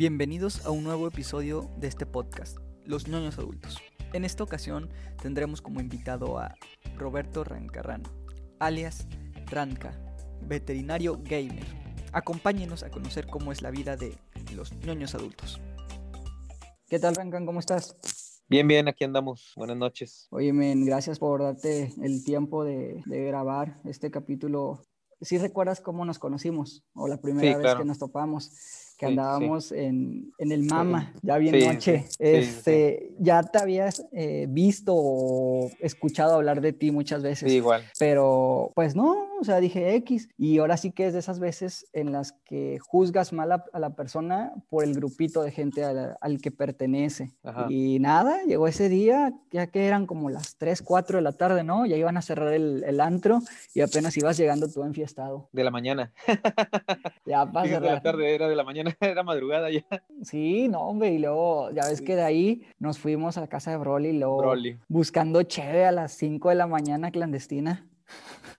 Bienvenidos 0.00 0.64
a 0.64 0.70
un 0.70 0.82
nuevo 0.82 1.06
episodio 1.06 1.70
de 1.76 1.86
este 1.86 2.06
podcast, 2.06 2.56
Los 2.86 3.06
ñoños 3.06 3.38
adultos. 3.38 3.76
En 4.14 4.24
esta 4.24 4.42
ocasión 4.42 4.88
tendremos 5.20 5.60
como 5.60 5.78
invitado 5.78 6.38
a 6.38 6.54
Roberto 6.96 7.44
Rancarrán, 7.44 8.04
alias 8.60 9.06
Ranca, 9.50 9.92
veterinario 10.40 11.20
gamer. 11.22 11.66
Acompáñenos 12.14 12.82
a 12.82 12.88
conocer 12.88 13.26
cómo 13.26 13.52
es 13.52 13.60
la 13.60 13.70
vida 13.70 13.98
de 13.98 14.16
los 14.56 14.72
ñoños 14.86 15.14
adultos. 15.14 15.60
¿Qué 16.88 16.98
tal, 16.98 17.14
Rancan? 17.14 17.44
¿Cómo 17.44 17.60
estás? 17.60 18.42
Bien, 18.48 18.66
bien, 18.66 18.88
aquí 18.88 19.04
andamos. 19.04 19.52
Buenas 19.54 19.76
noches. 19.76 20.28
Oye, 20.30 20.54
men, 20.54 20.86
gracias 20.86 21.18
por 21.18 21.42
darte 21.42 21.92
el 22.02 22.24
tiempo 22.24 22.64
de, 22.64 23.02
de 23.04 23.26
grabar 23.26 23.76
este 23.84 24.10
capítulo. 24.10 24.80
¿Sí 25.20 25.36
recuerdas 25.36 25.82
cómo 25.82 26.06
nos 26.06 26.18
conocimos 26.18 26.86
o 26.94 27.06
la 27.06 27.20
primera 27.20 27.46
Sí, 27.46 27.54
vez 27.54 27.62
claro. 27.62 27.80
que 27.80 27.84
nos 27.84 27.98
topamos? 27.98 28.50
Que 29.00 29.06
Sí, 29.06 29.12
andábamos 29.12 29.72
En, 29.72 30.30
en 30.36 30.52
el 30.52 30.62
Mama, 30.64 31.14
ya 31.22 31.38
bien 31.38 31.54
Sí, 31.58 31.66
noche. 31.66 32.04
este, 32.18 33.12
Ya 33.18 33.42
te 33.42 33.58
habías 33.58 34.04
eh, 34.12 34.44
visto 34.48 34.92
o 34.94 35.70
escuchado 35.80 36.34
hablar 36.34 36.60
de 36.60 36.74
ti 36.74 36.90
muchas 36.90 37.22
veces. 37.22 37.50
Igual. 37.50 37.82
Pero 37.98 38.72
pues 38.74 38.94
no, 38.94 39.16
o 39.40 39.44
sea, 39.44 39.58
dije 39.58 39.94
X. 39.96 40.28
Y 40.36 40.58
ahora 40.58 40.76
sí 40.76 40.90
que 40.92 41.06
es 41.06 41.14
de 41.14 41.20
esas 41.20 41.38
veces 41.38 41.86
en 41.94 42.12
las 42.12 42.32
que 42.44 42.78
juzgas 42.78 43.32
mal 43.32 43.52
a, 43.52 43.64
a 43.72 43.78
la 43.78 43.94
persona 43.96 44.52
por 44.68 44.84
el 44.84 44.92
grupito 44.94 45.42
de 45.42 45.50
gente 45.50 45.82
al, 45.82 46.18
al 46.20 46.38
que 46.42 46.50
pertenece. 46.50 47.30
Ajá. 47.42 47.66
Y 47.70 47.98
nada, 48.00 48.42
llegó 48.46 48.68
ese 48.68 48.90
día, 48.90 49.32
ya 49.50 49.68
que 49.68 49.86
eran 49.86 50.04
como 50.06 50.28
las 50.28 50.56
3, 50.56 50.82
4 50.82 51.16
de 51.16 51.22
la 51.22 51.32
tarde, 51.32 51.64
¿no? 51.64 51.86
Ya 51.86 51.96
iban 51.96 52.18
a 52.18 52.22
cerrar 52.22 52.52
el, 52.52 52.84
el 52.86 53.00
antro 53.00 53.40
y 53.74 53.80
apenas 53.80 54.14
ibas 54.18 54.36
llegando 54.36 54.68
tú 54.68 54.82
enfiestado. 54.84 55.48
De 55.52 55.64
la 55.64 55.70
mañana. 55.70 56.12
Ya 57.24 57.46
para 57.50 57.64
Sí, 57.66 57.70
de 57.72 57.80
la 57.80 57.86
cerrar. 57.86 58.02
tarde, 58.02 58.34
era 58.34 58.46
de 58.48 58.56
la 58.56 58.64
mañana, 58.64 58.89
era 59.00 59.22
madrugada 59.22 59.70
ya. 59.70 59.84
Sí, 60.22 60.68
no, 60.68 60.80
hombre, 60.80 61.10
y 61.12 61.18
luego 61.18 61.70
ya 61.72 61.86
ves 61.88 61.98
Sí. 61.98 62.04
que 62.04 62.16
de 62.16 62.22
ahí 62.22 62.62
nos 62.78 62.98
fuimos 62.98 63.36
a 63.38 63.42
la 63.42 63.46
casa 63.48 63.70
de 63.70 63.76
Broly 63.76 64.08
y 64.10 64.18
luego 64.18 64.38
Broly. 64.38 64.78
buscando 64.88 65.42
cheve 65.42 65.84
a 65.84 65.92
las 65.92 66.12
5 66.12 66.48
de 66.50 66.54
la 66.56 66.66
mañana 66.66 67.10
clandestina. 67.10 67.86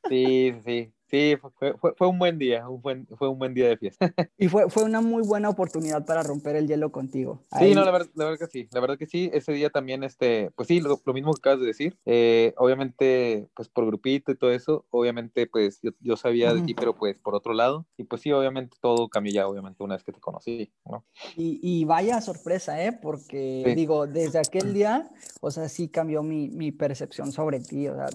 Sí, 0.09 0.53
sí, 0.65 0.91
sí, 1.11 1.37
fue, 1.59 1.73
fue, 1.77 1.93
fue 1.95 2.07
un 2.07 2.17
buen 2.17 2.39
día, 2.39 2.67
un 2.67 2.81
buen, 2.81 3.07
fue 3.17 3.27
un 3.29 3.37
buen 3.37 3.53
día 3.53 3.67
de 3.69 3.77
fiesta. 3.77 4.13
Y 4.37 4.47
fue, 4.47 4.69
fue 4.71 4.83
una 4.83 5.01
muy 5.01 5.21
buena 5.21 5.49
oportunidad 5.49 6.03
para 6.05 6.23
romper 6.23 6.55
el 6.55 6.67
hielo 6.67 6.91
contigo. 6.91 7.43
Sí, 7.51 7.57
Ahí- 7.65 7.75
no, 7.75 7.85
la 7.85 7.91
verdad, 7.91 8.09
la 8.15 8.25
verdad 8.25 8.39
que 8.39 8.47
sí, 8.51 8.67
la 8.71 8.79
verdad 8.79 8.97
que 8.97 9.05
sí, 9.05 9.29
ese 9.33 9.51
día 9.51 9.69
también, 9.69 10.03
este, 10.03 10.49
pues 10.55 10.67
sí, 10.67 10.79
lo, 10.79 10.99
lo 11.05 11.13
mismo 11.13 11.33
que 11.33 11.39
acabas 11.39 11.59
de 11.59 11.67
decir, 11.67 11.97
eh, 12.05 12.53
obviamente, 12.57 13.49
pues 13.55 13.69
por 13.69 13.85
grupito 13.85 14.31
y 14.31 14.37
todo 14.37 14.51
eso, 14.51 14.85
obviamente, 14.89 15.45
pues 15.45 15.79
yo, 15.83 15.91
yo 15.99 16.17
sabía 16.17 16.53
de 16.55 16.61
ti, 16.63 16.73
pero 16.73 16.95
pues 16.95 17.19
por 17.19 17.35
otro 17.35 17.53
lado, 17.53 17.85
y 17.97 18.05
pues 18.05 18.21
sí, 18.21 18.31
obviamente 18.31 18.77
todo 18.81 19.09
cambió 19.09 19.31
ya, 19.33 19.47
obviamente, 19.47 19.83
una 19.83 19.95
vez 19.95 20.03
que 20.03 20.11
te 20.13 20.19
conocí, 20.19 20.71
¿no? 20.85 21.05
Y, 21.37 21.59
y 21.61 21.85
vaya 21.85 22.19
sorpresa, 22.21 22.83
¿eh? 22.83 22.93
Porque 22.93 23.63
Sí. 23.67 23.75
digo, 23.75 24.07
desde 24.07 24.39
aquel 24.39 24.73
día, 24.73 25.09
o 25.41 25.51
sea, 25.51 25.69
sí 25.69 25.87
cambió 25.89 26.23
mi, 26.23 26.49
mi 26.49 26.71
percepción 26.71 27.31
sobre 27.31 27.59
ti. 27.59 27.87
O 27.87 27.95
sea, 27.95 28.07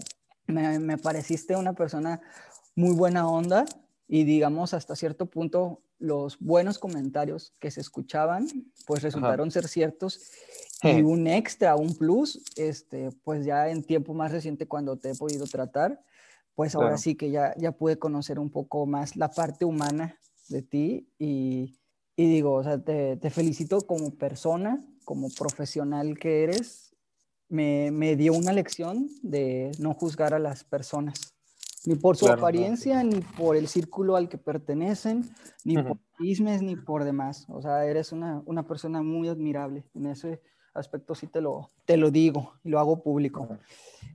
me, 0.47 0.78
me 0.78 0.97
pareciste 0.98 1.56
una 1.56 1.72
persona 1.74 2.20
muy 2.77 2.94
buena 2.94 3.28
onda 3.28 3.64
y 4.06 4.22
digamos 4.24 4.72
hasta 4.74 4.94
cierto 4.94 5.27
punto 5.27 5.82
los 5.98 6.38
buenos 6.38 6.78
comentarios 6.78 7.52
que 7.58 7.70
se 7.70 7.80
escuchaban 7.80 8.46
pues 8.86 9.02
resultaron 9.02 9.50
ser 9.50 9.66
ciertos 9.66 10.20
y 10.83 11.00
un 11.02 11.27
extra, 11.27 11.74
un 11.74 11.96
plus, 11.96 12.42
este, 12.56 13.08
pues 13.24 13.46
ya 13.46 13.70
en 13.70 13.83
tiempo 13.83 14.12
más 14.12 14.30
reciente 14.30 14.68
cuando 14.68 14.98
te 14.98 15.10
he 15.10 15.14
podido 15.14 15.46
tratar, 15.46 16.05
pues 16.55 16.74
ahora 16.74 16.88
Claro. 16.88 16.98
sí 16.98 17.14
que 17.14 17.30
ya, 17.30 17.55
ya 17.56 17.72
pude 17.72 17.98
conocer 17.98 18.38
un 18.38 18.50
poco 18.50 18.84
más 18.84 19.16
la 19.16 19.30
parte 19.30 19.64
humana 19.64 20.20
de 20.48 20.61
ti 20.62 21.08
y, 21.18 21.78
y 22.14 22.28
digo, 22.28 22.52
o 22.52 22.62
sea, 22.62 22.78
te, 22.78 23.16
te 23.16 23.30
felicito 23.30 23.80
como 23.86 24.11
persona, 24.16 24.84
como 25.06 25.30
profesional 25.30 26.18
que 26.18 26.44
eres. 26.44 26.94
Me, 27.48 27.90
me 27.90 28.14
dio 28.16 28.34
una 28.34 28.52
lección 28.52 29.08
de 29.22 29.72
no 29.78 29.95
juzgar 29.95 30.34
a 30.34 30.39
las 30.39 30.62
personas, 30.64 31.36
ni 31.86 31.95
por 31.95 32.17
su 32.17 32.27
Claro, 32.27 32.41
apariencia, 32.41 33.02
ni 33.02 33.20
por 33.20 33.57
el 33.57 33.69
círculo 33.69 34.17
al 34.17 34.29
que 34.29 34.39
pertenecen, 34.39 35.24
ni 35.64 35.79
Ujú. 35.79 35.89
por 35.89 35.98
chismes, 36.19 36.63
ni 36.63 36.77
por 36.77 37.05
demás. 37.05 37.47
O 37.48 37.63
sea, 37.63 37.85
eres 37.86 38.13
una, 38.13 38.42
una 38.45 38.67
persona 38.67 39.02
muy 39.02 39.29
admirable. 39.29 39.85
En 39.95 40.07
ese 40.07 40.42
aspecto 40.75 41.14
sí 41.14 41.27
te 41.27 41.41
lo, 41.41 41.70
te 41.85 41.96
lo 41.96 42.11
digo 42.11 42.55
y 42.64 42.69
lo 42.70 42.79
hago 42.79 43.02
público. 43.02 43.48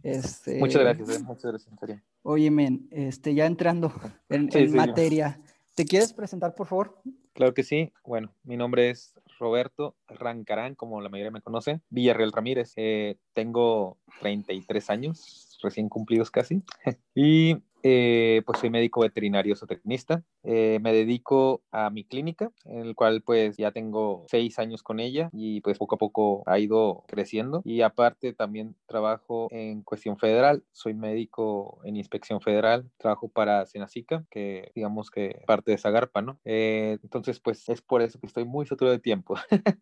Este, 0.04 0.60
Muchas 0.60 0.82
gracias, 0.82 1.10
eh, 1.10 1.24
muchas 1.24 1.52
gracias, 1.52 1.72
en. 1.72 2.04
Oye, 2.24 2.52
men, 2.52 2.88
este, 2.92 3.34
ya 3.34 3.46
entrando 3.46 3.92
en, 4.30 4.52
Sí, 4.52 4.58
en 4.60 4.66
sí, 4.66 4.72
sí. 4.72 4.78
materia, 4.78 5.42
¿te 5.76 5.86
quieres 5.86 6.14
presentar, 6.14 6.54
por 6.54 6.68
favor? 6.68 7.02
Claro 7.34 7.54
que 7.54 7.64
sí. 7.64 7.94
Bueno, 8.06 8.34
mi 8.44 8.58
nombre 8.58 8.90
es 8.90 9.14
Roberto 9.40 9.96
Rancarán, 10.08 10.76
como 10.76 11.02
la 11.02 11.10
mayoría 11.10 11.32
me 11.32 11.42
conoce. 11.42 11.82
Villarreal 11.90 12.32
Ramírez. 12.32 12.74
Eh, 12.76 13.18
tengo 13.34 13.98
33 14.20 14.90
años, 14.90 15.51
recién 15.62 15.90
cumplidos 15.90 16.32
casi. 16.32 16.64
y 17.16 17.58
eh, 17.84 18.44
pues 18.46 18.60
soy 18.60 18.70
médico 18.70 19.02
veterinario 19.02 19.56
zootecnista. 19.56 20.24
Eh, 20.44 20.80
me 20.82 20.94
dedico 20.94 21.62
a 21.72 21.90
mi 21.90 22.04
clínica, 22.04 22.52
en 22.66 22.80
el 22.80 22.96
cual 22.96 23.22
pues 23.22 23.58
ya 23.58 23.72
tengo 23.72 24.26
seis 24.28 24.60
años 24.60 24.84
con 24.84 25.00
ella 25.00 25.30
y 25.34 25.62
pues 25.62 25.78
poco 25.78 25.96
a 25.96 25.98
poco 25.98 26.44
ha 26.46 26.60
ido 26.60 27.04
creciendo. 27.08 27.62
Y 27.64 27.82
aparte 27.82 28.34
también 28.34 28.76
trabajo 28.88 29.48
en 29.52 29.84
cuestión 29.84 30.18
federal. 30.18 30.64
Soy 30.72 30.94
médico 30.94 31.80
en 31.84 31.98
inspección 31.98 32.42
federal. 32.42 32.90
Trabajo 32.98 33.28
para 33.28 33.66
Senacica, 33.66 34.26
que 34.30 34.72
digamos 34.76 35.12
que 35.12 35.44
parte 35.46 35.72
de 35.72 35.78
Zagarpa, 35.78 36.22
¿no? 36.22 36.40
Eh, 36.46 36.98
entonces 37.04 37.40
pues 37.40 37.68
es 37.70 37.82
por 37.82 38.02
eso 38.02 38.20
que 38.20 38.28
estoy 38.28 38.46
muy 38.46 38.66
saturado 38.66 38.94
de 38.94 39.02
tiempo. 39.02 39.36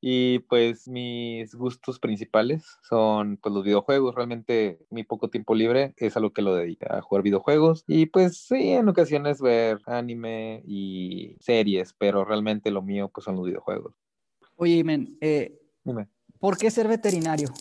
y 0.00 0.40
pues 0.40 0.88
mis 0.88 1.54
gustos 1.54 1.98
principales 1.98 2.78
son 2.82 3.36
pues 3.36 3.54
los 3.54 3.64
videojuegos. 3.64 4.14
Realmente 4.14 4.78
mi 4.90 5.04
poco 5.04 5.28
tiempo 5.28 5.54
libre 5.54 5.94
es 5.96 6.16
a 6.16 6.20
lo 6.20 6.32
que 6.32 6.42
lo 6.42 6.54
dedica, 6.54 6.96
a 6.98 7.02
jugar 7.02 7.22
videojuegos. 7.22 7.84
Y 7.86 8.06
pues 8.06 8.38
sí, 8.38 8.70
en 8.72 8.88
ocasiones 8.88 9.40
ver 9.40 9.80
anime 9.98 10.62
y 10.66 11.36
series, 11.40 11.92
pero 11.98 12.24
realmente 12.24 12.70
lo 12.70 12.82
mío 12.82 13.10
pues 13.12 13.24
son 13.24 13.36
los 13.36 13.46
videojuegos. 13.46 13.94
Oye, 14.56 14.82
men, 14.84 15.16
eh, 15.20 15.60
Dime. 15.84 16.08
¿por 16.38 16.56
qué 16.56 16.70
ser 16.70 16.88
veterinario? 16.88 17.52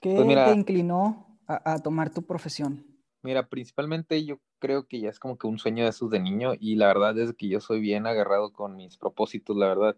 ¿Qué 0.00 0.14
Pues 0.16 0.26
mira- 0.26 0.44
te 0.46 0.52
inclinó 0.52 1.38
a, 1.46 1.74
a 1.74 1.82
tomar 1.82 2.12
tu 2.12 2.22
profesión? 2.22 2.84
Mira, 3.22 3.48
principalmente 3.48 4.24
yo 4.24 4.38
creo 4.58 4.86
que 4.86 5.00
ya 5.00 5.08
es 5.08 5.18
como 5.18 5.38
que 5.38 5.46
un 5.46 5.58
sueño 5.58 5.84
de 5.84 5.90
esos 5.90 6.10
de 6.10 6.20
niño 6.20 6.52
y 6.58 6.76
la 6.76 6.88
verdad 6.88 7.18
es 7.18 7.32
que 7.34 7.48
yo 7.48 7.60
soy 7.60 7.80
bien 7.80 8.06
agarrado 8.06 8.52
con 8.52 8.76
mis 8.76 8.96
propósitos, 8.98 9.56
la 9.56 9.68
verdad. 9.68 9.96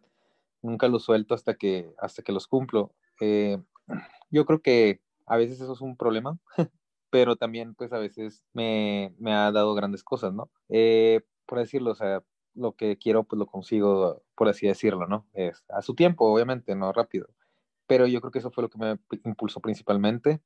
Nunca 0.62 0.88
los 0.88 1.04
suelto 1.04 1.34
hasta 1.34 1.54
que, 1.54 1.92
hasta 1.98 2.22
que 2.22 2.32
los 2.32 2.46
cumplo. 2.46 2.94
Eh, 3.20 3.58
yo 4.30 4.44
creo 4.46 4.60
que 4.62 5.00
a 5.26 5.36
veces 5.36 5.60
eso 5.60 5.72
es 5.72 5.80
un 5.80 5.96
problema, 5.96 6.38
pero 7.10 7.36
también 7.36 7.74
pues 7.74 7.92
a 7.92 7.98
veces 7.98 8.44
me, 8.52 9.14
me 9.18 9.32
ha 9.34 9.52
dado 9.52 9.74
grandes 9.74 10.02
cosas, 10.04 10.32
¿no? 10.34 10.50
Eh, 10.68 11.22
por 11.46 11.58
decirlo, 11.58 11.92
o 11.92 11.94
sea, 11.94 12.22
lo 12.54 12.72
que 12.74 12.96
quiero 12.98 13.24
pues 13.24 13.38
lo 13.38 13.46
consigo, 13.46 14.22
por 14.34 14.48
así 14.48 14.66
decirlo, 14.66 15.06
¿no? 15.06 15.26
Es 15.34 15.64
a 15.68 15.82
su 15.82 15.94
tiempo, 15.94 16.26
obviamente, 16.32 16.74
no 16.74 16.92
rápido. 16.92 17.28
Pero 17.86 18.06
yo 18.06 18.20
creo 18.20 18.32
que 18.32 18.40
eso 18.40 18.50
fue 18.50 18.62
lo 18.62 18.70
que 18.70 18.78
me 18.78 18.98
impulsó 19.24 19.60
principalmente 19.60 20.40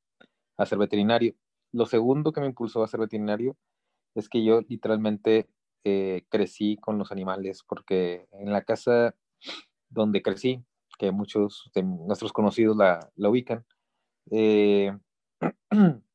a 0.56 0.66
ser 0.66 0.78
veterinario. 0.78 1.34
Lo 1.72 1.86
segundo 1.86 2.32
que 2.32 2.40
me 2.40 2.46
impulsó 2.46 2.82
a 2.82 2.88
ser 2.88 3.00
veterinario 3.00 3.56
es 4.14 4.28
que 4.28 4.44
yo 4.44 4.60
literalmente 4.62 5.48
eh, 5.84 6.24
crecí 6.28 6.76
con 6.78 6.98
los 6.98 7.12
animales, 7.12 7.62
porque 7.66 8.28
en 8.32 8.52
la 8.52 8.62
casa 8.64 9.14
donde 9.88 10.22
crecí, 10.22 10.64
que 10.98 11.12
muchos 11.12 11.70
de 11.74 11.82
nuestros 11.82 12.32
conocidos 12.32 12.76
la, 12.76 13.10
la 13.16 13.30
ubican, 13.30 13.64
eh, 14.30 14.96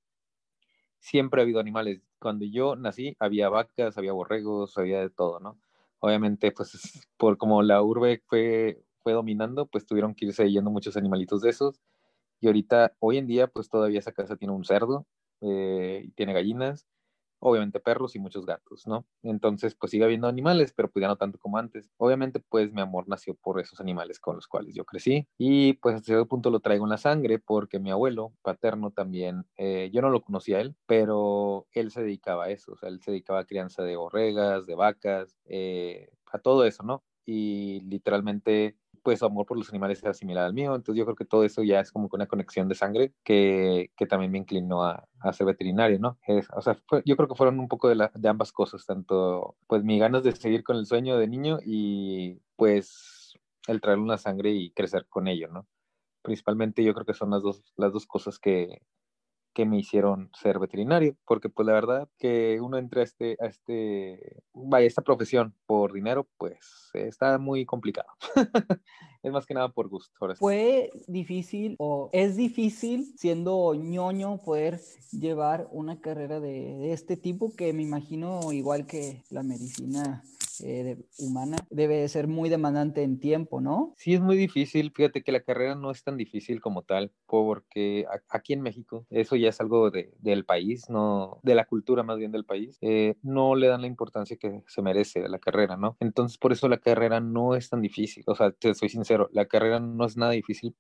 siempre 1.06 1.40
ha 1.42 1.44
habido 1.44 1.60
animales. 1.60 2.02
Cuando 2.20 2.46
yo 2.46 2.76
nací 2.76 3.16
había 3.20 3.50
vacas, 3.50 3.98
había 3.98 4.14
borregos, 4.14 4.78
había 4.78 5.00
de 5.02 5.10
todo, 5.12 5.40
¿no? 5.40 5.60
Obviamente, 6.00 6.52
pues 6.52 7.08
por 7.18 7.38
como 7.38 7.62
la 7.64 7.82
urbe 7.84 8.24
fue, 8.28 8.82
dominando, 9.04 9.68
pues 9.68 9.86
tuvieron 9.86 10.16
que 10.16 10.26
irse 10.26 10.50
yendo 10.52 10.72
muchos 10.72 10.98
animalitos 10.98 11.42
de 11.42 11.52
esos. 11.52 11.80
Y 12.42 12.48
ahorita, 12.48 12.96
hoy 13.00 13.18
en 13.18 13.28
día, 13.28 13.48
pues 13.48 13.70
todavía 13.70 14.00
esa 14.00 14.12
casa 14.14 14.36
tiene 14.36 14.54
un 14.54 14.66
cerdo, 14.66 15.06
eh, 15.42 16.04
y 16.06 16.12
tiene 16.12 16.34
gallinas, 16.34 16.88
obviamente 17.48 17.80
perros 17.80 18.16
y 18.16 18.20
muchos 18.20 18.46
gatos, 18.46 18.88
¿no? 18.88 19.06
Entonces, 19.24 19.76
pues 19.76 19.92
sigue 19.92 20.04
habiendo 20.04 20.28
animales, 20.28 20.74
pero 20.76 20.90
pues 20.92 21.06
no 21.06 21.16
tanto 21.16 21.38
como 21.40 21.58
antes. 21.58 21.92
Obviamente, 21.98 22.40
pues 22.40 22.74
mi 22.74 22.82
amor 22.82 23.06
nació 23.08 23.36
por 23.36 23.60
esos 23.60 23.80
animales 23.80 24.20
con 24.20 24.36
los 24.36 24.48
cuales 24.48 24.74
yo 24.74 24.84
crecí 24.86 25.28
y 25.38 25.74
pues 25.74 25.96
hasta 25.96 26.08
cierto 26.08 26.28
punto 26.28 26.50
lo 26.50 26.60
traigo 26.60 26.86
en 26.86 26.90
la 26.90 26.98
sangre 26.98 27.38
porque 27.40 27.80
mi 27.80 27.92
abuelo 27.92 28.34
paterno 28.42 28.92
también, 28.92 29.46
eh, 29.58 29.92
yo 29.94 30.02
no 30.02 30.10
lo 30.10 30.22
conocía 30.22 30.60
él, 30.60 30.76
pero 30.88 31.68
él 31.72 31.92
se 31.92 32.02
dedicaba 32.02 32.46
a 32.46 32.50
eso, 32.50 32.74
o 32.74 32.78
sea, 32.78 32.90
él 32.90 33.00
se 33.02 33.12
dedicaba 33.12 33.40
a 33.42 33.46
crianza 33.46 33.84
de 33.84 33.96
borregas, 33.96 34.66
de 34.66 34.76
vacas, 34.76 35.36
eh, 35.46 36.10
a 36.32 36.40
todo 36.40 36.66
eso, 36.66 36.84
¿no? 36.84 37.04
Y 37.26 37.82
literalmente 37.82 38.78
pues 39.06 39.20
su 39.20 39.26
amor 39.28 39.46
por 39.46 39.56
los 39.56 39.70
animales 39.70 40.02
era 40.02 40.16
similar 40.16 40.46
al 40.46 40.56
mío, 40.56 40.74
entonces 40.74 40.98
yo 40.98 41.06
creo 41.06 41.16
que 41.16 41.26
todo 41.26 41.44
eso 41.44 41.62
ya 41.62 41.80
es 41.80 41.92
como 41.92 42.10
una 42.12 42.26
conexión 42.26 42.68
de 42.68 42.74
sangre 42.74 43.14
que, 43.24 43.92
que 43.96 44.08
también 44.08 44.32
me 44.32 44.40
inclinó 44.40 44.84
a, 44.84 45.08
a 45.20 45.32
ser 45.32 45.46
veterinario, 45.46 46.00
¿no? 46.00 46.18
Es, 46.26 46.48
o 46.56 46.62
sea, 46.64 46.76
fue, 46.88 47.04
yo 47.06 47.16
creo 47.16 47.30
que 47.30 47.36
fueron 47.36 47.60
un 47.60 47.68
poco 47.68 47.88
de, 47.88 47.94
la, 47.94 48.12
de 48.16 48.28
ambas 48.28 48.52
cosas, 48.52 48.84
tanto 48.84 49.58
pues 49.68 49.84
mis 49.84 50.00
ganas 50.00 50.24
de 50.24 50.32
seguir 50.32 50.64
con 50.64 50.78
el 50.78 50.88
sueño 50.88 51.18
de 51.18 51.28
niño 51.28 51.60
y 51.64 52.40
pues 52.56 53.38
el 53.68 53.80
traerlo 53.80 54.06
en 54.06 54.10
la 54.10 54.18
sangre 54.18 54.50
y 54.50 54.72
crecer 54.72 55.06
con 55.08 55.28
ello, 55.28 55.50
¿no? 55.50 55.68
Principalmente 56.24 56.84
yo 56.84 56.96
creo 56.96 57.06
que 57.06 57.14
son 57.14 57.30
las 57.30 57.44
dos, 57.44 57.62
las 57.78 57.94
dos 57.94 58.08
cosas 58.08 58.40
que, 58.40 58.82
que 59.56 59.66
me 59.66 59.80
hicieron 59.80 60.30
ser 60.34 60.60
veterinario, 60.60 61.16
porque 61.26 61.50
pues 61.50 61.66
la 61.66 61.74
verdad 61.74 62.10
que 62.20 62.60
uno 62.62 62.78
entra 62.78 63.02
a 63.02 63.04
este, 63.06 63.38
a 63.40 63.46
este, 63.46 64.44
vaya, 64.54 64.86
esta 64.86 65.02
profesión 65.02 65.56
por 65.66 65.94
dinero, 65.94 66.28
pues 66.38 66.92
está 66.94 67.38
muy 67.40 67.66
complicado. 67.66 68.10
es 69.24 69.32
más 69.32 69.46
que 69.46 69.54
nada 69.54 69.70
por 69.70 69.88
gusto. 69.88 70.14
¿Fue 70.36 70.92
difícil 71.08 71.76
o 71.80 72.10
es 72.12 72.36
difícil 72.36 73.14
siendo 73.18 73.74
ñoño 73.74 74.42
poder 74.44 74.82
llevar 75.12 75.70
una 75.72 76.02
carrera 76.02 76.42
de, 76.42 76.78
de 76.78 76.92
este 76.92 77.16
tipo 77.16 77.56
que 77.56 77.72
me 77.72 77.82
imagino 77.82 78.52
igual 78.52 78.86
que 78.86 79.24
la 79.30 79.42
medicina 79.42 80.22
eh, 80.62 80.98
humana 81.18 81.58
debe 81.70 82.08
ser 82.08 82.28
muy 82.28 82.50
demandante 82.50 83.04
en 83.04 83.20
tiempo, 83.20 83.62
¿no? 83.62 83.94
Sí, 83.98 84.14
es 84.14 84.22
muy 84.22 84.38
difícil. 84.38 84.92
Fíjate 84.92 85.24
que 85.24 85.32
la 85.32 85.42
carrera 85.42 85.76
no 85.76 85.92
es 85.92 86.04
tan 86.04 86.18
difícil 86.18 86.62
como 86.62 86.84
tal, 86.84 87.12
porque 87.26 88.06
aquí 88.30 88.54
en 88.54 88.62
México, 88.62 89.06
eso 89.10 89.36
ya 89.36 89.50
es 89.50 89.60
algo 89.60 89.92
de, 89.92 90.14
del 90.20 90.46
país, 90.46 90.90
no 90.90 91.40
de 91.44 91.56
la 91.56 91.66
cultura 91.66 92.04
más 92.04 92.18
bien 92.18 92.32
del 92.32 92.46
país, 92.46 92.78
eh, 92.82 93.16
no 93.22 93.56
le 93.56 93.68
dan 93.68 93.82
la 93.82 93.88
importancia 93.88 94.38
que 94.38 94.64
se 94.68 94.82
merece 94.82 95.26
a 95.26 95.30
la 95.30 95.40
carrera, 95.40 95.78
¿no? 95.78 95.98
Entonces, 96.00 96.38
por 96.38 96.52
eso 96.52 96.68
la 96.68 96.78
carrera 96.78 97.20
no 97.20 97.56
es 97.56 97.70
tan 97.70 97.82
difícil. 97.82 98.24
O 98.28 98.36
sea, 98.36 98.52
te 98.52 98.74
soy 98.74 98.90
sincero, 98.90 99.30
la 99.32 99.46
carrera 99.46 99.80
no 99.80 100.06
es 100.06 100.18
nada 100.18 100.32
difícil 100.32 100.76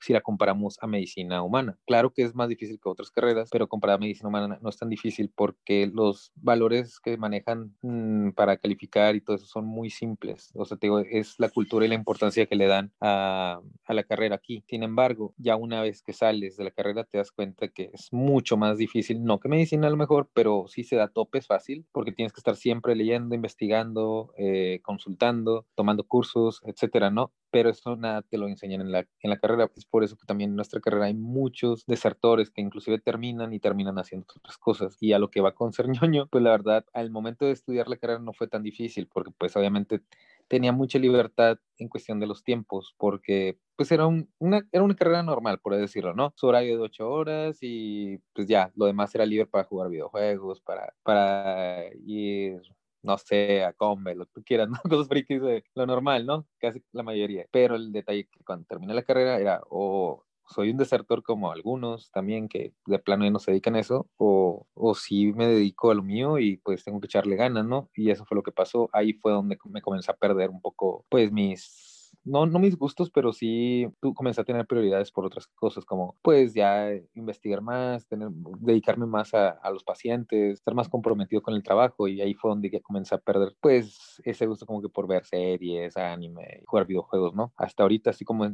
si 0.00 0.12
la 0.12 0.20
comparamos 0.20 0.78
a 0.80 0.86
medicina 0.86 1.42
humana. 1.42 1.78
Claro 1.86 2.12
que 2.12 2.22
es 2.22 2.34
más 2.34 2.48
difícil 2.48 2.78
que 2.80 2.88
otras 2.88 3.10
carreras, 3.10 3.48
pero 3.50 3.68
comparada 3.68 3.96
a 3.96 4.00
medicina 4.00 4.28
humana 4.28 4.58
no 4.60 4.68
es 4.68 4.76
tan 4.76 4.88
difícil 4.88 5.30
porque 5.34 5.90
los 5.92 6.32
valores 6.36 7.00
que 7.00 7.16
manejan 7.16 7.74
mm, 7.82 8.30
para 8.30 8.56
calificar 8.56 9.16
y 9.16 9.20
todo 9.20 9.36
eso 9.36 9.46
son 9.46 9.66
muy 9.66 9.90
simples. 9.90 10.50
O 10.54 10.64
sea, 10.64 10.76
te 10.76 10.86
digo, 10.86 11.00
es 11.00 11.34
la 11.38 11.48
cultura 11.48 11.86
y 11.86 11.88
la 11.88 11.94
importancia 11.94 12.46
que 12.46 12.56
le 12.56 12.66
dan 12.66 12.92
a, 13.00 13.60
la 13.88 14.04
carrera 14.04 14.36
aquí. 14.36 14.62
Sin 14.68 14.82
embargo, 14.82 15.34
ya 15.38 15.56
una 15.56 15.82
vez 15.82 16.02
que 16.02 16.12
sales 16.12 16.56
de 16.56 16.64
la 16.64 16.70
carrera 16.70 17.04
te 17.04 17.18
das 17.18 17.32
cuenta 17.32 17.68
que 17.68 17.90
es 17.92 18.12
mucho 18.12 18.56
más 18.56 18.78
difícil, 18.78 19.24
no 19.24 19.40
que 19.40 19.48
medicina 19.48 19.88
a 19.88 19.90
lo 19.90 19.96
mejor, 19.96 20.30
pero 20.34 20.66
sí 20.68 20.84
se 20.84 20.96
da 20.96 21.08
topes 21.08 21.46
fácil 21.46 21.86
porque 21.92 22.12
tienes 22.12 22.32
que 22.32 22.40
estar 22.40 22.56
siempre 22.56 22.94
leyendo, 22.94 23.34
investigando, 23.34 24.32
eh, 24.36 24.80
consultando, 24.82 25.66
tomando 25.74 26.04
cursos, 26.04 26.60
etcétera, 26.64 27.10
¿no? 27.10 27.32
Pero 27.58 27.70
eso 27.70 27.96
nada 27.96 28.22
te 28.22 28.38
lo 28.38 28.46
enseñan 28.46 28.82
en 28.82 28.92
la, 28.92 29.00
en 29.00 29.30
la 29.30 29.36
carrera. 29.36 29.68
Es 29.74 29.84
por 29.84 30.04
eso 30.04 30.16
que 30.16 30.26
también 30.26 30.50
en 30.50 30.56
nuestra 30.56 30.80
carrera 30.80 31.06
hay 31.06 31.14
muchos 31.14 31.84
desertores 31.86 32.52
que 32.52 32.60
inclusive 32.60 33.00
terminan 33.00 33.52
y 33.52 33.58
terminan 33.58 33.98
haciendo 33.98 34.26
otras 34.36 34.56
cosas. 34.58 34.96
Y 35.00 35.12
a 35.12 35.18
lo 35.18 35.28
que 35.28 35.40
va 35.40 35.56
con 35.56 35.72
ser 35.72 35.88
ñoño, 35.88 36.28
pues 36.28 36.44
la 36.44 36.50
verdad, 36.52 36.84
al 36.92 37.10
momento 37.10 37.46
de 37.46 37.50
estudiar 37.50 37.88
la 37.88 37.96
carrera 37.96 38.20
no 38.20 38.32
fue 38.32 38.46
tan 38.46 38.62
difícil, 38.62 39.08
porque 39.08 39.32
pues 39.36 39.56
obviamente 39.56 40.02
tenía 40.46 40.70
mucha 40.70 41.00
libertad 41.00 41.58
en 41.78 41.88
cuestión 41.88 42.20
de 42.20 42.28
los 42.28 42.44
tiempos, 42.44 42.94
porque 42.96 43.58
pues 43.74 43.90
era, 43.90 44.06
una, 44.06 44.64
era 44.70 44.84
una 44.84 44.94
carrera 44.94 45.24
normal, 45.24 45.58
por 45.58 45.74
decirlo, 45.74 46.14
¿no? 46.14 46.32
Su 46.36 46.46
horario 46.46 46.76
de 46.76 46.82
ocho 46.84 47.10
horas 47.10 47.58
y 47.60 48.18
pues 48.34 48.46
ya, 48.46 48.70
lo 48.76 48.86
demás 48.86 49.12
era 49.16 49.26
libre 49.26 49.46
para 49.46 49.64
jugar 49.64 49.90
videojuegos, 49.90 50.60
para, 50.60 50.94
para 51.02 51.86
ir 52.06 52.62
no 53.08 53.18
sé, 53.18 53.64
a 53.64 53.72
Combe, 53.72 54.14
lo 54.14 54.26
que 54.26 54.32
tú 54.34 54.42
quieras, 54.44 54.68
¿no? 54.70 54.78
Cosas 54.88 55.08
frikis 55.08 55.42
de 55.42 55.64
lo 55.74 55.86
normal, 55.86 56.26
¿no? 56.26 56.46
Casi 56.58 56.82
la 56.92 57.02
mayoría. 57.02 57.46
Pero 57.50 57.74
el 57.74 57.90
detalle 57.92 58.28
que 58.30 58.44
cuando 58.44 58.66
terminé 58.66 58.94
la 58.94 59.02
carrera 59.02 59.38
era 59.38 59.62
o 59.70 60.24
soy 60.46 60.70
un 60.70 60.78
desertor 60.78 61.22
como 61.22 61.52
algunos 61.52 62.10
también 62.10 62.48
que 62.48 62.72
de 62.86 62.98
plano 62.98 63.24
ya 63.24 63.30
no 63.30 63.38
se 63.38 63.50
dedican 63.50 63.76
a 63.76 63.80
eso, 63.80 64.08
o, 64.16 64.66
o 64.74 64.94
sí 64.94 65.32
me 65.34 65.46
dedico 65.46 65.90
a 65.90 65.94
lo 65.94 66.02
mío 66.02 66.38
y 66.38 66.56
pues 66.58 66.84
tengo 66.84 67.00
que 67.00 67.06
echarle 67.06 67.36
ganas, 67.36 67.66
¿no? 67.66 67.90
Y 67.94 68.10
eso 68.10 68.24
fue 68.24 68.36
lo 68.36 68.42
que 68.42 68.52
pasó. 68.52 68.88
Ahí 68.92 69.12
fue 69.14 69.32
donde 69.32 69.58
me 69.70 69.82
comencé 69.82 70.10
a 70.10 70.16
perder 70.16 70.50
un 70.50 70.60
poco, 70.60 71.04
pues 71.08 71.32
mis 71.32 71.87
no, 72.28 72.46
no 72.46 72.58
mis 72.58 72.76
gustos, 72.76 73.10
pero 73.10 73.32
sí 73.32 73.86
tú 74.00 74.14
comencé 74.14 74.40
a 74.40 74.44
tener 74.44 74.66
prioridades 74.66 75.10
por 75.10 75.24
otras 75.24 75.46
cosas, 75.46 75.84
como 75.84 76.16
pues 76.22 76.54
ya 76.54 76.90
investigar 77.14 77.60
más, 77.60 78.06
tener, 78.06 78.28
dedicarme 78.60 79.06
más 79.06 79.34
a, 79.34 79.50
a, 79.50 79.70
los 79.70 79.84
pacientes, 79.84 80.54
estar 80.54 80.74
más 80.74 80.88
comprometido 80.88 81.42
con 81.42 81.54
el 81.54 81.62
trabajo 81.62 82.08
y 82.08 82.20
ahí 82.20 82.34
fue 82.34 82.50
donde 82.50 82.70
ya 82.70 82.80
comencé 82.80 83.14
a 83.14 83.18
perder 83.18 83.54
pues 83.60 84.20
ese 84.24 84.46
gusto 84.46 84.66
como 84.66 84.82
que 84.82 84.88
por 84.88 85.06
ver 85.06 85.24
series, 85.24 85.96
anime, 85.96 86.62
jugar 86.66 86.86
videojuegos, 86.86 87.34
¿no? 87.34 87.52
Hasta 87.56 87.82
ahorita 87.82 88.10
estoy 88.10 88.24
como 88.24 88.46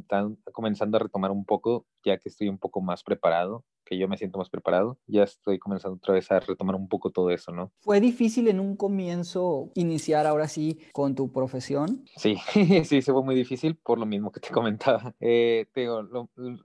comenzando 0.51 0.97
a 0.97 1.01
retomar 1.01 1.31
un 1.31 1.45
poco, 1.45 1.85
ya 2.05 2.17
que 2.17 2.29
estoy 2.29 2.49
un 2.49 2.57
poco 2.57 2.81
más 2.81 3.03
preparado 3.03 3.65
que 3.85 3.97
yo 3.97 4.07
me 4.07 4.17
siento 4.17 4.39
más 4.39 4.49
preparado, 4.49 4.97
ya 5.07 5.23
estoy 5.23 5.59
comenzando 5.59 5.97
otra 5.97 6.15
vez 6.15 6.29
a 6.31 6.39
retomar 6.39 6.75
un 6.75 6.89
poco 6.89 7.11
todo 7.11 7.29
eso, 7.29 7.51
¿no? 7.51 7.71
¿Fue 7.81 8.01
difícil 8.01 8.47
en 8.47 8.59
un 8.59 8.75
comienzo 8.75 9.71
iniciar 9.75 10.25
ahora 10.25 10.47
sí 10.47 10.79
con 10.91 11.15
tu 11.15 11.31
profesión? 11.31 12.03
Sí, 12.17 12.35
sí, 12.83 13.01
se 13.01 13.13
fue 13.13 13.23
muy 13.23 13.35
difícil 13.35 13.75
por 13.77 13.99
lo 13.99 14.05
mismo 14.05 14.31
que 14.31 14.39
te 14.39 14.49
comentaba. 14.51 15.15
Eh, 15.19 15.67
te 15.71 15.81
digo, 15.81 16.01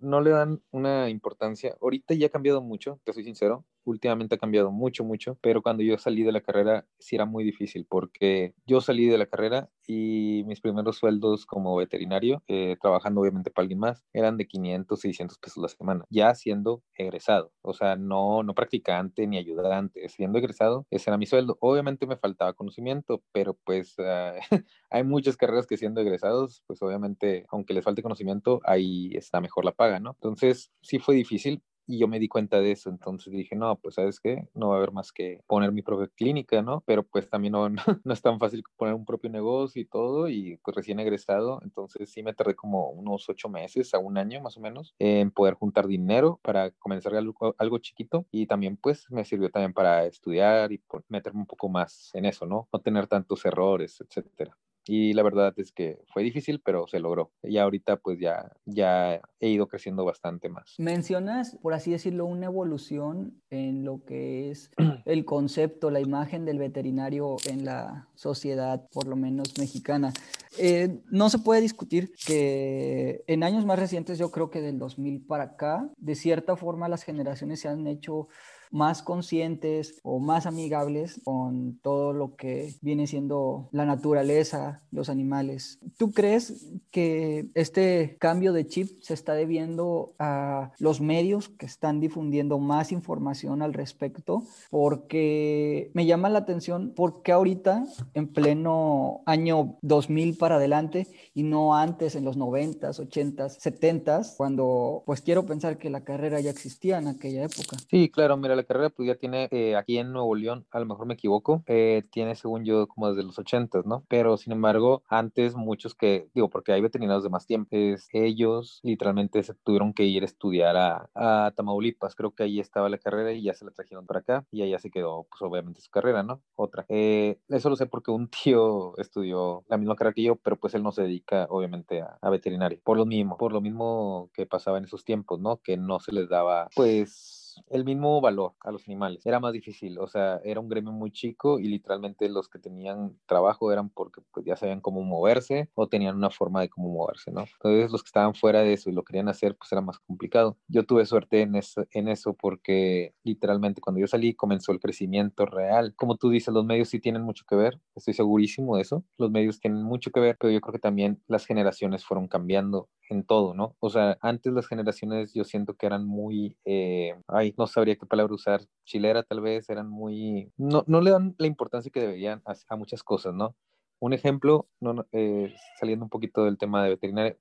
no 0.01 0.21
le 0.21 0.31
dan 0.31 0.63
una 0.71 1.11
importancia. 1.11 1.77
Ahorita 1.81 2.15
ya 2.15 2.27
ha 2.27 2.31
cambiado 2.31 2.63
mucho, 2.63 2.99
te 3.05 3.13
soy 3.13 3.25
sincero 3.25 3.65
últimamente 3.91 4.35
ha 4.35 4.39
cambiado 4.39 4.71
mucho, 4.71 5.05
mucho, 5.05 5.39
pero 5.41 5.63
cuando 5.63 5.83
yo 5.83 5.99
salí 5.99 6.23
de 6.23 6.33
la 6.33 6.41
carrera 6.41 6.87
sí 6.99 7.17
era 7.17 7.27
muy 7.27 7.45
difícil 7.45 7.87
porque 7.89 8.55
yo 8.67 8.81
salí 8.81 9.07
de 9.07 9.19
la 9.19 9.27
carrera 9.27 9.69
y 9.87 10.45
mis 10.47 10.61
primeros 10.61 10.99
sueldos 10.99 11.47
como 11.47 11.75
veterinario, 11.77 12.43
eh, 12.47 12.77
trabajando 12.81 13.21
obviamente 13.21 13.51
para 13.51 13.65
alguien 13.65 13.81
más, 13.81 14.05
eran 14.13 14.37
de 14.37 14.47
500, 14.47 15.01
600 15.01 15.39
pesos 15.39 15.63
la 15.63 15.69
semana, 15.69 16.05
ya 16.11 16.35
siendo 16.35 16.83
egresado, 16.95 17.53
o 17.63 17.73
sea, 17.73 17.97
no, 17.97 18.43
no 18.43 18.55
practicante 18.55 19.27
ni 19.27 19.37
ayudante, 19.37 20.09
siendo 20.09 20.39
egresado, 20.39 20.87
ese 20.91 21.11
era 21.11 21.19
mi 21.19 21.27
sueldo. 21.27 21.59
Obviamente 21.61 22.07
me 22.07 22.17
faltaba 22.17 22.53
conocimiento, 22.53 23.23
pero 23.33 23.59
pues 23.65 23.97
uh, 23.99 24.39
hay 24.91 25.05
muchas 25.05 25.37
carreras 25.37 25.67
que 25.67 25.77
siendo 25.77 26.01
egresados, 26.01 26.63
pues 26.67 26.81
obviamente, 26.83 27.47
aunque 27.51 27.75
les 27.75 27.85
falte 27.85 28.03
conocimiento, 28.03 28.61
ahí 28.65 29.11
está 29.15 29.41
mejor 29.41 29.65
la 29.65 29.73
paga, 29.73 30.01
¿no? 30.01 30.11
Entonces 30.13 30.71
sí 30.83 30.99
fue 30.99 31.15
difícil, 31.15 31.63
y 31.91 31.99
yo 31.99 32.09
me 32.09 32.19
di 32.19 32.29
cuenta 32.29 32.61
de 32.61 32.73
eso, 32.73 32.91
entonces 32.91 33.33
dije, 33.33 33.57
no, 33.57 33.77
pues 33.77 33.97
sabes 33.97 34.21
qué, 34.21 34.49
no 34.55 34.69
va 34.69 34.75
a 34.77 34.79
haber 34.79 34.93
más 34.93 35.13
que 35.13 35.43
poner 35.47 35.73
mi 35.73 35.83
propia 35.83 36.09
clínica, 36.15 36.63
¿no? 36.63 36.83
Pero 36.87 37.03
pues 37.05 37.29
también 37.29 37.53
no, 37.53 37.69
no, 37.69 38.13
es 38.13 38.23
tan 38.23 38.39
fácil 38.39 38.63
poner 38.77 38.95
un 38.95 39.05
propio 39.05 39.31
negocio 39.31 39.83
y 39.83 39.87
todo, 39.87 40.29
y 40.29 40.59
pues 40.63 40.77
recién 40.77 41.01
egresado, 41.01 41.61
entonces 41.63 42.11
sí 42.11 42.23
me 42.23 42.35
tardé 42.35 42.55
como 42.55 42.91
unos 42.91 43.29
ocho 43.29 43.49
meses 43.49 43.95
a 43.95 43.99
un 43.99 44.19
año 44.19 44.41
más 44.41 44.57
o 44.57 44.61
menos 44.61 44.95
en 44.99 45.31
poder 45.31 45.55
juntar 45.55 45.87
dinero 45.87 46.41
para 46.43 46.71
comenzar 46.73 47.15
algo, 47.15 47.55
algo 47.59 47.79
chiquito 47.79 48.27
y 48.31 48.47
también 48.47 48.77
pues 48.77 49.11
me 49.11 49.25
sirvió 49.25 49.51
también 49.51 49.73
para 49.73 50.07
estudiar 50.07 50.73
y 50.73 50.83
meterme 51.09 51.41
un 51.41 51.47
poco 51.47 51.69
más 51.69 52.11
en 52.15 52.25
eso, 52.27 52.47
¿no? 52.47 52.69
No 52.73 52.81
tener 52.81 53.07
tantos 53.07 53.45
errores, 53.45 54.01
etcétera. 54.01 54.57
Y 54.93 55.13
la 55.13 55.23
verdad 55.23 55.55
es 55.57 55.71
que 55.71 56.01
fue 56.13 56.25
difícil, 56.25 56.61
pero 56.65 56.89
se 56.89 56.99
logró. 56.99 57.31
Y 57.45 57.59
ahorita 57.59 57.99
pues 57.99 58.19
ya, 58.19 58.51
ya 58.65 59.21
he 59.39 59.49
ido 59.49 59.69
creciendo 59.69 60.05
bastante 60.05 60.49
más. 60.49 60.75
Mencionas, 60.79 61.57
por 61.63 61.75
así 61.75 61.93
decirlo, 61.93 62.25
una 62.25 62.47
evolución 62.47 63.41
en 63.51 63.85
lo 63.85 64.05
que 64.05 64.51
es 64.51 64.73
el 65.05 65.25
concepto, 65.25 65.93
la 65.93 66.01
imagen 66.01 66.45
del 66.45 66.59
veterinario 66.59 67.37
en 67.49 67.65
la 67.65 68.09
sociedad, 68.17 68.89
por 68.93 69.07
lo 69.07 69.15
menos 69.15 69.57
mexicana. 69.61 70.13
Eh, 70.59 70.99
no 71.09 71.31
se 71.31 71.39
puede 71.39 71.61
discutir 71.61 72.11
que 72.27 73.23
en 73.29 73.45
años 73.45 73.65
más 73.65 73.79
recientes, 73.79 74.19
yo 74.19 74.33
creo 74.33 74.51
que 74.51 74.61
del 74.61 74.81
2000 74.81 75.25
para 75.25 75.45
acá, 75.45 75.89
de 75.99 76.17
cierta 76.17 76.57
forma 76.57 76.89
las 76.89 77.05
generaciones 77.05 77.61
se 77.61 77.69
han 77.69 77.87
hecho 77.87 78.27
más 78.71 79.03
conscientes 79.03 80.01
o 80.03 80.19
más 80.19 80.47
amigables 80.47 81.21
con 81.25 81.79
todo 81.83 82.13
lo 82.13 82.37
que 82.37 82.75
viene 82.81 83.07
siendo 83.07 83.69
la 83.73 83.85
naturaleza, 83.85 84.81
los 84.91 85.09
animales. 85.09 85.79
¿Tú 85.97 86.13
crees 86.13 86.69
que 86.91 87.47
este 87.55 88.17
cambio 88.19 88.53
de 88.53 88.67
chip 88.67 89.01
se 89.03 89.15
está 89.15 89.35
debiendo 89.35 90.13
a 90.19 90.73
los 90.79 91.01
medios 91.01 91.49
que 91.49 91.67
están 91.67 92.01
difundiendo 92.01 92.59
más 92.59 92.93
información 92.93 93.63
al 93.63 93.75
respecto? 93.75 94.45
Porque 94.71 95.91
me 95.95 96.07
llama 96.07 96.29
la 96.29 96.41
atención 96.41 96.93
porque 96.95 97.33
ahorita, 97.33 97.87
en 98.15 98.29
pleno 98.29 99.23
año 99.27 99.77
2000 99.83 100.37
para 100.37 100.57
adelante 100.57 101.07
y 101.35 101.43
no 101.43 101.75
antes 101.75 102.15
en 102.15 102.25
los 102.25 102.37
90s, 102.37 102.99
80s, 102.99 103.59
70s, 103.59 104.37
cuando 104.37 105.03
pues 105.07 105.21
quiero 105.21 105.47
pensar 105.47 105.79
que 105.79 105.91
la 105.91 106.03
carrera 106.03 106.41
ya 106.41 106.51
existía 106.51 106.99
en 106.99 107.09
aquella 107.09 107.45
época. 107.45 107.77
Sí, 107.91 108.09
claro, 108.11 108.37
mira, 108.37 108.60
la 108.61 108.67
carrera 108.67 108.91
pues 108.91 109.07
ya 109.07 109.15
tiene 109.15 109.49
eh, 109.51 109.77
aquí 109.77 109.99
en 109.99 110.13
Nuevo 110.13 110.35
León, 110.35 110.67
a 110.71 110.81
lo 110.81 110.87
mejor 110.87 111.07
me 111.07 111.15
equivoco, 111.15 111.63
eh, 111.67 112.05
tiene 112.11 112.35
según 112.35 112.65
yo 112.65 112.87
como 112.87 113.09
desde 113.09 113.23
los 113.23 113.39
80, 113.39 113.83
¿no? 113.85 114.05
Pero 114.09 114.37
sin 114.37 114.53
embargo, 114.53 115.03
antes 115.09 115.55
muchos 115.55 115.95
que, 115.95 116.29
digo, 116.35 116.51
porque 116.51 116.73
hay 116.73 116.81
veterinarios 116.81 117.25
de 117.25 117.31
más 117.31 117.47
tiempo, 117.47 117.71
ellos 118.13 118.81
literalmente 118.83 119.43
se 119.43 119.55
tuvieron 119.55 119.93
que 119.93 120.05
ir 120.05 120.23
a 120.23 120.27
estudiar 120.27 120.77
a, 120.77 121.53
Tamaulipas, 121.57 122.15
creo 122.15 122.33
que 122.33 122.45
ahí 122.45 122.61
estaba 122.61 122.89
la 122.89 122.99
carrera 122.99 123.33
y 123.33 123.43
ya 123.43 123.55
se 123.55 123.65
la 123.65 123.71
trajeron 123.71 124.07
para 124.07 124.21
acá 124.21 124.45
y 124.51 124.63
allá 124.63 124.79
se 124.79 124.91
quedó 124.91 125.27
pues 125.31 125.43
obviamente 125.43 125.81
su 125.81 125.91
carrera, 125.91 126.23
¿no? 126.23 126.43
Otra. 126.55 126.85
Eh, 126.89 127.39
eso 127.49 127.71
lo 127.71 127.77
sé 127.77 127.87
porque 127.87 128.11
un 128.11 128.29
tío 128.29 128.95
estudió 128.99 129.65
la 129.69 129.77
misma 129.79 129.97
carrera 129.97 130.15
que 130.15 130.23
yo, 130.23 130.37
pero 130.37 130.57
pues 130.57 130.75
él 130.75 130.83
no 130.83 130.93
se 130.93 131.03
dedica 131.03 131.47
obviamente 131.51 132.03
a, 132.03 132.19
a 132.21 132.31
veterinario, 132.31 132.81
por 132.85 132.97
lo 132.97 133.07
mismo, 133.07 133.37
por 133.37 133.53
lo 133.53 133.61
mismo 133.61 134.31
que 134.33 134.47
pasaba 134.47 134.79
en 134.79 134.85
esos 134.85 135.05
tiempos, 135.05 135.41
¿no? 135.41 135.59
Que 135.59 135.77
no 135.77 136.01
se 136.01 136.13
les 136.13 136.29
daba 136.29 136.69
pues 136.75 137.40
el 137.69 137.85
mismo 137.85 138.21
valor 138.21 138.55
a 138.61 138.71
los 138.71 138.87
animales. 138.89 139.25
Era 139.27 139.41
más 139.41 139.53
difícil, 139.53 139.99
o 139.99 140.07
sea, 140.07 140.41
era 140.45 140.61
un 140.61 140.69
gremio 140.69 140.93
muy 140.93 141.11
chico 141.11 141.59
y 141.59 141.69
literalmente 141.69 142.29
los 142.29 142.49
que 142.49 142.59
tenían 142.59 143.19
trabajo 143.27 143.73
eran 143.73 143.91
porque 143.91 144.21
pues, 144.33 144.47
ya 144.47 144.57
sabían 144.57 144.81
cómo 144.81 145.03
moverse 145.03 145.69
o 145.75 145.89
tenían 145.89 146.17
una 146.17 146.31
forma 146.31 146.61
de 146.61 146.69
cómo 146.69 146.91
moverse, 146.91 147.31
¿no? 147.31 147.45
Entonces 147.63 147.91
los 147.91 148.03
que 148.03 148.09
estaban 148.09 148.35
fuera 148.35 148.61
de 148.61 148.73
eso 148.73 148.91
y 148.91 148.93
lo 148.93 149.05
querían 149.05 149.29
hacer, 149.29 149.57
pues 149.57 149.71
era 149.73 149.81
más 149.81 149.99
complicado. 149.99 150.57
Yo 150.69 150.85
tuve 150.85 151.07
suerte 151.07 151.43
en 151.43 151.57
eso, 151.57 151.87
en 151.93 152.09
eso 152.09 152.35
porque 152.35 153.15
literalmente 153.25 153.81
cuando 153.81 154.01
yo 154.01 154.07
salí 154.07 154.35
comenzó 154.35 154.73
el 154.73 154.81
crecimiento 154.81 155.47
real. 155.47 155.95
Como 155.97 156.17
tú 156.17 156.31
dices, 156.31 156.53
los 156.55 156.65
medios 156.65 156.89
sí 156.89 157.01
tienen 157.01 157.23
mucho 157.23 157.45
que 157.49 157.57
ver, 157.57 157.81
estoy 157.95 158.15
segurísimo 158.15 158.77
de 158.77 158.83
eso. 158.83 159.05
Los 159.19 159.31
medios 159.31 159.61
tienen 159.61 159.83
mucho 159.83 160.11
que 160.11 160.21
ver, 160.21 160.37
pero 160.39 160.53
yo 160.53 160.61
creo 160.61 160.73
que 160.73 160.79
también 160.79 161.23
las 161.27 161.47
generaciones 161.47 162.05
fueron 162.05 162.29
cambiando 162.29 162.89
en 163.11 163.25
todo, 163.25 163.55
¿no? 163.55 163.77
O 163.81 163.91
sea, 163.91 164.19
antes 164.23 164.53
las 164.53 164.69
generaciones 164.69 165.35
yo 165.35 165.45
siento 165.45 165.75
que 165.75 165.87
eran 165.87 166.07
muy, 166.07 166.57
eh, 166.65 167.15
ay, 167.27 167.55
no 167.59 167.67
sabría 167.67 167.97
qué 167.97 168.07
palabra 168.07 168.35
usar, 168.35 168.63
chilera 168.85 169.25
tal 169.25 169.41
vez, 169.41 169.69
eran 169.69 169.91
muy, 169.91 170.53
no, 170.57 170.85
no 170.87 171.01
le 171.01 171.11
dan 171.11 171.35
la 171.39 171.49
importancia 171.49 171.91
que 171.91 172.01
deberían 172.01 172.43
a, 172.47 172.77
muchas 172.77 173.03
cosas, 173.03 173.35
¿no? 173.35 173.57
Un 173.99 174.13
ejemplo, 174.13 174.69
no, 174.81 175.07
eh, 175.13 175.55
saliendo 175.79 176.05
un 176.05 176.09
poquito 176.11 176.45
del 176.45 176.57
tema 176.57 176.85
de 176.85 176.91
veterinaria, 176.91 177.37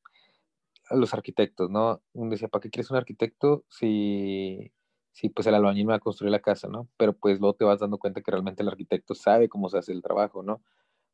los 0.91 1.13
arquitectos, 1.13 1.69
¿no? 1.69 2.01
Uno 2.13 2.31
decía, 2.31 2.47
¿para 2.47 2.61
qué 2.63 2.71
quieres 2.71 2.89
un 2.91 2.97
arquitecto 2.97 3.63
si, 3.69 4.71
si 5.11 5.29
pues 5.29 5.47
el 5.47 5.55
albañil 5.55 5.89
va 5.89 5.95
a 5.95 5.99
construir 5.99 6.31
la 6.31 6.41
casa, 6.41 6.67
¿no? 6.67 6.89
Pero 6.97 7.13
pues 7.13 7.39
luego 7.39 7.55
te 7.55 7.65
vas 7.65 7.79
dando 7.79 7.99
cuenta 7.99 8.21
que 8.21 8.31
realmente 8.31 8.63
el 8.63 8.69
arquitecto 8.69 9.15
sabe 9.15 9.49
cómo 9.49 9.69
se 9.69 9.77
hace 9.77 9.91
el 9.91 10.01
trabajo, 10.01 10.43
¿no? 10.43 10.61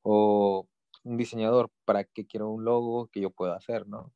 O 0.04 0.68
un 1.04 1.18
diseñador, 1.18 1.72
¿para 1.86 2.06
qué 2.06 2.26
quiero 2.26 2.50
un 2.50 2.64
logo 2.66 3.08
que 3.08 3.22
yo 3.22 3.32
pueda 3.32 3.56
hacer, 3.58 3.88
¿no? 3.88 4.14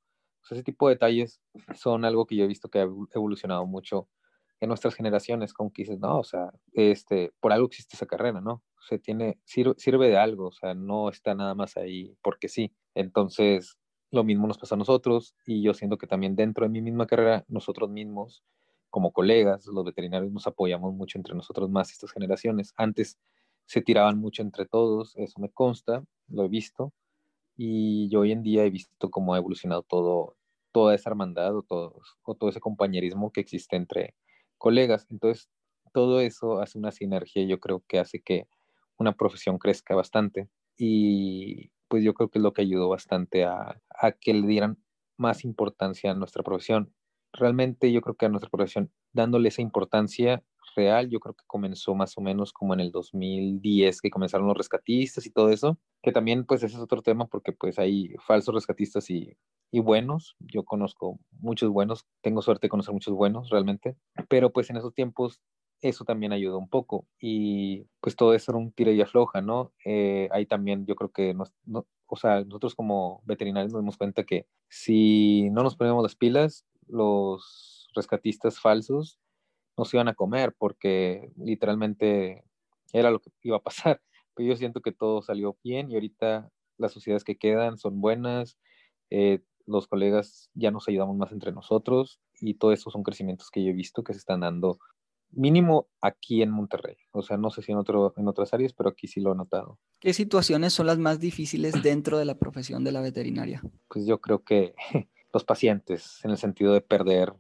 Ese 0.52 0.64
tipo 0.64 0.88
de 0.88 0.96
detalles 0.96 1.42
son 1.76 2.06
algo 2.06 2.26
que 2.26 2.36
yo 2.36 2.44
he 2.44 2.48
visto 2.48 2.70
que 2.70 2.80
ha 2.80 2.88
evolucionado 3.14 3.66
mucho 3.66 4.08
en 4.60 4.70
nuestras 4.70 4.96
generaciones, 4.96 5.54
como 5.54 5.72
que 5.72 5.84
dices, 5.84 6.00
no, 6.00 6.20
o 6.20 6.24
sea, 6.24 6.52
este, 6.74 7.32
por 7.40 7.54
algo 7.54 7.68
existe 7.68 7.96
esa 7.96 8.06
carrera, 8.06 8.42
¿no? 8.42 8.64
se 8.90 9.00
tiene, 9.00 9.40
sirve, 9.46 9.76
sirve 9.78 10.10
de 10.10 10.18
algo, 10.18 10.48
o 10.48 10.52
sea, 10.52 10.74
no 10.74 11.10
está 11.10 11.36
nada 11.36 11.56
más 11.56 11.78
ahí 11.78 12.16
porque 12.22 12.50
sí. 12.50 12.74
Entonces, 12.96 13.78
lo 14.12 14.24
mismo 14.24 14.48
nos 14.48 14.58
pasa 14.58 14.76
a 14.76 14.78
nosotros 14.78 15.36
y 15.46 15.62
yo 15.62 15.74
siento 15.74 15.98
que 15.98 16.08
también 16.08 16.36
dentro 16.36 16.66
de 16.66 16.70
mi 16.70 16.82
misma 16.82 17.06
carrera, 17.08 17.46
nosotros 17.48 17.90
mismos, 17.90 18.44
como 18.90 19.12
colegas, 19.12 19.68
los 19.68 19.86
veterinarios, 19.86 20.32
nos 20.32 20.48
apoyamos 20.48 20.94
mucho 20.94 21.18
entre 21.18 21.36
nosotros 21.36 21.70
más 21.70 21.92
estas 21.92 22.12
generaciones. 22.12 22.74
Antes 22.76 23.20
se 23.66 23.82
tiraban 23.82 24.18
mucho 24.18 24.42
entre 24.42 24.66
todos, 24.66 25.16
eso 25.18 25.40
me 25.40 25.52
consta, 25.52 26.04
lo 26.28 26.46
he 26.46 26.48
visto, 26.48 26.92
y 27.56 28.10
yo 28.10 28.22
hoy 28.22 28.32
en 28.32 28.42
día 28.42 28.66
he 28.66 28.70
visto 28.72 29.12
cómo 29.12 29.36
ha 29.36 29.38
evolucionado 29.38 29.84
todo, 29.84 30.36
toda 30.72 30.96
esa 30.96 31.10
hermandad 31.10 31.56
o 31.56 31.64
todo, 31.64 32.02
o 32.24 32.36
todo 32.36 32.50
ese 32.50 32.60
compañerismo 32.60 33.32
que 33.32 33.42
existe 33.42 33.76
entre 33.76 34.16
colegas. 34.58 35.08
Entonces, 35.10 35.50
todo 35.94 36.22
eso 36.22 36.62
hace 36.62 36.78
una 36.78 36.92
sinergia, 36.92 37.44
yo 37.46 37.60
creo 37.60 37.84
que 37.88 38.00
hace 38.00 38.22
que 38.22 38.48
una 38.98 39.14
profesión 39.14 39.58
crezca 39.58 39.96
bastante. 39.96 40.50
Y 40.78 41.72
pues 41.88 42.04
yo 42.04 42.14
creo 42.14 42.30
que 42.30 42.40
es 42.40 42.44
lo 42.44 42.54
que 42.54 42.62
ayudó 42.62 42.90
bastante 42.90 43.44
a, 43.46 43.82
a 43.90 44.12
que 44.12 44.34
le 44.34 44.48
dieran 44.48 44.78
más 45.18 45.44
importancia 45.44 46.12
a 46.12 46.16
nuestra 46.16 46.44
profesión. 46.44 46.94
Realmente 47.34 47.92
yo 47.92 48.02
creo 48.02 48.16
que 48.16 48.26
a 48.26 48.30
nuestra 48.30 48.50
profesión, 48.50 48.92
dándole 49.14 49.50
esa 49.50 49.62
importancia, 49.62 50.44
real, 50.76 51.10
yo 51.10 51.20
creo 51.20 51.36
que 51.36 51.44
comenzó 51.48 51.96
más 51.96 52.18
o 52.18 52.22
menos 52.22 52.54
como 52.54 52.74
en 52.74 52.80
el 52.80 52.92
2010 52.92 54.02
que 54.02 54.10
comenzaron 54.10 54.48
los 54.48 54.58
rescatistas 54.58 55.26
y 55.26 55.32
todo 55.32 55.50
eso, 55.50 55.80
que 56.02 56.12
también 56.12 56.46
pues 56.46 56.64
ese 56.64 56.76
es 56.76 56.82
otro 56.82 57.02
tema 57.02 57.28
porque 57.28 57.52
pues 57.52 57.80
hay 57.80 58.16
falsos 58.26 58.54
rescatistas 58.56 59.10
y, 59.10 59.36
y 59.72 59.80
buenos, 59.80 60.36
yo 60.40 60.64
conozco 60.64 61.20
muchos 61.40 61.70
buenos, 61.72 62.06
tengo 62.22 62.42
suerte 62.42 62.68
de 62.68 62.70
conocer 62.70 62.94
muchos 62.94 63.14
buenos 63.14 63.50
realmente, 63.50 63.96
pero 64.28 64.52
pues 64.52 64.70
en 64.70 64.78
esos 64.78 64.94
tiempos 64.94 65.42
eso 65.82 66.04
también 66.04 66.34
ayudó 66.34 66.58
un 66.58 66.70
poco 66.70 67.08
y 67.20 67.86
pues 68.02 68.16
todo 68.16 68.34
eso 68.34 68.52
era 68.52 68.60
un 68.60 68.72
tira 68.72 68.92
y 68.92 69.02
afloja, 69.02 69.42
¿no? 69.42 69.72
Eh, 69.86 70.28
ahí 70.32 70.46
también 70.46 70.86
yo 70.86 70.96
creo 70.96 71.12
que 71.12 71.34
nos, 71.34 71.54
no, 71.66 71.86
o 72.08 72.16
sea, 72.16 72.44
nosotros 72.44 72.76
como 72.76 73.22
veterinarios 73.26 73.72
nos 73.72 73.82
dimos 73.82 73.98
cuenta 73.98 74.24
que 74.24 74.48
si 74.68 75.50
no 75.52 75.64
nos 75.64 75.76
ponemos 75.76 76.04
las 76.04 76.16
pilas, 76.16 76.66
los 76.88 77.90
rescatistas 77.96 78.60
falsos 78.60 79.20
nos 79.78 79.94
iban 79.94 80.10
a 80.10 80.16
comer 80.16 80.54
porque 80.58 81.32
literalmente 81.38 82.44
era 82.92 83.12
lo 83.12 83.20
que 83.20 83.32
iba 83.44 83.58
a 83.58 83.64
pasar. 83.64 84.02
Pero 84.36 84.50
yo 84.50 84.56
siento 84.56 84.82
que 84.82 84.92
todo 84.92 85.22
salió 85.22 85.58
bien 85.64 85.92
y 85.92 85.96
ahorita 85.96 86.50
las 86.78 86.94
sociedades 86.94 87.24
que 87.24 87.38
quedan 87.38 87.78
son 87.78 88.02
buenas, 88.02 88.58
eh, 89.10 89.40
los 89.66 89.88
colegas 89.88 90.50
ya 90.54 90.72
nos 90.72 90.88
ayudamos 90.88 91.16
más 91.18 91.32
entre 91.32 91.52
nosotros 91.52 92.20
y 92.42 92.56
todo 92.56 92.72
eso 92.72 92.90
son 92.90 93.04
crecimientos 93.04 93.50
que 93.52 93.64
yo 93.64 93.70
he 93.70 93.74
visto 93.74 94.04
que 94.04 94.14
se 94.14 94.20
están 94.20 94.42
dando 94.42 94.80
mínimo 95.32 95.88
aquí 96.02 96.42
en 96.42 96.52
Monterrey. 96.52 96.98
O 97.12 97.22
sea, 97.22 97.38
no 97.38 97.52
sé 97.52 97.62
si 97.62 97.72
en, 97.72 97.78
otro, 97.78 98.14
en 98.18 98.28
otras 98.28 98.54
áreas, 98.54 98.74
pero 98.74 98.90
aquí 98.90 99.08
sí 99.08 99.20
lo 99.20 99.32
he 99.32 99.36
notado. 99.36 99.80
¿Qué 100.00 100.14
situaciones 100.14 100.74
son 100.74 100.88
las 100.88 100.98
más 100.98 101.20
difíciles 101.20 101.84
dentro 101.84 102.18
de 102.18 102.26
la 102.26 102.38
profesión 102.38 102.84
de 102.84 102.92
la 102.92 103.02
veterinaria? 103.02 103.62
Pues 103.88 104.06
yo 104.06 104.20
creo 104.20 104.44
que 104.44 104.74
los 105.34 105.44
pacientes, 105.44 106.20
en 106.24 106.32
el 106.32 106.38
sentido 106.38 106.74
de 106.74 106.82
perder 106.82 107.34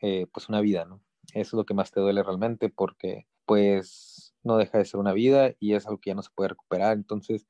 eh, 0.00 0.26
pues 0.32 0.48
una 0.48 0.60
vida, 0.60 0.84
¿no? 0.84 1.00
Eso 1.32 1.56
es 1.56 1.58
lo 1.58 1.64
que 1.64 1.74
más 1.74 1.90
te 1.90 2.00
duele 2.00 2.22
realmente 2.22 2.68
porque 2.68 3.26
pues 3.46 4.34
no 4.42 4.56
deja 4.56 4.78
de 4.78 4.84
ser 4.84 5.00
una 5.00 5.12
vida 5.12 5.54
y 5.58 5.74
es 5.74 5.86
algo 5.86 6.00
que 6.00 6.10
ya 6.10 6.14
no 6.14 6.22
se 6.22 6.30
puede 6.34 6.48
recuperar. 6.48 6.96
Entonces 6.96 7.46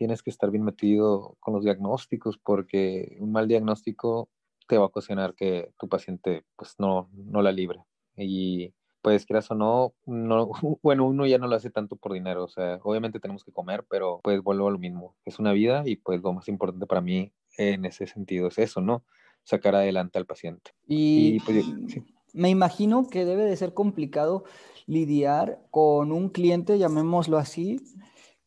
tienes 0.00 0.22
que 0.22 0.30
estar 0.30 0.50
bien 0.50 0.64
metido 0.64 1.36
con 1.40 1.52
los 1.52 1.62
diagnósticos 1.62 2.38
porque 2.38 3.18
un 3.20 3.32
mal 3.32 3.46
diagnóstico 3.46 4.30
te 4.66 4.78
va 4.78 4.84
a 4.84 4.86
ocasionar 4.86 5.34
que 5.34 5.74
tu 5.78 5.90
paciente 5.90 6.46
pues 6.56 6.76
no, 6.78 7.10
no 7.12 7.42
la 7.42 7.52
libre. 7.52 7.84
Y 8.16 8.72
pues 9.02 9.26
quieras 9.26 9.50
o 9.50 9.54
no, 9.54 9.92
no, 10.06 10.52
bueno, 10.82 11.06
uno 11.06 11.26
ya 11.26 11.36
no 11.36 11.48
lo 11.48 11.54
hace 11.54 11.68
tanto 11.68 11.96
por 11.96 12.14
dinero, 12.14 12.44
o 12.44 12.48
sea, 12.48 12.80
obviamente 12.82 13.20
tenemos 13.20 13.44
que 13.44 13.52
comer, 13.52 13.84
pero 13.90 14.20
pues 14.22 14.42
vuelvo 14.42 14.68
a 14.68 14.70
lo 14.70 14.78
mismo, 14.78 15.16
es 15.26 15.38
una 15.38 15.52
vida 15.52 15.82
y 15.84 15.96
pues 15.96 16.22
lo 16.22 16.32
más 16.32 16.48
importante 16.48 16.86
para 16.86 17.02
mí 17.02 17.30
en 17.58 17.84
ese 17.84 18.06
sentido 18.06 18.48
es 18.48 18.56
eso, 18.56 18.80
¿no? 18.80 19.04
Sacar 19.44 19.74
adelante 19.74 20.18
al 20.18 20.24
paciente. 20.24 20.70
Y, 20.86 21.40
pues, 21.40 21.62
sí 21.88 22.02
me 22.32 22.50
imagino 22.50 23.08
que 23.08 23.24
debe 23.24 23.44
de 23.44 23.56
ser 23.56 23.74
complicado 23.74 24.44
lidiar 24.86 25.60
con 25.70 26.12
un 26.12 26.28
cliente, 26.28 26.78
llamémoslo 26.78 27.38
así, 27.38 27.80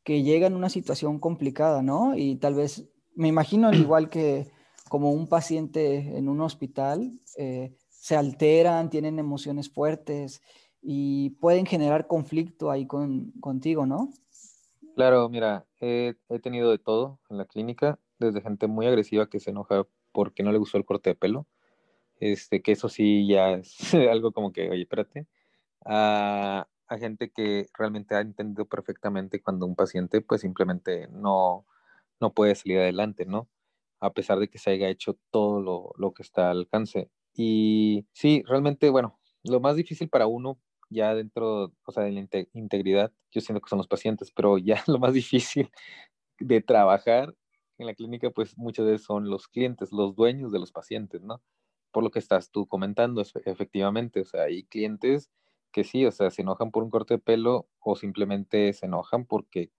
que 0.04 0.24
llega 0.24 0.48
en 0.48 0.56
una 0.56 0.70
situación 0.70 1.20
complicada, 1.20 1.82
¿no? 1.82 2.16
Y 2.16 2.36
tal 2.36 2.56
vez, 2.56 2.90
me 3.16 3.28
imagino 3.28 3.68
al 3.68 3.80
igual 3.80 4.10
que 4.10 4.48
como 4.90 5.12
un 5.12 5.28
paciente 5.28 6.18
en 6.18 6.30
un 6.30 6.42
hospital, 6.42 7.12
eh, 7.38 7.76
se 7.90 8.16
alteran, 8.16 8.90
tienen 8.90 9.18
emociones 9.18 9.72
fuertes 9.72 10.42
y 10.82 11.32
pueden 11.32 11.66
generar 11.66 12.08
conflicto 12.08 12.70
ahí 12.70 12.86
con, 12.86 13.32
contigo, 13.40 13.86
¿no? 13.86 14.10
Claro, 14.96 15.30
mira, 15.30 15.66
he 15.80 16.16
tenido 16.42 16.70
de 16.70 16.78
todo 16.78 17.20
en 17.30 17.38
la 17.38 17.46
clínica, 17.46 17.98
desde 18.20 18.42
gente 18.42 18.68
muy 18.68 18.86
agresiva 18.86 19.30
que 19.30 19.40
se 19.40 19.50
enoja 19.50 19.88
porque 20.12 20.44
no 20.44 20.52
le 20.52 20.60
gustó 20.60 20.78
el 20.78 20.86
corte 20.86 21.12
de 21.12 21.16
pelo, 21.16 21.48
este, 22.20 22.62
que 22.62 22.74
eso 22.74 22.90
sí 22.90 23.28
ya 23.28 23.52
es 23.52 23.94
algo 24.12 24.32
como 24.32 24.52
que, 24.52 24.70
oye, 24.70 24.84
espérate, 24.84 25.28
a, 25.86 26.68
a, 26.88 26.98
gente 26.98 27.32
que 27.32 27.68
realmente 27.78 28.16
ha 28.16 28.22
entendido 28.22 28.66
perfectamente 28.66 29.42
cuando 29.42 29.66
un 29.66 29.76
paciente 29.76 30.22
pues 30.22 30.42
simplemente 30.42 31.08
no, 31.10 31.66
no 32.20 32.34
puede 32.34 32.56
salir 32.56 32.80
adelante, 32.80 33.26
¿no? 33.26 33.50
A 34.00 34.14
pesar 34.14 34.40
de 34.40 34.50
que 34.50 34.60
se 34.60 34.72
haya 34.72 34.90
hecho 34.90 35.18
todo 35.32 35.62
lo, 35.62 35.94
lo 35.98 36.14
que 36.14 36.24
está 36.24 36.52
al 36.52 36.60
alcance. 36.60 37.10
Y 37.34 38.08
sí, 38.14 38.44
realmente, 38.48 38.90
bueno, 38.90 39.20
lo 39.44 39.60
más 39.60 39.76
difícil 39.76 40.10
para 40.10 40.28
uno 40.28 40.60
ya 40.90 41.16
dentro, 41.16 41.74
o 41.86 41.92
sea, 41.92 42.04
de 42.04 42.12
la 42.12 42.28
integridad, 42.54 43.12
yo 43.32 43.42
siento 43.42 43.62
que 43.62 43.70
son 43.70 43.78
los 43.78 43.88
pacientes, 43.88 44.32
pero 44.32 44.58
ya 44.58 44.84
lo 44.88 45.00
más 45.00 45.14
difícil 45.14 45.72
de 46.40 46.62
trabajar 46.62 47.36
en 47.78 47.88
la 47.88 47.96
clínica, 47.96 48.30
pues 48.30 48.58
muchas 48.58 48.86
veces 48.86 49.06
son 49.06 49.30
los 49.30 49.48
clientes, 49.48 49.92
los 49.92 50.16
dueños 50.16 50.52
de 50.52 50.60
los 50.60 50.72
pacientes, 50.72 51.22
¿no? 51.22 51.42
por 51.94 52.04
lo 52.04 52.12
que 52.12 52.20
estás 52.20 52.50
tú 52.50 52.68
comentando, 52.68 53.22
efectivamente, 53.22 54.22
o 54.22 54.26
sea, 54.26 54.44
hay 54.44 54.64
clientes 54.64 55.30
que 55.74 55.84
sí, 55.84 56.06
o 56.06 56.12
sea, 56.12 56.32
se 56.32 56.44
enojan 56.44 56.72
por 56.72 56.84
un 56.84 56.90
corte 56.90 57.16
de 57.16 57.20
pelo 57.20 57.68
o 57.80 57.98
simplemente 57.98 58.72
se 58.72 58.86
enojan 58.86 59.26
porque 59.26 59.72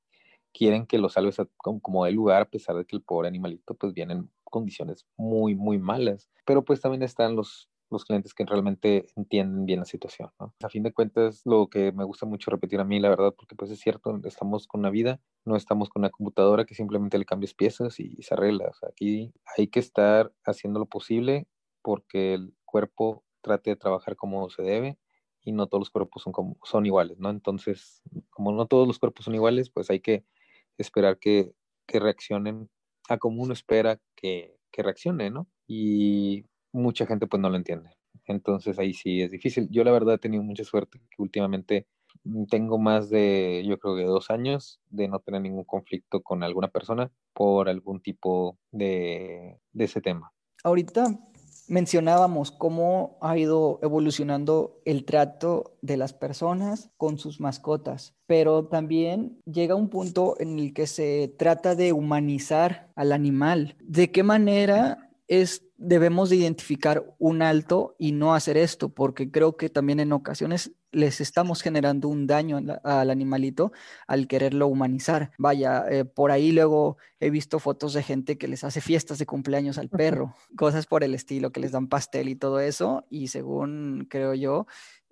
quieren 0.53 0.87
que 0.87 0.99
lo 0.99 1.09
salves 1.09 1.39
como 1.57 2.05
del 2.05 2.15
lugar, 2.15 2.43
a 2.43 2.51
pesar 2.51 2.77
de 2.77 2.85
que 2.85 2.97
el 2.97 3.03
pobre 3.03 3.29
animalito 3.29 3.75
pues 3.75 3.95
viene 3.95 4.15
en 4.15 4.31
condiciones 4.45 5.07
muy, 5.17 5.55
muy 5.55 5.79
malas. 5.79 6.31
Pero 6.45 6.65
pues 6.65 6.81
también 6.81 7.03
están 7.03 7.35
los, 7.35 7.71
los 7.91 8.05
clientes 8.05 8.35
que 8.35 8.45
realmente 8.45 9.07
entienden 9.17 9.67
bien 9.67 9.81
la 9.81 9.85
situación, 9.85 10.31
¿no? 10.39 10.55
A 10.63 10.69
fin 10.69 10.83
de 10.83 10.93
cuentas, 10.93 11.43
lo 11.45 11.69
que 11.69 11.93
me 11.93 12.05
gusta 12.05 12.27
mucho 12.27 12.51
repetir 12.51 12.81
a 12.81 12.85
mí, 12.85 13.01
la 13.01 13.09
verdad, 13.09 13.35
porque 13.37 13.57
pues 13.57 13.71
es 13.71 13.81
cierto, 13.81 14.21
estamos 14.25 14.67
con 14.67 14.81
una 14.81 14.91
vida, 14.91 15.21
no 15.45 15.57
estamos 15.57 15.89
con 15.89 16.03
una 16.03 16.11
computadora 16.11 16.65
que 16.65 16.75
simplemente 16.75 17.19
le 17.19 17.25
cambies 17.25 17.55
piezas 17.55 17.99
y 17.99 18.17
se 18.23 18.35
arregla. 18.35 18.71
Aquí 18.89 19.33
hay 19.57 19.69
que 19.69 19.81
estar 19.81 20.33
haciendo 20.45 20.79
lo 20.79 20.87
posible 20.87 21.49
porque 21.83 22.35
el 22.35 22.55
cuerpo 22.65 23.25
trate 23.43 23.71
de 23.71 23.77
trabajar 23.77 24.17
como 24.17 24.49
se 24.51 24.63
debe 24.63 24.99
y 25.45 25.53
no 25.53 25.67
todos 25.67 25.83
los 25.83 25.91
cuerpos 25.91 26.23
son, 26.23 26.33
como, 26.33 26.57
son 26.65 26.87
iguales, 26.87 27.19
¿no? 27.19 27.31
Entonces, 27.31 28.03
como 28.31 28.53
no 28.53 28.67
todos 28.67 28.87
los 28.87 28.99
cuerpos 28.99 29.27
son 29.27 29.35
iguales, 29.35 29.71
pues 29.71 29.91
hay 29.91 30.01
que 30.01 30.25
esperar 30.79 31.19
que, 31.19 31.53
que 31.87 32.01
reaccionen 32.01 32.71
a 33.09 33.19
como 33.19 33.43
uno 33.43 33.53
espera 33.53 34.01
que, 34.17 34.57
que 34.73 34.83
reaccione, 34.83 35.31
¿no? 35.31 35.47
Y 35.67 36.47
mucha 36.73 37.07
gente 37.07 37.27
pues 37.27 37.41
no 37.41 37.51
lo 37.51 37.57
entiende. 37.57 37.91
Entonces 38.27 38.79
ahí 38.79 38.95
sí 38.95 39.21
es 39.21 39.31
difícil. 39.31 39.69
Yo 39.71 39.85
la 39.85 39.93
verdad 39.93 40.15
he 40.15 40.19
tenido 40.19 40.43
mucha 40.43 40.65
suerte 40.65 40.99
que 41.11 41.23
últimamente 41.23 41.87
tengo 42.49 42.79
más 42.79 43.11
de, 43.11 43.65
yo 43.67 43.79
creo 43.79 43.97
que 43.97 44.05
dos 44.05 44.31
años 44.31 44.81
de 44.89 45.09
no 45.09 45.21
tener 45.21 45.43
ningún 45.43 45.65
conflicto 45.65 46.23
con 46.23 46.43
alguna 46.43 46.69
persona 46.69 47.11
por 47.35 47.69
algún 47.69 48.01
tipo 48.01 48.59
de 48.71 49.59
ese 49.75 50.01
tema. 50.01 50.33
Ahorita 50.63 51.05
mencionábamos 51.69 52.51
cómo 52.51 53.19
ha 53.21 53.37
ido 53.37 53.79
evolucionando 53.83 54.81
el 54.85 55.05
trato 55.05 55.77
de 55.83 55.97
las 55.97 56.13
personas 56.13 56.91
con 56.97 57.19
sus 57.19 57.41
mascotas, 57.41 58.15
pero 58.27 58.67
también 58.67 59.41
llega 59.45 59.75
un 59.75 59.89
punto 59.89 60.37
en 60.39 60.59
el 60.59 60.73
que 60.73 60.87
se 60.87 61.35
trata 61.39 61.75
de 61.75 61.93
humanizar 61.93 62.91
al 62.95 63.13
animal. 63.13 63.77
¿De 63.81 64.11
qué 64.11 64.23
manera 64.23 65.11
es 65.27 65.63
debemos 65.77 66.31
de 66.31 66.37
identificar 66.37 67.05
un 67.19 67.43
alto 67.43 67.95
y 67.99 68.13
no 68.13 68.35
hacer 68.35 68.57
esto, 68.57 68.89
porque 68.89 69.31
creo 69.31 69.57
que 69.57 69.69
también 69.69 70.01
en 70.01 70.13
ocasiones 70.13 70.73
les 70.95 71.21
estamos 71.21 71.61
generando 71.61 72.09
un 72.09 72.27
daño 72.27 72.61
al 72.83 73.11
animalito 73.11 73.73
al 74.07 74.27
quererlo 74.27 74.67
humanizar. 74.69 75.33
Vaya, 75.39 75.85
eh, 75.91 76.05
por 76.05 76.31
ahí 76.31 76.53
luego 76.53 76.97
he 77.21 77.31
visto 77.31 77.59
fotos 77.59 77.93
de 77.93 78.03
gente 78.03 78.39
que 78.39 78.49
les 78.49 78.65
hace 78.65 78.81
fiestas 78.81 79.19
de 79.19 79.27
cumpleaños 79.27 79.79
al 79.79 79.89
perro, 79.89 80.35
cosas 80.57 80.87
por 80.87 81.05
el 81.05 81.15
estilo, 81.15 81.53
que 81.53 81.61
les 81.61 81.73
dan 81.73 81.89
pastel 81.89 82.29
y 82.29 82.37
todo 82.37 82.61
eso, 82.61 83.05
y 83.11 83.29
según 83.29 84.07
creo 84.09 84.35
yo, 84.35 84.67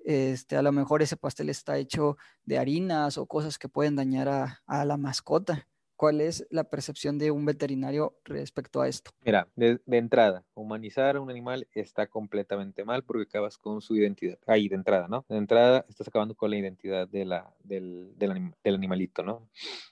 este, 0.04 0.56
a 0.56 0.62
lo 0.62 0.72
mejor 0.72 1.02
ese 1.02 1.16
pastel 1.16 1.48
está 1.48 1.78
hecho 1.78 2.16
de 2.44 2.58
harinas 2.58 3.18
o 3.18 3.26
cosas 3.26 3.58
que 3.58 3.68
pueden 3.68 3.96
dañar 3.96 4.28
a 4.66 4.84
la 4.84 4.96
mascota. 4.96 5.68
¿Cuál 6.02 6.20
es 6.20 6.44
la 6.50 6.64
percepción 6.64 7.16
de 7.16 7.30
un 7.30 7.44
veterinario 7.44 8.18
respecto 8.24 8.80
a 8.80 8.88
esto? 8.88 9.12
Mira, 9.24 9.46
de, 9.54 9.78
entrada, 9.86 10.44
humanizar 10.52 11.14
a 11.14 11.20
un 11.20 11.30
animal 11.30 11.68
está 11.74 12.08
completamente 12.08 12.84
mal 12.84 13.04
porque 13.04 13.22
acabas 13.22 13.56
con 13.56 13.80
su 13.80 13.94
identidad. 13.94 14.36
Ahí, 14.48 14.68
de 14.68 14.74
entrada, 14.74 15.06
¿no? 15.06 15.24
De 15.28 15.36
entrada, 15.36 15.86
estás 15.88 16.08
acabando 16.08 16.34
con 16.34 16.50
la 16.50 16.56
identidad 16.56 17.06
del, 17.06 17.32
del 17.62 18.74
animalito, 18.74 19.22
¿no? 19.22 19.48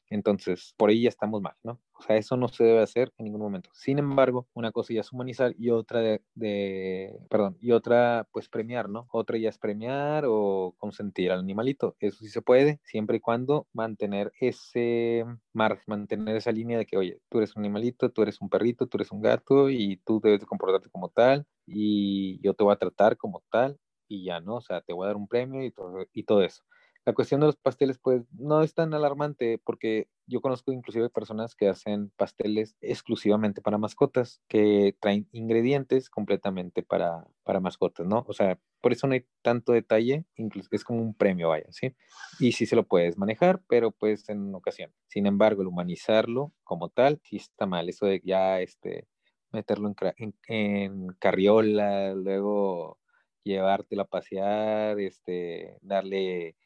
Entonces, 0.08 0.74
por 0.76 0.90
ahí 0.90 1.02
ya 1.02 1.10
estamos 1.10 1.40
mal, 1.40 1.54
¿no? 1.62 1.78
O 2.00 2.02
sea, 2.02 2.16
eso 2.16 2.34
no 2.38 2.48
se 2.48 2.64
debe 2.64 2.80
hacer 2.80 3.12
en 3.18 3.26
ningún 3.26 3.42
momento. 3.42 3.68
Sin 3.74 3.98
embargo, 3.98 4.48
una 4.54 4.72
cosa 4.72 4.94
ya 4.94 5.02
es 5.02 5.12
humanizar 5.12 5.54
y 5.58 5.68
otra 5.68 6.00
de, 6.00 7.18
perdón, 7.28 7.58
y 7.60 7.72
otra 7.72 8.26
pues 8.32 8.48
premiar, 8.48 8.88
¿no? 8.88 9.06
Otra 9.12 9.36
ya 9.36 9.50
es 9.50 9.58
premiar 9.58 10.24
o 10.26 10.74
consentir 10.78 11.30
al 11.30 11.40
animalito. 11.40 11.96
Eso 12.00 12.20
sí 12.20 12.30
se 12.30 12.40
puede, 12.40 12.80
siempre 12.84 13.18
y 13.18 13.20
cuando 13.20 13.66
mantener 13.74 14.32
ese 14.40 15.26
margen, 15.52 15.84
mantener 15.88 16.36
esa 16.36 16.52
línea 16.52 16.78
de 16.78 16.86
que, 16.86 16.96
oye, 16.96 17.20
tú 17.28 17.36
eres 17.36 17.54
un 17.54 17.64
animalito, 17.64 18.10
tú 18.10 18.22
eres 18.22 18.40
un 18.40 18.48
perrito, 18.48 18.86
tú 18.86 18.96
eres 18.96 19.12
un 19.12 19.20
gato 19.20 19.68
y 19.68 19.98
tú 19.98 20.20
debes 20.22 20.40
de 20.40 20.46
comportarte 20.46 20.88
como 20.88 21.10
tal 21.10 21.46
y 21.66 22.40
yo 22.42 22.54
te 22.54 22.64
voy 22.64 22.72
a 22.72 22.76
tratar 22.76 23.18
como 23.18 23.42
tal 23.50 23.78
y 24.08 24.24
ya, 24.24 24.40
¿no? 24.40 24.56
O 24.56 24.60
sea, 24.62 24.80
te 24.80 24.94
voy 24.94 25.04
a 25.04 25.08
dar 25.08 25.16
un 25.16 25.28
premio 25.28 25.62
y 25.62 25.70
todo, 25.70 26.06
y 26.14 26.22
todo 26.24 26.42
eso. 26.42 26.62
La 27.06 27.14
cuestión 27.14 27.40
de 27.40 27.46
los 27.46 27.56
pasteles, 27.56 27.98
pues, 27.98 28.22
no 28.32 28.62
es 28.62 28.74
tan 28.74 28.92
alarmante 28.92 29.58
porque 29.64 30.08
yo 30.30 30.40
conozco 30.40 30.72
inclusive 30.72 31.10
personas 31.10 31.54
que 31.54 31.68
hacen 31.68 32.10
pasteles 32.16 32.76
exclusivamente 32.80 33.60
para 33.60 33.78
mascotas, 33.78 34.40
que 34.48 34.96
traen 35.00 35.28
ingredientes 35.32 36.08
completamente 36.08 36.82
para, 36.82 37.26
para 37.42 37.60
mascotas, 37.60 38.06
¿no? 38.06 38.24
O 38.28 38.32
sea, 38.32 38.58
por 38.80 38.92
eso 38.92 39.06
no 39.06 39.14
hay 39.14 39.26
tanto 39.42 39.72
detalle, 39.72 40.24
incluso 40.36 40.68
es 40.70 40.84
como 40.84 41.02
un 41.02 41.14
premio, 41.14 41.48
vaya, 41.48 41.66
¿sí? 41.70 41.94
Y 42.38 42.52
sí 42.52 42.66
se 42.66 42.76
lo 42.76 42.86
puedes 42.86 43.18
manejar, 43.18 43.60
pero 43.68 43.90
pues 43.90 44.28
en 44.28 44.54
ocasión. 44.54 44.92
Sin 45.08 45.26
embargo, 45.26 45.62
el 45.62 45.68
humanizarlo 45.68 46.52
como 46.62 46.88
tal, 46.88 47.20
sí 47.24 47.36
está 47.36 47.66
mal. 47.66 47.88
Eso 47.88 48.06
de 48.06 48.22
ya, 48.24 48.60
este, 48.60 49.08
meterlo 49.52 49.88
en, 49.88 49.96
en, 50.16 50.34
en 50.46 51.08
carriola, 51.18 52.14
luego 52.14 53.00
llevártelo 53.42 54.02
a 54.02 54.08
pasear, 54.08 55.00
este, 55.00 55.76
darle 55.82 56.56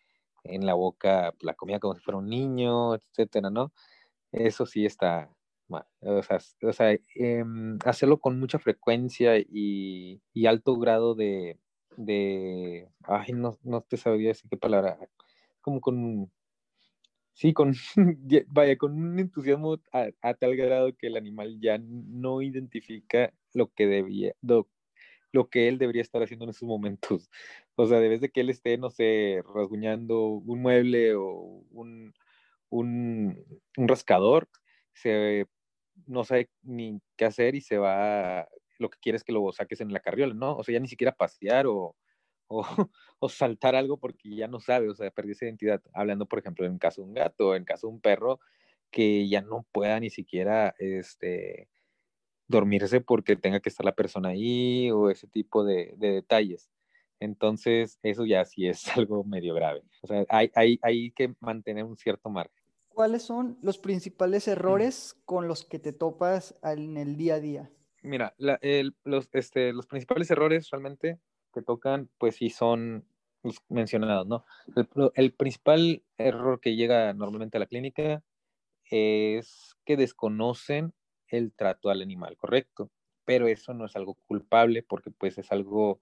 en 0.45 0.67
la 0.67 0.75
boca 0.75 1.35
la 1.41 1.55
comida 1.55 1.81
como 1.81 1.95
si 1.95 2.03
fuera 2.03 2.19
un 2.19 2.29
niño, 2.29 2.95
etcétera, 2.95 3.51
¿no? 3.51 3.73
Eso 4.33 4.67
sí 4.67 4.87
está 4.87 5.31
mal. 5.69 5.85
O 6.01 6.23
sea, 6.23 6.39
o 6.63 6.73
sea 6.73 6.97
em, 7.17 7.79
hacerlo 7.85 8.21
con 8.21 8.39
mucha 8.41 8.59
frecuencia 8.59 9.39
y, 9.39 10.23
y 10.33 10.47
alto 10.47 10.77
grado 10.77 11.15
de, 11.15 11.59
de, 11.97 12.89
ay, 13.05 13.33
no, 13.35 13.59
no 13.63 13.83
te 13.83 13.97
sabría 13.97 14.29
decir 14.29 14.49
qué 14.51 14.57
palabra, 14.57 14.99
como 15.61 15.81
con, 15.81 16.31
sí, 17.33 17.53
con, 17.53 17.75
vaya, 18.49 18.77
con 18.79 18.93
un 18.93 19.19
entusiasmo 19.19 19.79
a, 19.93 20.09
a, 20.23 20.35
tal 20.35 20.57
grado 20.57 20.95
que 20.97 21.09
el 21.09 21.17
animal 21.17 21.59
ya 21.61 21.79
no 21.79 22.43
identifica 22.43 23.33
lo 23.53 23.69
que 23.73 23.87
debía, 23.87 24.35
lo, 24.43 24.69
lo 25.35 25.51
que 25.51 25.67
él 25.69 25.79
debería 25.79 26.01
estar 26.01 26.23
haciendo 26.23 26.45
en 26.45 26.51
esos 26.51 26.67
momentos. 26.67 27.29
O 27.77 27.87
sea, 27.87 27.99
debes 27.99 28.21
de 28.21 28.31
que 28.31 28.41
él 28.41 28.51
esté, 28.51 28.79
no 28.79 28.89
sé, 28.89 29.43
rasguñando 29.53 30.27
un 30.29 30.63
mueble 30.63 31.17
o 31.17 31.65
un, 31.73 32.15
un, 32.71 33.45
rascador, 33.77 34.49
se, 34.93 35.47
no 36.07 36.23
sabe 36.23 36.51
ni 36.63 37.01
qué 37.17 37.25
hacer 37.25 37.57
y 37.57 37.61
se 37.61 37.77
va, 37.79 38.47
lo 38.79 38.91
que 38.91 38.99
quiere 39.01 39.17
es 39.17 39.25
que 39.25 39.33
lo 39.33 39.51
saques 39.53 39.81
en 39.81 39.93
la 39.93 39.99
carriola, 39.99 40.35
¿no? 40.35 40.57
O 40.57 40.63
sea, 40.63 40.75
ya 40.75 40.79
ni 40.79 40.87
siquiera 40.87 41.17
pasear 41.17 41.67
o, 41.67 41.97
o, 42.47 42.65
o, 43.19 43.29
saltar 43.29 43.75
algo 43.75 43.99
porque 43.99 44.37
ya 44.37 44.47
no 44.47 44.61
sabe, 44.61 44.89
o 44.89 44.95
sea, 44.95 45.11
perdió 45.11 45.33
esa 45.33 45.47
identidad. 45.47 45.83
Hablando, 45.95 46.27
por 46.27 46.39
ejemplo, 46.39 46.67
en 46.67 46.79
caso 46.79 47.03
de 47.03 47.09
un 47.09 47.15
gato, 47.15 47.57
en 47.57 47.65
caso 47.65 47.89
de 47.89 47.95
un 47.95 48.01
perro, 48.01 48.39
que 48.93 49.29
ya 49.29 49.43
no 49.43 49.67
pueda 49.73 49.99
ni 49.99 50.11
siquiera, 50.11 50.77
este, 50.79 51.69
dormirse 52.49 53.01
porque 53.01 53.37
tenga 53.37 53.61
que 53.61 53.69
estar 53.69 53.85
la 53.85 53.95
persona 53.95 54.31
ahí 54.31 54.91
o 54.91 55.11
ese 55.11 55.27
tipo 55.27 55.65
de, 55.65 55.95
de 55.97 56.13
detalles. 56.13 56.71
Entonces, 57.21 57.99
eso 58.03 58.25
ya 58.25 58.45
sí 58.45 58.67
es 58.67 58.85
algo 58.97 59.25
medio 59.25 59.55
grave. 59.55 59.83
O 60.03 60.07
sea, 60.07 60.25
hay, 60.29 60.51
hay, 60.55 60.79
hay 60.83 61.11
que 61.13 61.35
mantener 61.41 61.85
un 61.85 61.97
cierto 61.97 62.31
margen. 62.31 62.63
¿Cuáles 62.89 63.23
son 63.23 63.59
los 63.61 63.79
principales 63.79 64.47
errores 64.47 65.17
con 65.25 65.49
los 65.49 65.65
que 65.65 65.81
te 65.81 65.93
topas 65.93 66.57
en 66.63 66.97
el 66.97 67.17
día 67.17 67.35
a 67.35 67.41
día? 67.41 67.71
Mira, 68.03 68.35
la, 68.39 68.59
el, 68.63 68.95
los, 69.03 69.29
este, 69.33 69.73
los 69.73 69.87
principales 69.87 70.31
errores 70.31 70.71
realmente 70.71 71.19
que 71.53 71.63
tocan, 71.63 72.09
pues 72.19 72.37
sí 72.37 72.51
son 72.51 73.05
los 73.43 73.57
mencionados, 73.69 74.27
¿no? 74.29 74.45
El, 74.77 74.89
el, 75.15 75.33
principal 75.33 76.05
error 76.19 76.61
que 76.61 76.77
llega 76.77 77.13
normalmente 77.15 77.57
a 77.57 77.61
la 77.61 77.67
clínica 77.67 78.23
es 78.91 79.77
que 79.85 79.97
desconocen 79.97 80.95
el 81.35 81.53
trato 81.55 81.91
al 81.91 82.03
animal, 82.03 82.37
correcto. 82.37 82.91
Pero 83.25 83.49
eso 83.49 83.75
no 83.75 83.87
es 83.87 83.97
algo 83.97 84.17
culpable 84.27 84.83
porque 84.83 85.11
pues 85.11 85.39
es 85.39 85.51
algo 85.53 86.01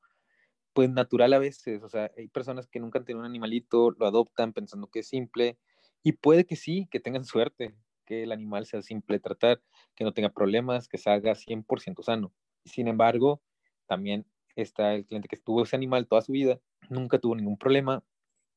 pues 0.73 0.91
natural 0.91 1.33
a 1.33 1.39
veces. 1.39 1.83
O 1.83 1.89
sea, 1.89 2.11
hay 2.17 2.29
personas 2.29 2.67
que 2.67 2.81
nunca 2.81 2.99
han 2.99 3.05
tenido 3.05 3.21
un 3.21 3.27
animalito, 3.27 3.91
lo 3.93 4.07
adoptan 4.07 4.53
pensando 4.53 4.89
que 4.89 5.01
es 5.01 5.09
simple 5.09 5.59
y 6.03 6.13
puede 6.13 6.45
que 6.47 6.57
sí, 6.57 6.89
que 6.91 7.01
tengan 7.01 7.25
suerte, 7.25 7.75
que 8.07 8.25
el 8.25 8.33
animal 8.33 8.67
sea 8.67 8.83
simple 8.83 9.17
de 9.17 9.21
tratar, 9.21 9.63
que 9.95 10.05
no 10.05 10.13
tenga 10.13 10.31
problemas, 10.31 10.89
que 10.89 10.99
salga 10.99 11.35
100% 11.35 12.03
sano. 12.03 12.33
Sin 12.65 12.89
embargo, 12.89 13.43
también 13.87 14.27
está 14.57 14.95
el 14.95 15.07
cliente 15.07 15.29
que 15.29 15.37
tuvo 15.37 15.63
ese 15.63 15.77
animal 15.77 16.07
toda 16.09 16.23
su 16.23 16.33
vida, 16.33 16.61
nunca 16.91 17.19
tuvo 17.19 17.37
ningún 17.37 17.57
problema, 17.59 18.05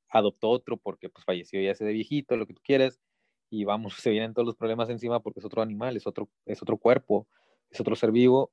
adoptó 0.10 0.50
otro 0.50 0.78
porque 0.78 1.10
pues 1.10 1.26
falleció 1.26 1.62
ya 1.62 1.72
ese 1.72 1.86
de 1.86 1.94
viejito, 1.94 2.38
lo 2.38 2.48
que 2.48 2.54
tú 2.54 2.62
quieras, 2.64 3.02
y 3.50 3.66
vamos, 3.66 3.96
se 4.02 4.12
vienen 4.12 4.34
todos 4.34 4.46
los 4.46 4.56
problemas 4.56 4.90
encima 4.90 5.20
porque 5.22 5.40
es 5.40 5.46
otro 5.46 5.62
animal, 5.62 5.98
es 5.98 6.08
otro, 6.08 6.30
es 6.46 6.62
otro 6.62 6.78
cuerpo, 6.78 7.28
es 7.70 7.80
otro 7.80 7.96
ser 7.96 8.12
vivo 8.12 8.52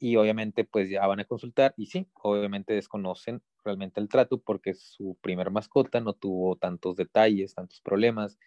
y 0.00 0.16
obviamente 0.16 0.64
pues 0.64 0.88
ya 0.90 1.06
van 1.06 1.20
a 1.20 1.24
consultar 1.24 1.74
y 1.76 1.86
sí, 1.86 2.06
obviamente 2.22 2.72
desconocen 2.74 3.42
realmente 3.64 4.00
el 4.00 4.08
trato 4.08 4.38
porque 4.38 4.74
su 4.74 5.16
primer 5.20 5.50
mascota 5.50 6.00
no 6.00 6.12
tuvo 6.12 6.56
tantos 6.56 6.96
detalles, 6.96 7.54
tantos 7.54 7.80
problemas 7.80 8.38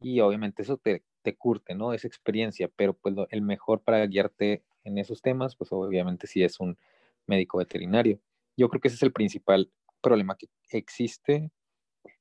y 0.00 0.20
obviamente 0.20 0.62
eso 0.62 0.76
te, 0.76 1.04
te 1.22 1.36
curte, 1.36 1.74
¿no? 1.74 1.92
Esa 1.92 2.08
experiencia, 2.08 2.68
pero 2.74 2.94
pues 2.94 3.14
lo, 3.14 3.28
el 3.30 3.42
mejor 3.42 3.82
para 3.82 4.06
guiarte 4.06 4.62
en 4.84 4.98
esos 4.98 5.22
temas 5.22 5.56
pues 5.56 5.72
obviamente 5.72 6.26
sí 6.26 6.42
es 6.42 6.60
un 6.60 6.78
médico 7.26 7.58
veterinario. 7.58 8.20
Yo 8.56 8.68
creo 8.68 8.80
que 8.80 8.88
ese 8.88 8.96
es 8.96 9.02
el 9.02 9.12
principal 9.12 9.70
problema 10.00 10.36
que 10.36 10.48
existe 10.70 11.50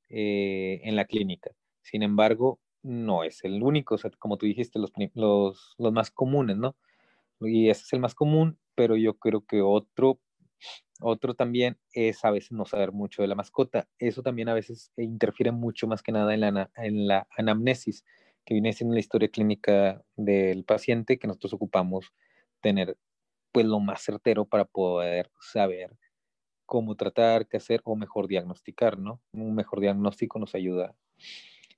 eh, 0.09 0.81
en 0.83 0.95
la 0.95 1.05
clínica. 1.05 1.51
Sin 1.81 2.03
embargo, 2.03 2.59
no 2.83 3.23
es 3.23 3.43
el 3.43 3.61
único, 3.63 3.95
o 3.95 3.97
sea, 3.97 4.11
como 4.19 4.37
tú 4.37 4.45
dijiste, 4.45 4.79
los, 4.79 4.91
los, 5.13 5.75
los 5.77 5.93
más 5.93 6.11
comunes, 6.11 6.57
¿no? 6.57 6.75
Y 7.39 7.69
ese 7.69 7.83
es 7.83 7.93
el 7.93 7.99
más 7.99 8.15
común, 8.15 8.57
pero 8.75 8.95
yo 8.97 9.17
creo 9.17 9.45
que 9.45 9.61
otro, 9.61 10.19
otro 11.01 11.33
también 11.33 11.77
es 11.93 12.23
a 12.23 12.31
veces 12.31 12.51
no 12.51 12.65
saber 12.65 12.91
mucho 12.91 13.21
de 13.21 13.27
la 13.27 13.35
mascota. 13.35 13.87
Eso 13.99 14.21
también 14.21 14.49
a 14.49 14.53
veces 14.53 14.91
interfiere 14.97 15.51
mucho 15.51 15.87
más 15.87 16.03
que 16.03 16.11
nada 16.11 16.33
en 16.33 16.41
la, 16.41 16.71
en 16.75 17.07
la 17.07 17.27
anamnesis, 17.37 18.05
que 18.45 18.53
viene 18.53 18.73
siendo 18.73 18.93
la 18.93 18.99
historia 18.99 19.29
clínica 19.29 20.03
del 20.15 20.63
paciente 20.63 21.17
que 21.17 21.27
nosotros 21.27 21.53
ocupamos 21.53 22.11
tener 22.61 22.97
pues 23.51 23.65
lo 23.65 23.79
más 23.79 24.01
certero 24.01 24.45
para 24.45 24.65
poder 24.65 25.29
saber 25.39 25.91
cómo 26.65 26.95
tratar, 26.95 27.47
qué 27.47 27.57
hacer 27.57 27.81
o 27.83 27.95
mejor 27.95 28.27
diagnosticar, 28.27 28.97
¿no? 28.97 29.21
Un 29.33 29.55
mejor 29.55 29.81
diagnóstico 29.81 30.39
nos 30.39 30.55
ayuda 30.55 30.95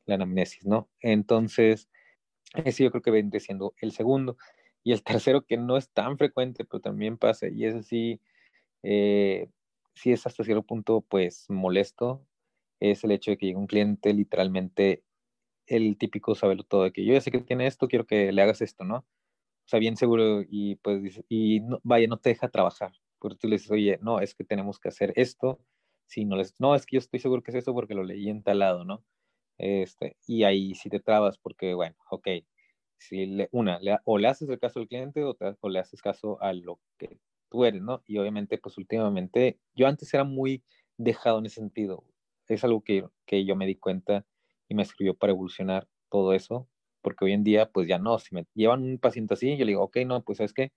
la 0.05 0.15
anamnesis, 0.15 0.65
¿no? 0.65 0.89
Entonces, 1.01 1.89
ese 2.53 2.83
yo 2.83 2.91
creo 2.91 3.01
que 3.01 3.11
vendría 3.11 3.39
siendo 3.39 3.73
el 3.77 3.91
segundo. 3.91 4.37
Y 4.83 4.91
el 4.93 5.03
tercero, 5.33 5.45
que 5.45 5.57
no 5.57 5.77
es 5.77 5.89
tan 5.89 6.17
frecuente, 6.17 6.65
pero 6.65 6.81
también 6.81 7.17
pasa, 7.17 7.47
y 7.47 7.65
es 7.65 7.75
así, 7.75 8.21
eh, 8.83 9.49
sí 9.95 10.11
es 10.11 10.25
hasta 10.27 10.43
cierto 10.43 10.63
punto, 10.63 11.01
pues, 11.01 11.45
molesto, 11.49 12.25
es 12.79 13.03
el 13.03 13.11
hecho 13.11 13.31
de 13.31 13.37
que 13.37 13.47
llegue 13.47 13.57
un 13.57 13.67
cliente 13.67 14.13
literalmente 14.13 15.03
el 15.67 15.97
típico 15.97 16.35
sabelo 16.35 16.63
todo, 16.63 16.83
de 16.83 16.91
que 16.93 17.05
yo 17.05 17.13
ya 17.13 17.21
sé 17.21 17.31
que 17.31 17.39
tiene 17.41 17.67
esto, 17.67 17.87
quiero 17.87 18.05
que 18.05 18.31
le 18.31 18.41
hagas 18.41 18.61
esto, 18.61 18.83
¿no? 18.83 18.97
O 18.97 19.67
sea, 19.67 19.79
bien 19.79 19.97
seguro 19.97 20.41
y 20.47 20.75
pues, 20.77 21.21
y 21.29 21.61
no, 21.61 21.79
vaya, 21.83 22.07
no 22.07 22.17
te 22.17 22.29
deja 22.29 22.49
trabajar, 22.49 22.91
porque 23.19 23.37
tú 23.37 23.47
le 23.47 23.55
dices, 23.55 23.71
oye, 23.71 23.97
no, 24.01 24.19
es 24.19 24.35
que 24.35 24.43
tenemos 24.43 24.79
que 24.79 24.89
hacer 24.89 25.13
esto, 25.15 25.59
si 26.07 26.25
no 26.25 26.35
les, 26.35 26.59
no, 26.59 26.75
es 26.75 26.85
que 26.85 26.97
yo 26.97 26.99
estoy 26.99 27.19
seguro 27.19 27.41
que 27.43 27.51
es 27.51 27.55
eso 27.57 27.73
porque 27.73 27.95
lo 27.95 28.03
leí 28.03 28.29
en 28.29 28.43
tal 28.43 28.59
lado, 28.59 28.83
¿no? 28.85 29.03
Este, 29.63 30.17
y 30.27 30.43
ahí 30.43 30.75
sí 30.75 30.89
te 30.89 30.99
trabas 30.99 31.37
porque, 31.37 31.73
bueno, 31.73 31.95
ok, 32.09 32.27
si 32.97 33.25
le, 33.25 33.47
una, 33.53 33.79
o 34.03 34.17
le 34.17 34.27
haces 34.27 34.49
el 34.49 34.59
caso 34.59 34.81
al 34.81 34.89
cliente 34.89 35.23
o, 35.23 35.37
o 35.61 35.69
le 35.69 35.79
haces 35.79 36.01
caso 36.01 36.41
a 36.41 36.51
lo 36.51 36.81
que 36.97 37.21
tú 37.49 37.63
eres, 37.63 37.81
¿no? 37.81 38.03
Y 38.05 38.17
obviamente, 38.17 38.57
pues 38.57 38.77
últimamente, 38.77 39.61
yo 39.73 39.87
antes 39.87 40.13
era 40.13 40.25
muy 40.25 40.65
dejado 40.97 41.39
en 41.39 41.45
ese 41.45 41.61
sentido. 41.61 42.03
Es 42.49 42.65
algo 42.65 42.83
que, 42.83 43.07
que 43.25 43.45
yo 43.45 43.55
me 43.55 43.65
di 43.65 43.75
cuenta 43.75 44.25
y 44.67 44.75
me 44.75 44.83
escribió 44.83 45.15
para 45.15 45.31
evolucionar 45.31 45.87
todo 46.09 46.33
eso, 46.33 46.67
porque 47.01 47.23
hoy 47.25 47.31
en 47.31 47.45
día, 47.45 47.71
pues 47.71 47.87
ya 47.87 47.99
no, 47.99 48.19
si 48.19 48.35
me 48.35 48.45
llevan 48.53 48.83
un 48.83 48.99
paciente 48.99 49.33
así, 49.33 49.55
yo 49.57 49.63
le 49.65 49.71
digo, 49.71 49.83
ok, 49.83 49.97
no, 50.05 50.23
pues 50.25 50.39
sabes 50.39 50.53
qué, 50.53 50.73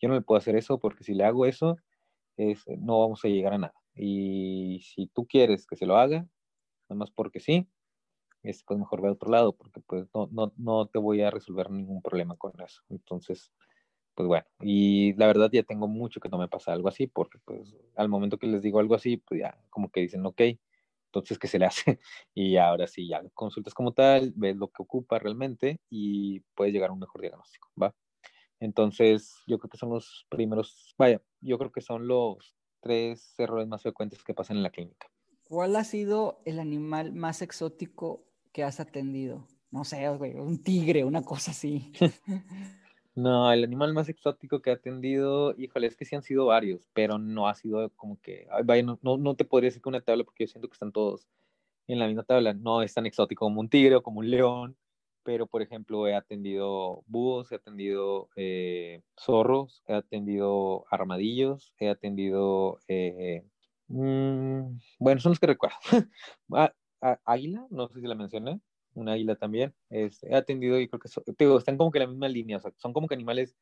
yo 0.00 0.08
no 0.08 0.14
le 0.14 0.22
puedo 0.22 0.38
hacer 0.38 0.56
eso 0.56 0.78
porque 0.80 1.04
si 1.04 1.12
le 1.14 1.24
hago 1.24 1.44
eso, 1.44 1.76
es, 2.38 2.64
no 2.78 3.00
vamos 3.00 3.24
a 3.24 3.28
llegar 3.28 3.54
a 3.54 3.58
nada. 3.58 3.74
Y 3.94 4.80
si 4.82 5.08
tú 5.08 5.26
quieres 5.26 5.66
que 5.66 5.76
se 5.76 5.86
lo 5.86 5.96
haga, 5.98 6.26
nada 6.88 6.98
más 6.98 7.10
porque 7.10 7.40
sí, 7.40 7.68
es, 8.42 8.64
pues 8.64 8.78
mejor 8.78 9.02
ve 9.02 9.08
a 9.08 9.12
otro 9.12 9.30
lado, 9.30 9.52
porque 9.54 9.80
pues 9.80 10.06
no, 10.14 10.28
no, 10.32 10.52
no 10.56 10.86
te 10.86 10.98
voy 10.98 11.22
a 11.22 11.30
resolver 11.30 11.70
ningún 11.70 12.02
problema 12.02 12.36
con 12.36 12.52
eso. 12.60 12.82
Entonces, 12.88 13.52
pues 14.14 14.28
bueno, 14.28 14.46
y 14.60 15.14
la 15.14 15.26
verdad 15.26 15.50
ya 15.52 15.62
tengo 15.62 15.88
mucho 15.88 16.20
que 16.20 16.28
no 16.28 16.38
me 16.38 16.48
pasa 16.48 16.72
algo 16.72 16.88
así, 16.88 17.06
porque 17.06 17.38
pues 17.44 17.76
al 17.96 18.08
momento 18.08 18.38
que 18.38 18.46
les 18.46 18.62
digo 18.62 18.80
algo 18.80 18.94
así, 18.94 19.18
pues 19.18 19.40
ya 19.40 19.58
como 19.70 19.90
que 19.90 20.00
dicen, 20.00 20.24
ok, 20.26 20.42
entonces 21.06 21.38
¿qué 21.38 21.48
se 21.48 21.58
le 21.58 21.66
hace? 21.66 22.00
Y 22.34 22.56
ahora 22.56 22.86
sí, 22.86 23.08
ya 23.08 23.22
consultas 23.34 23.74
como 23.74 23.92
tal, 23.92 24.32
ves 24.36 24.56
lo 24.56 24.68
que 24.68 24.82
ocupa 24.82 25.18
realmente 25.18 25.80
y 25.90 26.40
puedes 26.54 26.72
llegar 26.74 26.90
a 26.90 26.92
un 26.92 27.00
mejor 27.00 27.20
diagnóstico, 27.20 27.70
¿va? 27.80 27.94
Entonces, 28.60 29.34
yo 29.46 29.58
creo 29.58 29.70
que 29.70 29.78
son 29.78 29.90
los 29.90 30.26
primeros, 30.28 30.94
vaya, 30.98 31.22
yo 31.40 31.58
creo 31.58 31.72
que 31.72 31.80
son 31.80 32.06
los 32.06 32.54
tres 32.80 33.34
errores 33.38 33.66
más 33.68 33.82
frecuentes 33.82 34.22
que 34.22 34.34
pasan 34.34 34.58
en 34.58 34.62
la 34.62 34.70
clínica. 34.70 35.08
¿Cuál 35.44 35.76
ha 35.76 35.84
sido 35.84 36.42
el 36.44 36.60
animal 36.60 37.12
más 37.12 37.42
exótico 37.42 38.29
que 38.52 38.64
has 38.64 38.80
atendido? 38.80 39.46
No 39.70 39.84
sé, 39.84 40.08
un 40.08 40.62
tigre, 40.62 41.04
una 41.04 41.22
cosa 41.22 41.52
así. 41.52 41.92
no, 43.14 43.52
el 43.52 43.62
animal 43.62 43.94
más 43.94 44.08
exótico 44.08 44.60
que 44.60 44.70
he 44.70 44.72
atendido, 44.72 45.54
híjole, 45.56 45.86
es 45.86 45.96
que 45.96 46.04
sí 46.04 46.16
han 46.16 46.22
sido 46.22 46.46
varios, 46.46 46.88
pero 46.92 47.18
no 47.18 47.48
ha 47.48 47.54
sido 47.54 47.88
como 47.90 48.20
que, 48.20 48.48
vaya, 48.64 48.82
no, 48.82 48.98
no, 49.02 49.34
te 49.36 49.44
podría 49.44 49.68
decir 49.68 49.82
que 49.82 49.88
una 49.88 50.00
tabla 50.00 50.24
porque 50.24 50.44
yo 50.44 50.48
siento 50.48 50.68
que 50.68 50.74
están 50.74 50.92
todos 50.92 51.28
en 51.86 51.98
la 51.98 52.06
misma 52.06 52.24
tabla. 52.24 52.52
No 52.54 52.82
es 52.82 52.94
tan 52.94 53.06
exótico 53.06 53.44
como 53.46 53.60
un 53.60 53.68
tigre 53.68 53.96
o 53.96 54.02
como 54.02 54.20
un 54.20 54.30
león, 54.30 54.76
pero 55.22 55.46
por 55.46 55.62
ejemplo 55.62 56.08
he 56.08 56.14
atendido 56.14 57.04
búhos, 57.06 57.52
he 57.52 57.56
atendido 57.56 58.28
eh, 58.36 59.02
zorros, 59.18 59.82
he 59.86 59.94
atendido 59.94 60.84
armadillos, 60.90 61.72
he 61.78 61.88
atendido, 61.88 62.80
eh, 62.88 63.44
mm, 63.88 64.78
bueno, 64.98 65.20
son 65.20 65.30
los 65.30 65.40
que 65.40 65.46
recuerdo. 65.46 65.76
Águila, 67.00 67.66
no 67.70 67.88
sé 67.88 68.00
si 68.00 68.06
la 68.06 68.14
mencioné, 68.14 68.60
una 68.94 69.12
águila 69.12 69.36
también. 69.36 69.74
he 69.90 70.34
atendido 70.34 70.80
y 70.80 70.88
creo 70.88 71.00
que 71.00 71.56
están 71.58 71.76
como 71.76 71.90
que 71.90 71.98
en 71.98 72.04
la 72.04 72.10
misma 72.10 72.28
línea, 72.28 72.58
o 72.58 72.60
sea, 72.60 72.72
son 72.76 72.92
como 72.92 73.08
que 73.08 73.14
animales 73.14 73.56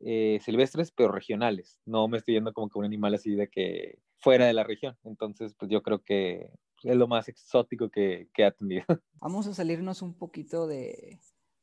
eh, 0.00 0.38
silvestres, 0.42 0.92
pero 0.92 1.12
regionales. 1.12 1.80
No 1.86 2.08
me 2.08 2.18
estoy 2.18 2.34
yendo 2.34 2.52
como 2.52 2.68
que 2.68 2.78
un 2.78 2.84
animal 2.84 3.14
así 3.14 3.34
de 3.34 3.48
que 3.48 3.98
fuera 4.18 4.46
de 4.46 4.52
la 4.52 4.64
región. 4.64 4.96
Entonces, 5.04 5.54
pues 5.58 5.70
yo 5.70 5.82
creo 5.82 6.02
que 6.02 6.50
es 6.82 6.96
lo 6.96 7.08
más 7.08 7.28
exótico 7.28 7.88
que, 7.88 8.28
que 8.34 8.42
he 8.42 8.46
atendido. 8.46 8.84
Vamos 9.20 9.46
a 9.46 9.54
salirnos 9.54 10.02
un 10.02 10.14
poquito 10.14 10.66
de, 10.66 11.20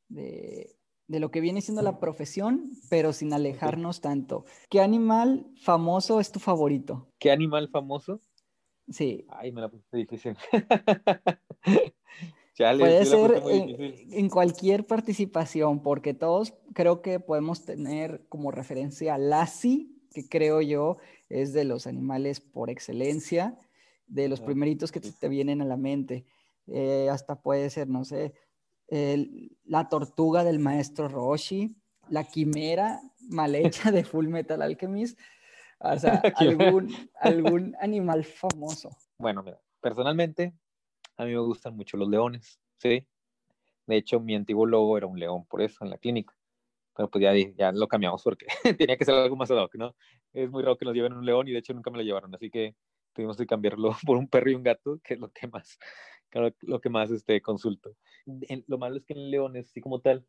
de, 0.08 0.74
de, 1.06 1.20
lo 1.20 1.30
que 1.30 1.40
viene 1.40 1.60
siendo 1.60 1.82
la 1.82 2.00
profesión, 2.00 2.72
pero 2.90 3.12
sin 3.12 3.32
alejarnos 3.32 4.00
tanto. 4.00 4.44
¿Qué 4.68 4.80
animal 4.80 5.46
famoso 5.62 6.18
es 6.18 6.32
tu 6.32 6.40
favorito? 6.40 7.08
¿Qué 7.20 7.30
animal 7.30 7.68
famoso? 7.68 8.20
Sí. 8.90 9.26
Ay, 9.28 9.52
me 9.52 9.60
la 9.60 9.68
puse 9.70 9.96
difícil. 9.96 10.36
Puede 12.56 13.06
ser 13.06 13.42
en, 14.10 14.28
cualquier 14.28 14.86
participación, 14.86 15.82
porque 15.82 16.14
todos 16.14 16.54
creo 16.74 17.00
que 17.00 17.18
podemos 17.18 17.64
tener 17.64 18.26
como 18.28 18.50
referencia 18.50 19.14
a 19.14 19.18
Lassie, 19.18 19.88
que 20.12 20.28
creo 20.28 20.60
yo 20.60 20.98
es 21.30 21.54
de 21.54 21.64
los 21.64 21.86
animales 21.86 22.40
por 22.40 22.68
excelencia, 22.68 23.58
de 24.06 24.28
los 24.28 24.40
primeritos 24.40 24.92
que 24.92 25.00
te, 25.00 25.28
vienen 25.28 25.62
a 25.62 25.64
la 25.64 25.78
mente. 25.78 26.26
Eh, 26.66 27.08
hasta 27.10 27.40
puede 27.40 27.70
ser, 27.70 27.88
no 27.88 28.04
sé, 28.04 28.34
la 29.64 29.88
tortuga 29.88 30.44
del 30.44 30.58
maestro 30.58 31.08
Roshi, 31.08 31.74
la 32.10 32.24
quimera 32.24 33.00
mal 33.30 33.54
hecha 33.54 33.90
de 33.90 34.04
Full 34.04 34.28
Metal 34.28 34.60
Alchemist, 34.60 35.18
o 35.82 35.98
sea, 35.98 36.22
algún, 36.36 36.88
algún 37.20 37.76
animal 37.80 38.24
famoso. 38.24 38.90
Bueno, 39.18 39.42
mira, 39.42 39.60
personalmente 39.80 40.54
a 41.16 41.24
mí 41.24 41.32
me 41.32 41.40
gustan 41.40 41.76
mucho 41.76 41.96
los 41.96 42.08
leones, 42.08 42.58
¿sí? 42.78 43.06
De 43.86 43.96
hecho, 43.96 44.20
mi 44.20 44.34
antiguo 44.34 44.66
logo 44.66 44.96
era 44.96 45.06
un 45.06 45.18
león, 45.18 45.44
por 45.46 45.60
eso, 45.60 45.84
en 45.84 45.90
la 45.90 45.98
clínica. 45.98 46.34
Pero 46.94 47.10
pues 47.10 47.22
ya, 47.22 47.32
ya 47.56 47.72
lo 47.72 47.88
cambiamos 47.88 48.22
porque 48.22 48.46
tenía 48.78 48.96
que 48.96 49.04
ser 49.04 49.14
algo 49.14 49.36
más 49.36 49.50
ad 49.50 49.56
hoc, 49.56 49.74
¿no? 49.76 49.94
Es 50.32 50.50
muy 50.50 50.62
raro 50.62 50.76
que 50.76 50.84
nos 50.84 50.94
lleven 50.94 51.14
un 51.14 51.24
león 51.24 51.48
y 51.48 51.52
de 51.52 51.58
hecho 51.58 51.74
nunca 51.74 51.90
me 51.90 51.98
lo 51.98 52.04
llevaron, 52.04 52.34
así 52.34 52.50
que 52.50 52.76
tuvimos 53.12 53.36
que 53.36 53.46
cambiarlo 53.46 53.94
por 54.06 54.16
un 54.16 54.28
perro 54.28 54.50
y 54.50 54.54
un 54.54 54.62
gato, 54.62 55.00
que 55.02 55.14
es 55.14 55.20
lo 55.20 55.30
que 55.30 55.46
más, 55.48 55.78
lo 56.60 56.80
que 56.80 56.88
más 56.90 57.10
este, 57.10 57.40
consulto. 57.40 57.96
lo 58.66 58.78
malo 58.78 58.96
es 58.96 59.04
que 59.04 59.14
en 59.14 59.30
leones, 59.30 59.70
así 59.70 59.80
como 59.80 60.00
tal, 60.00 60.26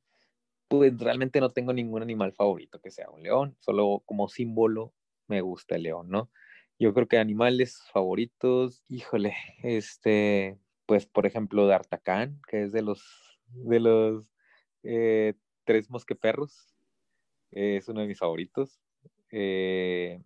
pues 0.67 0.97
realmente 0.97 1.39
no 1.39 1.51
tengo 1.51 1.73
ningún 1.73 2.01
animal 2.01 2.33
favorito 2.33 2.79
que 2.79 2.91
sea 2.91 3.09
un 3.09 3.23
león, 3.23 3.55
solo 3.59 4.01
como 4.05 4.27
símbolo 4.27 4.93
me 5.27 5.41
gusta 5.41 5.75
el 5.75 5.83
león, 5.83 6.09
¿no? 6.09 6.29
Yo 6.79 6.93
creo 6.93 7.07
que 7.07 7.17
animales 7.17 7.81
favoritos, 7.91 8.83
híjole, 8.89 9.35
este, 9.63 10.57
pues 10.85 11.05
por 11.05 11.25
ejemplo 11.25 11.67
D'Artacán, 11.67 12.41
que 12.47 12.63
es 12.63 12.71
de 12.71 12.81
los, 12.81 13.03
de 13.47 13.79
los 13.79 14.25
eh, 14.83 15.33
tres 15.65 15.89
mosqueperros, 15.89 16.75
es 17.51 17.87
uno 17.87 18.01
de 18.01 18.07
mis 18.07 18.19
favoritos. 18.19 18.81
Eh, 19.31 20.21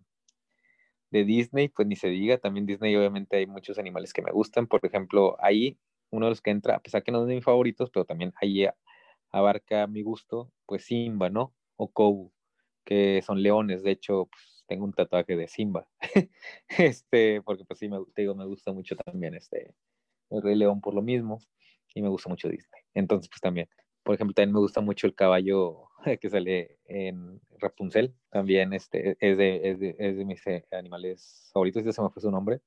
de 1.10 1.24
Disney, 1.24 1.68
pues 1.68 1.88
ni 1.88 1.96
se 1.96 2.08
diga, 2.08 2.38
también 2.38 2.66
Disney 2.66 2.94
obviamente 2.96 3.38
hay 3.38 3.46
muchos 3.46 3.78
animales 3.78 4.12
que 4.12 4.22
me 4.22 4.30
gustan, 4.30 4.66
por 4.66 4.84
ejemplo, 4.84 5.36
ahí 5.40 5.78
uno 6.10 6.26
de 6.26 6.30
los 6.30 6.42
que 6.42 6.50
entra, 6.50 6.76
a 6.76 6.80
pesar 6.80 7.02
que 7.02 7.12
no 7.12 7.22
es 7.22 7.28
de 7.28 7.34
mis 7.34 7.44
favoritos, 7.44 7.90
pero 7.90 8.04
también 8.04 8.32
ahí 8.40 8.66
abarca 9.30 9.86
mi 9.86 10.02
gusto, 10.02 10.50
pues 10.66 10.84
Simba, 10.84 11.30
¿no? 11.30 11.54
O 11.76 11.88
Kobu, 11.88 12.32
que 12.84 13.22
son 13.22 13.42
leones, 13.42 13.82
de 13.82 13.90
hecho, 13.92 14.26
pues 14.30 14.57
tengo 14.68 14.84
un 14.84 14.92
tatuaje 14.92 15.36
de 15.36 15.48
Simba, 15.48 15.88
este, 16.78 17.42
porque 17.42 17.64
pues 17.64 17.80
sí, 17.80 17.88
me, 17.88 17.98
te 18.14 18.22
digo, 18.22 18.34
me 18.34 18.46
gusta 18.46 18.72
mucho 18.72 18.94
también 18.96 19.34
este, 19.34 19.74
el 20.30 20.42
Rey 20.42 20.56
León 20.56 20.80
por 20.80 20.94
lo 20.94 21.02
mismo, 21.02 21.40
y 21.94 22.02
me 22.02 22.08
gusta 22.08 22.28
mucho 22.28 22.48
Disney. 22.48 22.82
Entonces, 22.94 23.28
pues 23.28 23.40
también, 23.40 23.68
por 24.04 24.14
ejemplo, 24.14 24.34
también 24.34 24.54
me 24.54 24.60
gusta 24.60 24.80
mucho 24.80 25.06
el 25.06 25.14
caballo 25.14 25.88
que 26.20 26.30
sale 26.30 26.78
en 26.84 27.40
Rapunzel, 27.58 28.14
también 28.30 28.72
este, 28.72 29.16
es, 29.20 29.38
de, 29.38 29.70
es, 29.70 29.80
de, 29.80 29.96
es 29.98 30.16
de 30.16 30.24
mis 30.24 30.46
eh, 30.46 30.64
animales 30.72 31.50
favoritos, 31.52 31.84
ya 31.84 31.92
se 31.92 32.02
me 32.02 32.10
fue 32.10 32.22
su 32.22 32.30
nombre, 32.30 32.60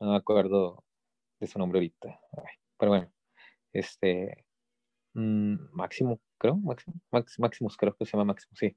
no 0.00 0.10
me 0.10 0.16
acuerdo 0.16 0.84
de 1.40 1.46
su 1.46 1.58
nombre 1.58 1.78
ahorita, 1.78 2.20
pero 2.78 2.90
bueno, 2.90 3.12
este, 3.72 4.44
mmm, 5.14 5.56
Máximo, 5.72 6.20
creo, 6.38 6.56
Máximo, 6.56 6.96
Maximus, 7.38 7.76
creo 7.76 7.94
que 7.94 8.04
se 8.06 8.12
llama 8.12 8.24
Máximo, 8.26 8.56
sí. 8.56 8.76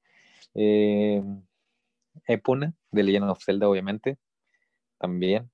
Eh, 0.56 1.24
Epona, 2.28 2.74
de 2.92 3.04
Legend 3.04 3.30
of 3.30 3.44
Zelda, 3.44 3.70
obviamente, 3.70 4.18
también. 5.00 5.52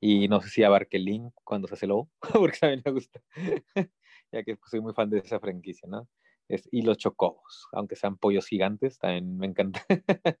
Y 0.00 0.28
no 0.28 0.40
sé 0.40 0.48
si 0.50 0.62
abarque 0.62 0.98
Link 0.98 1.32
cuando 1.44 1.68
se 1.68 1.74
hace 1.74 1.86
lobo, 1.86 2.10
porque 2.32 2.58
mí 2.76 2.82
me 2.84 2.92
gusta, 2.92 3.20
ya 4.32 4.42
que 4.44 4.56
pues, 4.56 4.70
soy 4.70 4.80
muy 4.80 4.94
fan 4.94 5.10
de 5.10 5.18
esa 5.18 5.40
franquicia, 5.40 5.88
¿no? 5.88 6.08
Es, 6.48 6.68
y 6.72 6.82
los 6.82 6.98
chocobos, 6.98 7.66
aunque 7.72 7.96
sean 7.96 8.16
pollos 8.16 8.46
gigantes, 8.46 8.98
también 8.98 9.36
me 9.36 9.46
encanta. 9.46 9.84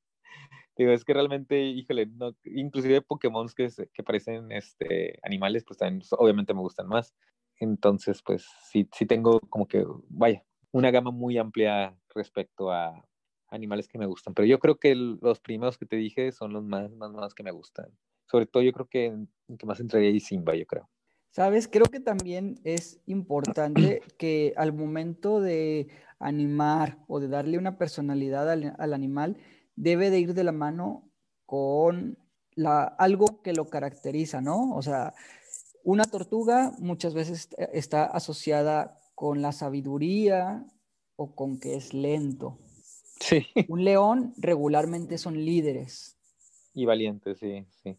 Digo, 0.76 0.92
es 0.92 1.04
que 1.04 1.12
realmente, 1.12 1.60
híjole, 1.60 2.06
no, 2.06 2.36
inclusive 2.44 3.02
Pokémon 3.02 3.48
que, 3.54 3.68
que 3.92 4.02
parecen 4.04 4.52
este, 4.52 5.18
animales, 5.22 5.64
pues 5.64 5.78
también 5.78 5.98
pues, 5.98 6.12
obviamente 6.12 6.54
me 6.54 6.60
gustan 6.60 6.86
más. 6.86 7.14
Entonces, 7.58 8.22
pues 8.22 8.46
sí, 8.70 8.88
sí 8.94 9.04
tengo 9.04 9.40
como 9.50 9.66
que, 9.66 9.84
vaya, 10.08 10.44
una 10.70 10.92
gama 10.92 11.10
muy 11.10 11.36
amplia 11.36 11.98
respecto 12.14 12.70
a 12.70 13.04
animales 13.48 13.88
que 13.88 13.98
me 13.98 14.06
gustan. 14.06 14.34
Pero 14.34 14.46
yo 14.46 14.58
creo 14.58 14.78
que 14.78 14.94
los 14.94 15.40
primeros 15.40 15.78
que 15.78 15.86
te 15.86 15.96
dije 15.96 16.32
son 16.32 16.52
los 16.52 16.64
más, 16.64 16.90
más, 16.92 17.12
más 17.12 17.34
que 17.34 17.42
me 17.42 17.50
gustan 17.50 17.90
sobre 18.30 18.46
todo 18.46 18.62
yo 18.62 18.72
creo 18.72 18.88
que, 18.88 19.26
que 19.58 19.66
más 19.66 19.80
entraría 19.80 20.10
ahí 20.10 20.20
Simba, 20.20 20.54
yo 20.54 20.66
creo. 20.66 20.88
Sabes, 21.30 21.68
creo 21.68 21.86
que 21.86 22.00
también 22.00 22.60
es 22.64 23.00
importante 23.06 24.02
que 24.18 24.52
al 24.56 24.72
momento 24.72 25.40
de 25.40 25.88
animar 26.18 26.98
o 27.06 27.20
de 27.20 27.28
darle 27.28 27.58
una 27.58 27.78
personalidad 27.78 28.50
al, 28.50 28.94
animal, 28.94 29.36
debe 29.76 30.10
de 30.10 30.20
ir 30.20 30.34
de 30.34 30.44
la 30.44 30.52
mano 30.52 31.10
con 31.46 32.18
la, 32.54 32.82
algo 32.82 33.40
que 33.42 33.52
lo 33.52 33.68
caracteriza, 33.68 34.40
¿no? 34.40 34.74
O 34.74 34.82
sea, 34.82 35.14
una 35.84 36.04
tortuga 36.04 36.72
muchas 36.78 37.14
veces 37.14 37.48
está 37.72 38.04
asociada 38.04 38.98
con 39.14 39.42
la 39.42 39.52
sabiduría 39.52 40.66
o 41.16 41.34
con 41.34 41.60
que 41.60 41.76
es 41.76 41.94
lento. 41.94 42.58
Sí. 43.20 43.46
Un 43.68 43.84
león 43.84 44.34
regularmente 44.36 45.18
son 45.18 45.44
líderes. 45.44 46.16
Y 46.74 46.84
valientes, 46.84 47.38
sí, 47.38 47.66
sí. 47.82 47.96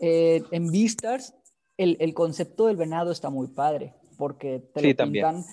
Eh, 0.00 0.42
en 0.50 0.70
Beastars, 0.70 1.34
el, 1.76 1.96
el, 2.00 2.14
concepto 2.14 2.66
del 2.66 2.76
venado 2.76 3.10
está 3.10 3.30
muy 3.30 3.48
padre, 3.48 3.94
porque 4.18 4.60
te 4.72 4.82
lo 4.82 5.04
pintan 5.04 5.44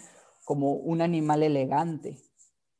como 0.45 0.73
un 0.73 1.01
animal 1.01 1.43
elegante. 1.43 2.17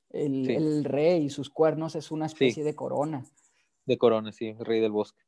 El, 0.10 0.50
el, 0.50 0.84
rey 0.84 1.26
y 1.26 1.30
sus 1.30 1.50
cuernos 1.50 1.96
es 1.96 2.12
una 2.12 2.26
especie 2.26 2.64
de 2.64 2.76
corona. 2.76 3.26
De 3.86 3.98
corona, 3.98 4.32
sí, 4.32 4.54
rey 4.60 4.82
del 4.82 4.92
bosque. 4.92 5.22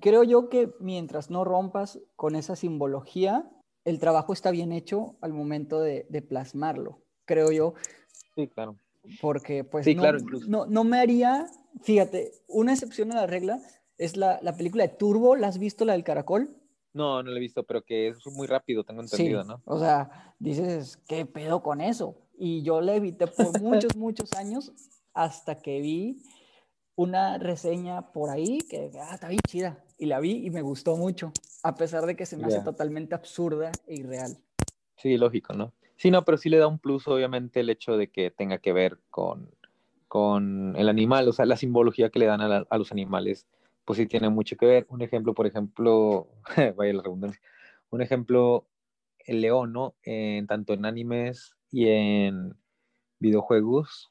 Creo 0.00 0.22
yo 0.22 0.48
que 0.48 0.72
mientras 0.80 1.30
no 1.30 1.44
rompas 1.44 2.00
con 2.16 2.36
esa 2.36 2.56
simbología, 2.56 3.50
el 3.84 3.98
trabajo 3.98 4.32
está 4.32 4.50
bien 4.50 4.72
hecho 4.72 5.16
al 5.20 5.32
momento 5.32 5.80
de, 5.80 6.06
de 6.08 6.22
plasmarlo, 6.22 7.02
creo 7.24 7.50
yo. 7.50 7.74
Sí, 8.34 8.46
claro. 8.48 8.76
Porque 9.20 9.64
pues 9.64 9.84
sí, 9.84 9.94
no, 9.94 10.02
claro, 10.02 10.18
no, 10.46 10.66
no, 10.66 10.84
me 10.84 10.98
haría, 10.98 11.46
fíjate, 11.82 12.32
una 12.48 12.72
excepción 12.72 13.10
a 13.12 13.16
la 13.16 13.26
regla 13.26 13.60
es 13.98 14.16
la, 14.16 14.38
la, 14.42 14.56
película 14.56 14.86
de 14.86 14.94
Turbo, 14.94 15.34
¿la 15.36 15.48
has 15.48 15.58
visto, 15.58 15.84
la 15.84 15.94
del 15.94 16.04
caracol? 16.04 16.56
No, 16.92 17.22
no 17.22 17.30
la 17.30 17.36
he 17.36 17.40
visto, 17.40 17.64
pero 17.64 17.84
que 17.84 18.08
es 18.08 18.26
muy 18.26 18.46
rápido, 18.46 18.84
tengo 18.84 19.02
entendido, 19.02 19.42
sí, 19.42 19.48
¿no? 19.48 19.62
O 19.64 19.78
sea, 19.78 20.34
dices, 20.38 20.98
¿qué 21.08 21.26
pedo 21.26 21.62
con 21.62 21.80
eso? 21.80 22.16
Y 22.36 22.62
yo 22.62 22.80
la 22.80 22.94
evité 22.94 23.26
por 23.26 23.60
muchos, 23.60 23.96
muchos 23.96 24.32
años 24.34 24.72
hasta 25.14 25.58
que 25.58 25.80
vi 25.80 26.22
una 26.94 27.38
reseña 27.38 28.12
por 28.12 28.30
ahí 28.30 28.58
que 28.68 28.90
ah, 29.00 29.14
está 29.14 29.28
bien 29.28 29.40
chida. 29.46 29.84
Y 29.98 30.06
la 30.06 30.20
vi 30.20 30.46
y 30.46 30.50
me 30.50 30.62
gustó 30.62 30.96
mucho, 30.96 31.32
a 31.62 31.74
pesar 31.74 32.06
de 32.06 32.16
que 32.16 32.26
se 32.26 32.36
me 32.36 32.48
yeah. 32.48 32.56
hace 32.56 32.64
totalmente 32.64 33.14
absurda 33.14 33.72
e 33.86 33.94
irreal. 33.94 34.36
Sí, 34.96 35.16
lógico, 35.16 35.54
¿no? 35.54 35.72
Sí, 36.02 36.10
no, 36.10 36.24
pero 36.24 36.36
sí 36.36 36.48
le 36.48 36.58
da 36.58 36.66
un 36.66 36.80
plus, 36.80 37.06
obviamente, 37.06 37.60
el 37.60 37.70
hecho 37.70 37.96
de 37.96 38.10
que 38.10 38.32
tenga 38.32 38.58
que 38.58 38.72
ver 38.72 38.98
con, 39.08 39.54
con 40.08 40.74
el 40.76 40.88
animal, 40.88 41.28
o 41.28 41.32
sea, 41.32 41.46
la 41.46 41.56
simbología 41.56 42.10
que 42.10 42.18
le 42.18 42.26
dan 42.26 42.40
a, 42.40 42.48
la, 42.48 42.66
a 42.68 42.76
los 42.76 42.90
animales, 42.90 43.46
pues 43.84 43.98
sí 43.98 44.06
tiene 44.06 44.28
mucho 44.28 44.56
que 44.56 44.66
ver. 44.66 44.84
Un 44.88 45.02
ejemplo, 45.02 45.32
por 45.32 45.46
ejemplo, 45.46 46.26
vaya 46.76 46.92
la 46.92 47.04
redundancia, 47.04 47.40
un 47.90 48.02
ejemplo, 48.02 48.66
el 49.26 49.42
león, 49.42 49.72
¿no? 49.72 49.94
En, 50.02 50.48
tanto 50.48 50.72
en 50.72 50.86
animes 50.86 51.54
y 51.70 51.86
en 51.86 52.56
videojuegos, 53.20 54.10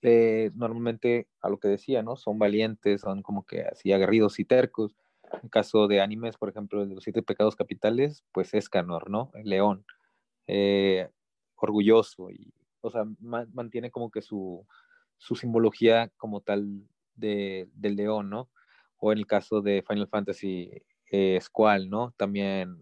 eh, 0.00 0.50
normalmente 0.54 1.28
a 1.42 1.50
lo 1.50 1.58
que 1.58 1.68
decía, 1.68 2.02
¿no? 2.02 2.16
Son 2.16 2.38
valientes, 2.38 3.02
son 3.02 3.20
como 3.20 3.44
que 3.44 3.64
así 3.64 3.92
aguerridos 3.92 4.38
y 4.38 4.46
tercos. 4.46 4.96
En 5.42 5.50
caso 5.50 5.88
de 5.88 6.00
animes, 6.00 6.38
por 6.38 6.48
ejemplo, 6.48 6.86
de 6.86 6.94
los 6.94 7.04
siete 7.04 7.22
pecados 7.22 7.54
capitales, 7.54 8.24
pues 8.32 8.54
es 8.54 8.70
Canor, 8.70 9.10
¿no? 9.10 9.30
El 9.34 9.50
león, 9.50 9.84
eh, 10.46 11.08
orgulloso 11.56 12.30
y, 12.30 12.52
o 12.80 12.90
sea, 12.90 13.04
ma 13.20 13.46
mantiene 13.52 13.90
como 13.90 14.10
que 14.10 14.22
su, 14.22 14.66
su 15.18 15.36
simbología 15.36 16.10
como 16.16 16.40
tal 16.40 16.86
de, 17.14 17.68
del 17.74 17.96
león, 17.96 18.30
¿no? 18.30 18.50
O 18.98 19.12
en 19.12 19.18
el 19.18 19.26
caso 19.26 19.60
de 19.62 19.84
Final 19.86 20.08
Fantasy, 20.08 20.70
eh, 21.10 21.38
Squall, 21.40 21.90
¿no? 21.90 22.12
También 22.16 22.78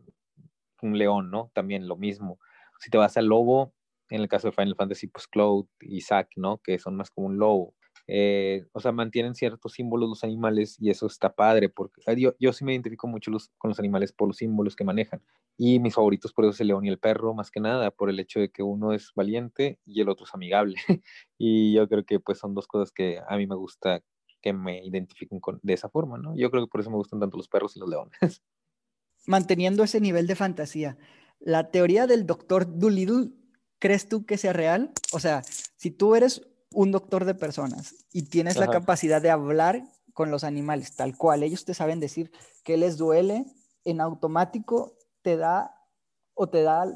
un 0.82 0.98
león, 0.98 1.30
¿no? 1.30 1.50
También 1.54 1.88
lo 1.88 1.96
mismo. 1.96 2.38
Si 2.78 2.90
te 2.90 2.98
vas 2.98 3.16
al 3.16 3.26
lobo, 3.26 3.74
en 4.08 4.20
el 4.22 4.28
caso 4.28 4.48
de 4.48 4.52
Final 4.52 4.76
Fantasy, 4.76 5.06
pues 5.08 5.26
Cloud 5.28 5.66
y 5.80 6.00
Zack, 6.00 6.30
¿no? 6.36 6.58
Que 6.58 6.78
son 6.78 6.96
más 6.96 7.10
como 7.10 7.28
un 7.28 7.38
lobo. 7.38 7.74
Eh, 8.12 8.66
o 8.72 8.80
sea, 8.80 8.90
mantienen 8.90 9.36
ciertos 9.36 9.74
símbolos 9.74 10.08
los 10.08 10.24
animales 10.24 10.76
y 10.80 10.90
eso 10.90 11.06
está 11.06 11.32
padre, 11.32 11.68
porque 11.68 12.02
yo, 12.16 12.34
yo 12.40 12.52
sí 12.52 12.64
me 12.64 12.72
identifico 12.72 13.06
mucho 13.06 13.30
los, 13.30 13.50
con 13.56 13.68
los 13.68 13.78
animales 13.78 14.12
por 14.12 14.26
los 14.26 14.38
símbolos 14.38 14.74
que 14.74 14.82
manejan. 14.82 15.22
Y 15.56 15.78
mis 15.78 15.94
favoritos 15.94 16.32
por 16.32 16.44
eso 16.44 16.50
es 16.50 16.60
el 16.60 16.68
león 16.68 16.84
y 16.84 16.88
el 16.88 16.98
perro, 16.98 17.34
más 17.34 17.52
que 17.52 17.60
nada, 17.60 17.92
por 17.92 18.10
el 18.10 18.18
hecho 18.18 18.40
de 18.40 18.50
que 18.50 18.64
uno 18.64 18.92
es 18.92 19.12
valiente 19.14 19.78
y 19.86 20.00
el 20.00 20.08
otro 20.08 20.26
es 20.26 20.34
amigable. 20.34 20.74
y 21.38 21.72
yo 21.72 21.88
creo 21.88 22.04
que 22.04 22.18
pues 22.18 22.38
son 22.38 22.52
dos 22.52 22.66
cosas 22.66 22.90
que 22.90 23.20
a 23.28 23.36
mí 23.36 23.46
me 23.46 23.54
gusta 23.54 24.02
que 24.42 24.52
me 24.52 24.84
identifiquen 24.84 25.38
con, 25.38 25.60
de 25.62 25.74
esa 25.74 25.88
forma, 25.88 26.18
¿no? 26.18 26.34
Yo 26.36 26.50
creo 26.50 26.64
que 26.64 26.70
por 26.70 26.80
eso 26.80 26.90
me 26.90 26.96
gustan 26.96 27.20
tanto 27.20 27.36
los 27.36 27.48
perros 27.48 27.76
y 27.76 27.78
los 27.78 27.88
leones. 27.88 28.18
Manteniendo 29.26 29.84
ese 29.84 30.00
nivel 30.00 30.26
de 30.26 30.34
fantasía, 30.34 30.96
la 31.38 31.70
teoría 31.70 32.06
del 32.08 32.26
doctor 32.26 32.78
Doolittle 32.78 33.32
¿crees 33.80 34.08
tú 34.08 34.24
que 34.24 34.38
sea 34.38 34.52
real? 34.52 34.92
O 35.12 35.18
sea, 35.18 35.42
si 35.76 35.90
tú 35.90 36.14
eres 36.14 36.46
un 36.72 36.92
doctor 36.92 37.24
de 37.24 37.34
personas 37.34 37.94
y 38.12 38.22
tienes 38.22 38.56
Ajá. 38.56 38.66
la 38.66 38.72
capacidad 38.72 39.20
de 39.20 39.30
hablar 39.30 39.82
con 40.12 40.30
los 40.30 40.44
animales 40.44 40.94
tal 40.96 41.16
cual, 41.16 41.42
ellos 41.42 41.64
te 41.64 41.74
saben 41.74 42.00
decir 42.00 42.30
qué 42.62 42.76
les 42.76 42.96
duele, 42.96 43.46
en 43.84 44.00
automático 44.00 44.96
te 45.22 45.36
da 45.36 45.74
o 46.34 46.48
te 46.48 46.62
da, 46.62 46.86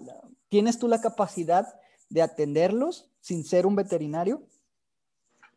¿tienes 0.48 0.78
tú 0.78 0.88
la 0.88 1.00
capacidad 1.00 1.66
de 2.08 2.22
atenderlos 2.22 3.10
sin 3.20 3.44
ser 3.44 3.66
un 3.66 3.76
veterinario? 3.76 4.46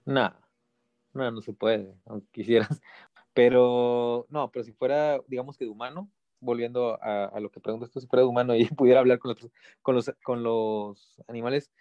No, 0.06 0.34
no, 1.14 1.32
no 1.32 1.42
se 1.42 1.54
puede, 1.54 1.94
aunque 2.06 2.28
quisieras. 2.32 2.70
Pero, 3.34 4.26
no, 4.30 4.50
pero 4.50 4.66
si 4.66 4.72
fuera, 4.72 5.22
digamos 5.28 5.60
que 5.60 5.66
de 5.66 5.70
humano, 5.70 6.10
volviendo 6.40 6.98
a, 7.04 7.26
a, 7.26 7.40
lo 7.40 7.52
que 7.52 7.60
preguntas 7.60 7.92
tú, 7.92 8.00
si 8.00 8.08
fuera 8.08 8.24
de 8.24 8.28
humano 8.28 8.56
y 8.56 8.66
pudiera 8.76 9.00
hablar 9.00 9.20
con 9.20 9.30
los, 9.30 9.52
con, 9.84 9.94
los, 9.94 10.12
con 10.24 10.42
los 10.42 11.22
animales, 11.28 11.72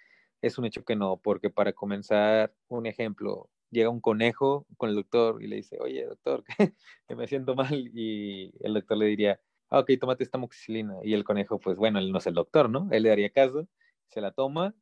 es 0.43 0.59
un 0.59 0.65
hecho 0.67 0.85
que 0.85 0.97
no, 0.97 1.19
porque 1.19 1.51
para 1.51 1.73
comenzar, 1.73 2.55
un 2.69 2.87
ejemplo, 2.87 3.51
llega 3.71 3.91
un 3.91 4.01
conejo 4.01 4.67
con 4.77 4.91
el 4.91 4.97
doctor 4.97 5.43
y 5.43 5.47
le 5.49 5.57
dice, 5.57 5.79
oye, 5.81 6.05
doctor, 6.07 6.45
que 7.09 7.17
me 7.17 7.27
siento 7.27 7.55
mal, 7.55 7.91
y 7.95 8.53
el 8.61 8.75
doctor 8.75 8.99
le 8.99 9.07
diría, 9.07 9.41
ah, 9.71 9.81
ok, 9.81 9.91
tómate 10.01 10.25
esta 10.25 10.39
moxicilina, 10.39 10.95
y 11.03 11.15
el 11.15 11.25
conejo, 11.25 11.59
pues 11.59 11.79
bueno, 11.79 11.99
él 11.99 12.13
no 12.13 12.19
es 12.19 12.27
el 12.27 12.35
doctor, 12.35 12.71
¿no? 12.71 12.89
Él 12.93 13.03
le 13.05 13.09
daría 13.11 13.31
caso, 13.31 13.69
se 14.09 14.21
la 14.21 14.33
toma, 14.33 14.75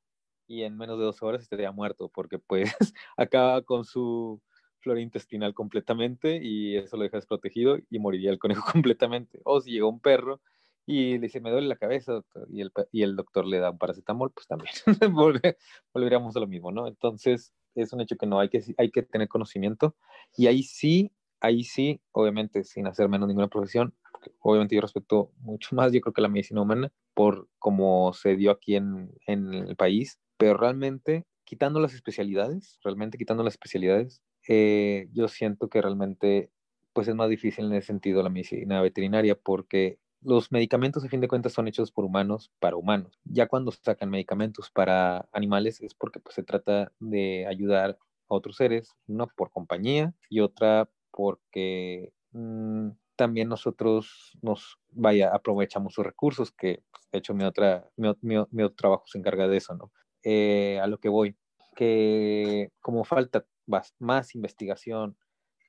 y 0.46 0.62
en 0.62 0.76
menos 0.76 0.98
de 0.98 1.04
dos 1.04 1.22
horas 1.22 1.42
estaría 1.42 1.72
muerto, 1.72 2.08
porque 2.08 2.38
pues 2.38 2.74
acaba 3.16 3.62
con 3.62 3.84
su 3.84 4.42
flora 4.80 5.00
intestinal 5.00 5.54
completamente 5.54 6.38
y 6.42 6.76
eso 6.76 6.96
lo 6.98 7.04
deja 7.04 7.16
desprotegido 7.16 7.78
y 7.88 7.98
moriría 7.98 8.30
el 8.30 8.38
conejo 8.38 8.64
completamente. 8.72 9.40
O 9.44 9.60
si 9.60 9.72
llega 9.72 9.86
un 9.86 10.00
perro 10.00 10.40
y 10.86 11.18
dice, 11.18 11.40
me 11.40 11.50
duele 11.50 11.68
la 11.68 11.76
cabeza, 11.76 12.12
doctor, 12.12 12.46
y 12.50 12.60
el, 12.60 12.72
y 12.92 13.02
el 13.02 13.16
doctor 13.16 13.46
le 13.46 13.58
da 13.58 13.70
un 13.70 13.78
paracetamol, 13.78 14.32
pues 14.32 14.46
también 14.46 14.72
Volver, 15.12 15.56
volveríamos 15.92 16.36
a 16.36 16.40
lo 16.40 16.46
mismo, 16.46 16.72
¿no? 16.72 16.86
Entonces, 16.86 17.54
es 17.74 17.92
un 17.92 18.00
hecho 18.00 18.16
que 18.16 18.26
no 18.26 18.38
hay 18.40 18.48
que, 18.48 18.62
hay 18.76 18.90
que 18.90 19.02
tener 19.02 19.28
conocimiento 19.28 19.96
y 20.36 20.46
ahí 20.46 20.62
sí, 20.62 21.12
ahí 21.40 21.64
sí, 21.64 22.00
obviamente, 22.12 22.64
sin 22.64 22.86
hacer 22.86 23.08
menos 23.08 23.28
ninguna 23.28 23.48
profesión, 23.48 23.94
obviamente 24.40 24.74
yo 24.74 24.80
respeto 24.80 25.32
mucho 25.38 25.74
más, 25.76 25.92
yo 25.92 26.00
creo 26.00 26.12
que 26.12 26.22
la 26.22 26.28
medicina 26.28 26.60
humana, 26.62 26.92
por 27.14 27.48
cómo 27.58 28.12
se 28.12 28.36
dio 28.36 28.50
aquí 28.50 28.76
en, 28.76 29.12
en 29.26 29.54
el 29.54 29.76
país, 29.76 30.18
pero 30.36 30.56
realmente, 30.56 31.24
quitando 31.44 31.80
las 31.80 31.94
especialidades, 31.94 32.78
realmente 32.82 33.18
quitando 33.18 33.42
las 33.42 33.54
especialidades, 33.54 34.22
eh, 34.48 35.08
yo 35.12 35.28
siento 35.28 35.68
que 35.68 35.80
realmente 35.80 36.50
pues 36.92 37.08
es 37.08 37.14
más 37.14 37.28
difícil 37.28 37.66
en 37.66 37.74
ese 37.74 37.88
sentido 37.88 38.22
la 38.22 38.30
medicina 38.30 38.80
veterinaria 38.80 39.34
porque 39.34 39.98
los 40.24 40.50
medicamentos 40.52 41.04
a 41.04 41.08
fin 41.08 41.20
de 41.20 41.28
cuentas 41.28 41.52
son 41.52 41.68
hechos 41.68 41.92
por 41.92 42.04
humanos 42.04 42.50
para 42.58 42.76
humanos. 42.76 43.20
Ya 43.24 43.46
cuando 43.46 43.70
sacan 43.72 44.10
medicamentos 44.10 44.70
para 44.70 45.28
animales 45.32 45.80
es 45.80 45.94
porque 45.94 46.20
pues, 46.20 46.34
se 46.34 46.42
trata 46.42 46.92
de 46.98 47.46
ayudar 47.46 47.90
a 48.28 48.34
otros 48.34 48.56
seres, 48.56 48.94
una 49.06 49.26
por 49.26 49.50
compañía 49.50 50.14
y 50.30 50.40
otra 50.40 50.88
porque 51.10 52.12
mmm, 52.32 52.90
también 53.16 53.48
nosotros 53.48 54.36
nos 54.42 54.78
vaya 54.90 55.30
aprovechamos 55.32 55.94
sus 55.94 56.04
recursos 56.04 56.50
que 56.50 56.82
pues, 56.90 57.04
de 57.12 57.18
hecho 57.18 57.34
mi 57.34 57.44
otra 57.44 57.88
mi, 57.96 58.08
mi, 58.22 58.36
mi, 58.50 58.62
otro 58.64 58.76
trabajo 58.76 59.04
se 59.06 59.18
encarga 59.18 59.46
de 59.46 59.56
eso 59.58 59.74
no 59.74 59.92
eh, 60.24 60.80
a 60.82 60.86
lo 60.88 60.98
que 60.98 61.08
voy 61.08 61.36
que 61.74 62.70
como 62.80 63.04
falta 63.04 63.46
más, 63.66 63.94
más 63.98 64.34
investigación 64.34 65.16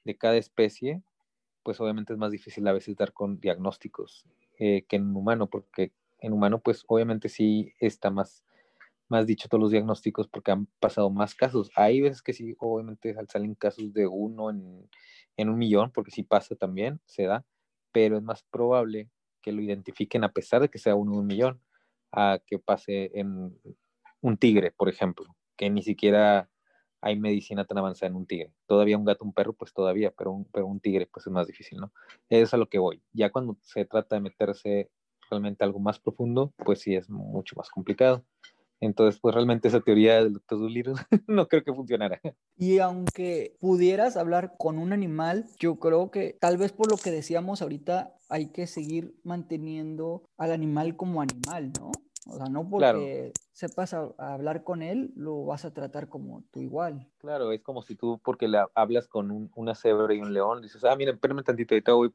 de 0.03 0.17
cada 0.17 0.37
especie, 0.37 1.01
pues 1.63 1.79
obviamente 1.81 2.13
es 2.13 2.19
más 2.19 2.31
difícil 2.31 2.67
a 2.67 2.73
veces 2.73 2.95
dar 2.95 3.13
con 3.13 3.39
diagnósticos 3.39 4.25
eh, 4.59 4.85
que 4.87 4.95
en 4.97 5.15
humano, 5.15 5.47
porque 5.47 5.91
en 6.19 6.33
humano 6.33 6.59
pues 6.59 6.83
obviamente 6.87 7.29
sí 7.29 7.73
está 7.79 8.09
más, 8.09 8.43
más 9.09 9.27
dicho 9.27 9.47
todos 9.49 9.61
los 9.61 9.71
diagnósticos 9.71 10.27
porque 10.27 10.51
han 10.51 10.67
pasado 10.79 11.09
más 11.09 11.35
casos. 11.35 11.71
Hay 11.75 12.01
veces 12.01 12.21
que 12.21 12.33
sí, 12.33 12.55
obviamente 12.59 13.15
salen 13.27 13.55
casos 13.55 13.93
de 13.93 14.07
uno 14.07 14.49
en, 14.49 14.89
en 15.37 15.49
un 15.49 15.57
millón, 15.57 15.91
porque 15.91 16.11
sí 16.11 16.23
pasa 16.23 16.55
también, 16.55 16.99
se 17.05 17.23
da, 17.23 17.45
pero 17.91 18.17
es 18.17 18.23
más 18.23 18.43
probable 18.43 19.09
que 19.41 19.51
lo 19.51 19.61
identifiquen 19.61 20.23
a 20.23 20.31
pesar 20.31 20.61
de 20.61 20.69
que 20.69 20.79
sea 20.79 20.95
uno 20.95 21.13
en 21.13 21.19
un 21.19 21.27
millón, 21.27 21.61
a 22.11 22.39
que 22.45 22.59
pase 22.59 23.11
en 23.13 23.57
un 24.21 24.37
tigre, 24.37 24.71
por 24.71 24.89
ejemplo, 24.89 25.35
que 25.55 25.69
ni 25.69 25.83
siquiera 25.83 26.49
hay 27.05 27.19
medicina 27.19 27.65
tan 27.65 27.77
avanzada 27.77 28.09
en 28.09 28.15
un 28.15 28.25
tigre. 28.25 28.51
Todavía 28.65 28.97
un 28.97 29.05
gato, 29.05 29.23
un 29.23 29.31
perro, 29.31 29.53
pues 29.53 29.71
todavía, 29.73 30.11
pero 30.17 30.31
un, 30.31 30.45
pero 30.45 30.65
un 30.65 30.79
tigre, 30.79 31.05
pues 31.05 31.27
es 31.27 31.31
más 31.31 31.45
difícil, 31.45 31.77
¿no? 31.77 31.93
Es 32.29 32.51
a 32.55 32.57
lo 32.57 32.67
que 32.67 32.79
voy. 32.79 32.99
Ya 33.13 33.29
cuando 33.29 33.59
se 33.61 33.85
trata 33.85 34.15
de 34.15 34.21
meterse 34.21 34.89
realmente 35.29 35.63
algo 35.63 35.79
más 35.79 35.99
profundo, 35.99 36.51
pues 36.57 36.79
sí 36.81 36.95
es 36.95 37.07
mucho 37.07 37.55
más 37.57 37.69
complicado. 37.69 38.25
Entonces, 38.81 39.21
pues 39.21 39.35
realmente 39.35 39.67
esa 39.67 39.81
teoría 39.81 40.15
del 40.15 40.33
Doctor 40.33 40.59
Dolittle 40.59 40.93
no 41.27 41.47
creo 41.47 41.63
que 41.63 41.73
funcionara. 41.73 42.19
Y 42.57 42.79
aunque 42.79 43.55
pudieras 43.59 44.17
hablar 44.17 44.55
con 44.57 44.79
un 44.79 44.91
animal, 44.91 45.45
yo 45.59 45.75
creo 45.77 46.09
que 46.09 46.35
tal 46.41 46.57
vez 46.57 46.71
por 46.71 46.89
lo 46.89 46.97
que 46.97 47.11
decíamos 47.11 47.61
ahorita, 47.61 48.15
hay 48.29 48.47
que 48.47 48.65
seguir 48.65 49.13
manteniendo 49.23 50.23
al 50.37 50.51
animal 50.51 50.95
como 50.95 51.21
animal, 51.21 51.71
¿no? 51.79 51.91
O 52.25 52.37
sea, 52.37 52.47
no 52.47 52.67
porque 52.67 53.33
sepas 53.51 53.93
hablar 53.93 54.63
con 54.63 54.81
él, 54.81 55.13
lo 55.15 55.45
vas 55.45 55.63
a 55.63 55.73
tratar 55.73 56.09
como 56.09 56.43
tú 56.51 56.61
igual. 56.61 57.07
Claro, 57.19 57.51
es 57.51 57.61
como 57.61 57.83
si 57.83 57.95
tú, 57.95 58.19
porque 58.23 58.47
le 58.47 58.59
hablas 58.73 59.07
con 59.07 59.51
una 59.55 59.75
cebra 59.75 60.13
y 60.13 60.19
un 60.19 60.33
león, 60.33 60.61
dices, 60.61 60.83
ah, 60.83 60.95
mira, 60.95 61.11
espérame 61.11 61.43
tantito, 61.43 61.75
ahorita 61.75 61.93
voy 61.93 62.11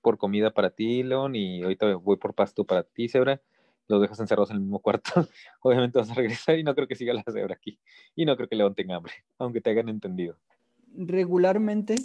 por 0.00 0.16
comida 0.16 0.52
para 0.52 0.70
ti, 0.70 1.02
león, 1.02 1.34
y 1.34 1.62
ahorita 1.62 1.96
voy 1.96 2.16
por 2.16 2.34
pasto 2.34 2.64
para 2.64 2.84
ti, 2.84 3.08
cebra 3.08 3.40
los 3.88 4.02
dejas 4.02 4.20
encerrados 4.20 4.50
en 4.50 4.56
el 4.56 4.62
mismo 4.62 4.80
cuarto, 4.80 5.10
obviamente 5.62 5.98
vas 5.98 6.10
a 6.10 6.14
regresar 6.14 6.58
y 6.58 6.62
no 6.62 6.74
creo 6.74 6.86
que 6.86 6.94
siga 6.94 7.14
la 7.14 7.24
cebra 7.24 7.54
aquí. 7.54 7.80
Y 8.14 8.26
no 8.26 8.36
creo 8.36 8.48
que 8.48 8.56
León 8.56 8.74
tenga 8.74 8.96
hambre, 8.96 9.14
aunque 9.38 9.60
te 9.60 9.70
hayan 9.70 9.88
entendido. 9.88 10.36
Regularmente, 10.94 11.96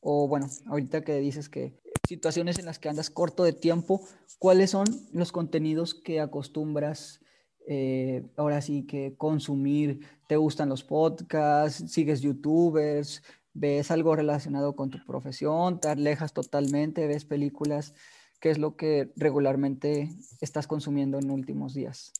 o 0.00 0.28
bueno, 0.28 0.48
ahorita 0.66 1.02
que 1.02 1.18
dices 1.18 1.48
que 1.48 1.78
situaciones 2.08 2.58
en 2.58 2.66
las 2.66 2.78
que 2.78 2.88
andas 2.88 3.10
corto 3.10 3.44
de 3.44 3.52
tiempo, 3.52 4.00
¿cuáles 4.38 4.70
son 4.70 4.86
los 5.12 5.32
contenidos 5.32 5.94
que 5.94 6.20
acostumbras 6.20 7.20
eh, 7.66 8.26
ahora 8.36 8.62
sí 8.62 8.86
que 8.86 9.14
consumir? 9.16 10.00
¿Te 10.26 10.36
gustan 10.36 10.68
los 10.68 10.82
podcasts? 10.82 11.92
¿Sigues 11.92 12.20
youtubers? 12.20 13.22
¿Ves 13.52 13.90
algo 13.90 14.16
relacionado 14.16 14.74
con 14.74 14.90
tu 14.90 14.98
profesión? 15.04 15.80
¿Te 15.80 15.88
alejas 15.88 16.32
totalmente? 16.32 17.06
¿Ves 17.06 17.24
películas? 17.24 17.94
¿Qué 18.40 18.50
es 18.50 18.58
lo 18.58 18.76
que 18.76 19.12
regularmente 19.16 20.08
estás 20.40 20.66
consumiendo 20.66 21.18
en 21.18 21.30
últimos 21.30 21.74
días? 21.74 22.12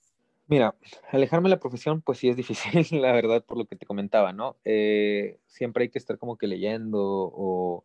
Mira, 0.51 0.75
alejarme 1.13 1.49
de 1.49 1.55
la 1.55 1.61
profesión, 1.61 2.03
pues 2.03 2.19
sí 2.19 2.29
es 2.29 2.37
difícil, 2.37 2.73
la 3.03 3.13
verdad, 3.13 3.45
por 3.45 3.57
lo 3.57 3.67
que 3.67 3.77
te 3.77 3.87
comentaba, 3.87 4.33
¿no? 4.33 4.57
Eh, 4.65 5.39
siempre 5.47 5.85
hay 5.85 5.91
que 5.91 5.99
estar 5.99 6.19
como 6.19 6.37
que 6.37 6.49
leyendo 6.49 6.99
o, 7.01 7.85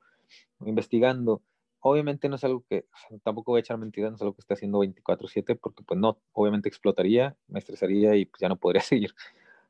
investigando. 0.65 1.43
Obviamente 1.79 2.27
no 2.29 2.37
es 2.37 2.43
algo 2.43 2.65
que, 2.67 2.85
tampoco 3.23 3.51
voy 3.51 3.59
a 3.59 3.61
echar 3.61 3.77
mentiras, 3.77 4.11
no 4.11 4.15
es 4.15 4.21
algo 4.23 4.33
que 4.33 4.41
esté 4.41 4.55
haciendo 4.55 4.79
24/7, 4.79 5.55
porque 5.55 5.83
pues 5.83 5.99
no, 5.99 6.19
obviamente 6.33 6.67
explotaría, 6.67 7.37
me 7.47 7.59
estresaría 7.59 8.15
y 8.15 8.25
pues 8.25 8.41
ya 8.41 8.49
no 8.49 8.57
podría 8.57 8.81
seguir. 8.81 9.13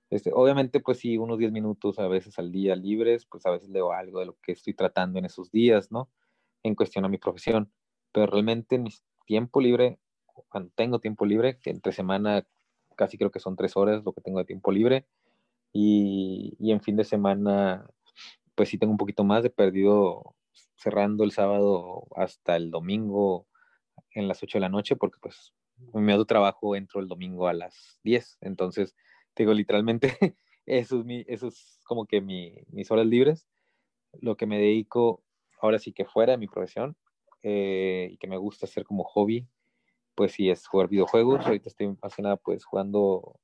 Este, 0.10 0.31
obviamente, 0.34 0.79
pues 0.79 0.99
sí, 0.99 1.17
unos 1.17 1.38
10 1.39 1.51
minutos 1.51 1.99
a 1.99 2.08
veces 2.08 2.39
al 2.39 2.51
día 2.51 2.75
libres, 2.75 3.25
pues 3.25 3.45
a 3.45 3.51
veces 3.51 3.69
leo 3.69 3.91
algo 3.91 4.19
de 4.19 4.27
lo 4.27 4.38
que 4.41 4.53
estoy 4.53 4.73
tratando 4.73 5.19
en 5.19 5.25
esos 5.25 5.51
días, 5.51 5.91
¿no? 5.91 6.10
En 6.63 6.75
cuestión 6.75 7.05
a 7.05 7.10
mi 7.10 7.17
profesión 7.17 7.71
pero 8.13 8.27
realmente 8.27 8.77
mi 8.79 8.91
tiempo 9.25 9.60
libre, 9.60 9.99
cuando 10.49 10.71
tengo 10.73 10.99
tiempo 10.99 11.25
libre, 11.25 11.60
que 11.60 11.69
entre 11.69 11.91
semana 11.91 12.47
casi 12.95 13.17
creo 13.17 13.31
que 13.31 13.39
son 13.39 13.55
tres 13.55 13.75
horas 13.77 14.03
lo 14.03 14.13
que 14.13 14.21
tengo 14.21 14.39
de 14.39 14.45
tiempo 14.45 14.71
libre, 14.71 15.05
y, 15.73 16.55
y 16.60 16.71
en 16.71 16.81
fin 16.81 16.95
de 16.95 17.03
semana, 17.03 17.88
pues 18.55 18.69
sí 18.69 18.77
tengo 18.77 18.91
un 18.91 18.97
poquito 18.97 19.23
más 19.23 19.43
de 19.43 19.49
perdido 19.49 20.36
cerrando 20.77 21.23
el 21.23 21.31
sábado 21.31 22.08
hasta 22.15 22.55
el 22.55 22.71
domingo 22.71 23.47
en 24.12 24.27
las 24.27 24.41
8 24.41 24.58
de 24.58 24.62
la 24.62 24.69
noche, 24.69 24.95
porque 24.95 25.17
pues 25.21 25.53
mi 25.93 26.13
otro 26.13 26.25
trabajo 26.25 26.75
entro 26.75 27.01
el 27.01 27.08
domingo 27.08 27.47
a 27.47 27.53
las 27.53 27.99
10, 28.03 28.38
entonces 28.41 28.95
digo 29.36 29.53
literalmente 29.53 30.17
eso 30.65 30.99
es, 30.99 31.05
mi, 31.05 31.23
eso 31.27 31.47
es 31.47 31.79
como 31.86 32.05
que 32.05 32.21
mi, 32.21 32.55
mis 32.69 32.89
horas 32.91 33.05
libres, 33.05 33.47
lo 34.21 34.38
que 34.38 34.45
me 34.45 34.58
dedico 34.58 35.23
ahora 35.62 35.79
sí 35.79 35.91
que 35.91 36.05
fuera 36.05 36.34
de 36.34 36.38
mi 36.38 36.47
profesión 36.47 36.95
eh, 37.43 38.10
y 38.12 38.17
que 38.17 38.27
me 38.27 38.38
gusta 38.38 38.65
hacer 38.65 38.86
como 38.86 39.03
hobby, 39.03 39.47
pues 40.15 40.34
sí 40.34 40.49
es 40.49 40.65
jugar 40.67 40.88
videojuegos. 40.88 41.45
Ahorita 41.45 41.69
estoy 41.69 41.95
más 42.01 42.15
que 42.15 42.21
nada 42.21 42.38
pues 42.38 42.65
jugando 42.65 43.39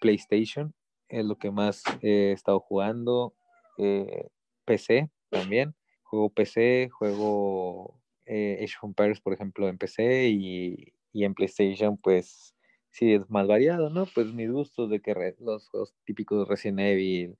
PlayStation, 0.00 0.74
es 1.08 1.24
lo 1.24 1.36
que 1.36 1.50
más 1.50 1.82
he 2.00 2.32
estado 2.32 2.60
jugando. 2.60 3.34
Eh, 3.78 4.28
PC 4.64 5.10
también, 5.30 5.74
juego 6.02 6.30
PC, 6.30 6.90
juego 6.90 8.00
eh, 8.26 8.58
Age 8.62 8.74
of 8.80 8.90
Empires, 8.90 9.20
por 9.20 9.32
ejemplo, 9.32 9.68
en 9.68 9.78
PC 9.78 10.28
y, 10.28 10.92
y, 11.12 11.24
en 11.24 11.34
PlayStation, 11.34 11.96
pues 11.96 12.54
sí 12.90 13.12
es 13.12 13.28
más 13.30 13.46
variado, 13.46 13.90
¿no? 13.90 14.06
Pues 14.14 14.32
mis 14.32 14.50
gustos 14.50 14.90
de 14.90 15.00
que 15.00 15.34
los 15.40 15.68
juegos 15.68 15.94
típicos 16.04 16.40
de 16.40 16.44
Resident 16.44 16.80
Evil, 16.80 17.36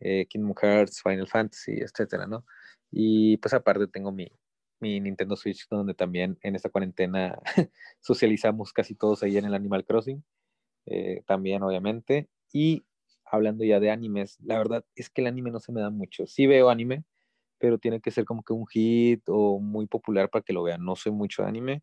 eh, 0.00 0.26
Kingdom 0.28 0.54
Hearts, 0.60 1.02
Final 1.02 1.28
Fantasy, 1.28 1.72
etcétera, 1.72 2.26
¿no? 2.26 2.44
Y 2.90 3.36
pues 3.38 3.54
aparte 3.54 3.86
tengo 3.86 4.12
mi, 4.12 4.30
mi 4.80 5.00
Nintendo 5.00 5.36
Switch, 5.36 5.66
donde 5.68 5.94
también 5.94 6.38
en 6.42 6.54
esta 6.54 6.68
cuarentena 6.70 7.38
socializamos 8.00 8.72
casi 8.72 8.94
todos 8.94 9.22
ahí 9.22 9.36
en 9.36 9.44
el 9.44 9.54
Animal 9.54 9.84
Crossing, 9.84 10.24
eh, 10.86 11.22
también 11.26 11.62
obviamente. 11.62 12.28
Y 12.52 12.84
hablando 13.24 13.64
ya 13.64 13.80
de 13.80 13.90
animes, 13.90 14.38
la 14.40 14.58
verdad 14.58 14.84
es 14.94 15.10
que 15.10 15.20
el 15.22 15.28
anime 15.28 15.50
no 15.50 15.60
se 15.60 15.72
me 15.72 15.80
da 15.80 15.90
mucho. 15.90 16.26
Sí 16.26 16.46
veo 16.46 16.70
anime, 16.70 17.04
pero 17.58 17.78
tiene 17.78 18.00
que 18.00 18.10
ser 18.10 18.24
como 18.24 18.42
que 18.42 18.52
un 18.52 18.66
hit 18.66 19.22
o 19.28 19.58
muy 19.58 19.86
popular 19.86 20.30
para 20.30 20.42
que 20.42 20.52
lo 20.52 20.62
vean. 20.62 20.84
No 20.84 20.96
soy 20.96 21.12
mucho 21.12 21.42
de 21.42 21.48
anime. 21.48 21.82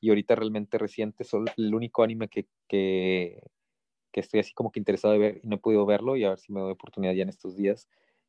Y 0.00 0.10
ahorita 0.10 0.34
realmente 0.34 0.78
reciente, 0.78 1.24
solo 1.24 1.50
el 1.56 1.74
único 1.74 2.02
anime 2.02 2.28
que, 2.28 2.46
que, 2.68 3.40
que 4.12 4.20
estoy 4.20 4.40
así 4.40 4.52
como 4.52 4.70
que 4.70 4.80
interesado 4.80 5.14
de 5.14 5.18
ver 5.18 5.40
y 5.42 5.48
no 5.48 5.56
he 5.56 5.58
podido 5.58 5.86
verlo 5.86 6.16
y 6.16 6.24
a 6.24 6.30
ver 6.30 6.38
si 6.38 6.52
me 6.52 6.60
doy 6.60 6.72
oportunidad 6.72 7.14
ya 7.14 7.22
en 7.22 7.30
estos 7.30 7.56
días 7.56 7.88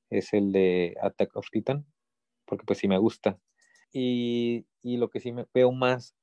es 0.10 0.34
el 0.34 0.52
de 0.52 0.96
Attack 1.02 1.36
of 1.36 1.48
Titan, 1.52 1.86
porque 2.46 2.66
pues 2.66 2.80
sí 2.80 2.88
me 2.88 2.98
gusta 2.98 3.40
y, 3.92 4.66
lo 4.84 5.10
que 5.10 5.20
sí 5.20 5.32
me 5.32 5.46
veo 5.54 5.72
más 5.72 6.16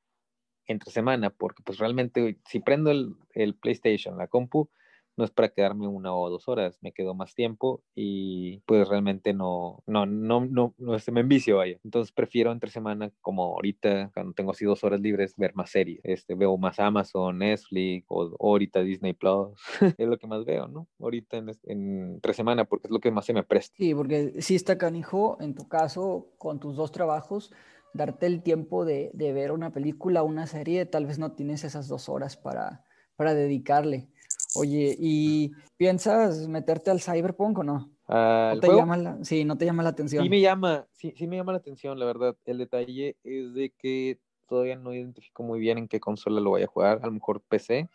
entre 0.67 0.91
semana, 0.91 1.31
porque 1.31 1.63
pues 1.63 1.79
realmente 1.79 2.39
si 2.47 2.61
prendo 2.61 2.91
el, 2.91 3.55
PlayStation, 3.55 4.19
la 4.19 4.27
compu, 4.27 4.69
no 5.17 5.25
es 5.25 5.31
para 5.31 5.49
quedarme 5.49 5.89
una 5.89 6.15
o 6.15 6.29
dos 6.31 6.49
horas, 6.49 6.79
me 6.81 6.93
quedo 6.93 7.15
más 7.15 7.35
tiempo 7.35 7.83
y 7.95 8.61
pues 8.67 8.87
realmente 8.89 9.33
no, 9.33 9.83
no, 9.87 10.07
no, 10.07 10.45
no, 10.45 10.75
no 10.79 10.99
se 10.99 11.13
me 11.13 11.21
envicio, 11.21 11.57
vaya. 11.57 11.79
Entonces 11.85 12.13
prefiero 12.13 12.53
entre 12.53 12.71
semana, 12.71 13.11
como 13.21 13.55
ahorita, 13.55 14.11
cuando 14.13 14.35
tengo 14.35 14.51
así 14.51 14.65
dos 14.65 14.85
horas 14.85 15.01
libres, 15.01 15.35
ver 15.37 15.55
más 15.55 15.71
series. 15.71 16.01
Este, 16.05 16.35
veo 16.35 16.57
más 16.59 16.79
Amazon, 16.79 17.39
Netflix 17.39 18.07
o, 18.09 18.37
ahorita 18.39 18.81
Disney 18.81 19.15
Plus. 19.15 19.59
es 19.99 20.07
lo 20.07 20.19
que 20.19 20.27
más 20.27 20.45
veo, 20.45 20.69
¿no? 20.69 20.87
Ahorita 21.01 21.39
en, 21.39 21.51
en, 21.65 22.15
entre 22.15 22.35
semana, 22.35 22.65
porque 22.65 22.89
es 22.89 22.91
lo 22.91 23.01
que 23.01 23.11
más 23.11 23.25
se 23.25 23.33
me 23.33 23.43
presta. 23.43 23.75
Sí, 23.77 23.95
porque 23.95 24.43
si 24.43 24.55
está 24.55 24.77
canijo, 24.77 25.39
en 25.41 25.55
tu 25.55 25.69
caso, 25.69 26.33
con 26.39 26.61
tus 26.61 26.77
dos 26.77 26.93
trabajos, 26.93 27.53
darte 27.95 28.27
el 28.27 28.43
tiempo 28.43 28.85
de, 28.85 29.11
de 29.15 29.33
ver 29.33 29.53
una 29.53 29.73
película, 29.73 30.23
una 30.23 30.47
serie, 30.47 30.85
tal 30.87 31.07
vez 31.07 31.19
no 31.19 31.33
tienes 31.33 31.65
esas 31.65 31.89
dos 31.89 32.09
horas 32.09 32.37
para, 32.37 32.85
para 33.17 33.35
dedicarle. 33.35 34.09
Oye, 34.57 34.97
¿y 34.99 35.53
piensas 35.77 36.49
meterte 36.49 36.91
al 36.91 37.01
cyberpunk 37.01 37.59
o 37.59 37.63
no? 37.63 37.91
¿No 38.09 38.61
te 38.61 38.69
llama 38.69 38.97
la, 38.97 39.19
sí, 39.25 39.45
no 39.45 39.59
te 39.59 39.65
llama 39.65 39.83
la 39.83 39.89
atención. 39.91 40.23
Sí 40.23 40.31
me 40.31 40.41
llama, 40.41 40.87
sí, 40.93 41.13
sí 41.17 41.27
me 41.27 41.37
llama 41.37 41.53
la 41.53 41.59
atención, 41.59 41.99
la 41.99 42.07
verdad. 42.07 42.37
El 42.45 42.59
detalle 42.59 43.17
es 43.25 43.53
de 43.55 43.73
que 43.77 44.21
todavía 44.49 44.77
no 44.77 44.95
identifico 44.95 45.43
muy 45.43 45.59
bien 45.59 45.79
en 45.79 45.89
qué 45.89 45.99
consola 45.99 46.41
lo 46.41 46.51
voy 46.51 46.63
a 46.63 46.69
jugar. 46.69 47.01
A 47.03 47.07
lo 47.07 47.13
mejor 47.13 47.43
PC, 47.49 47.89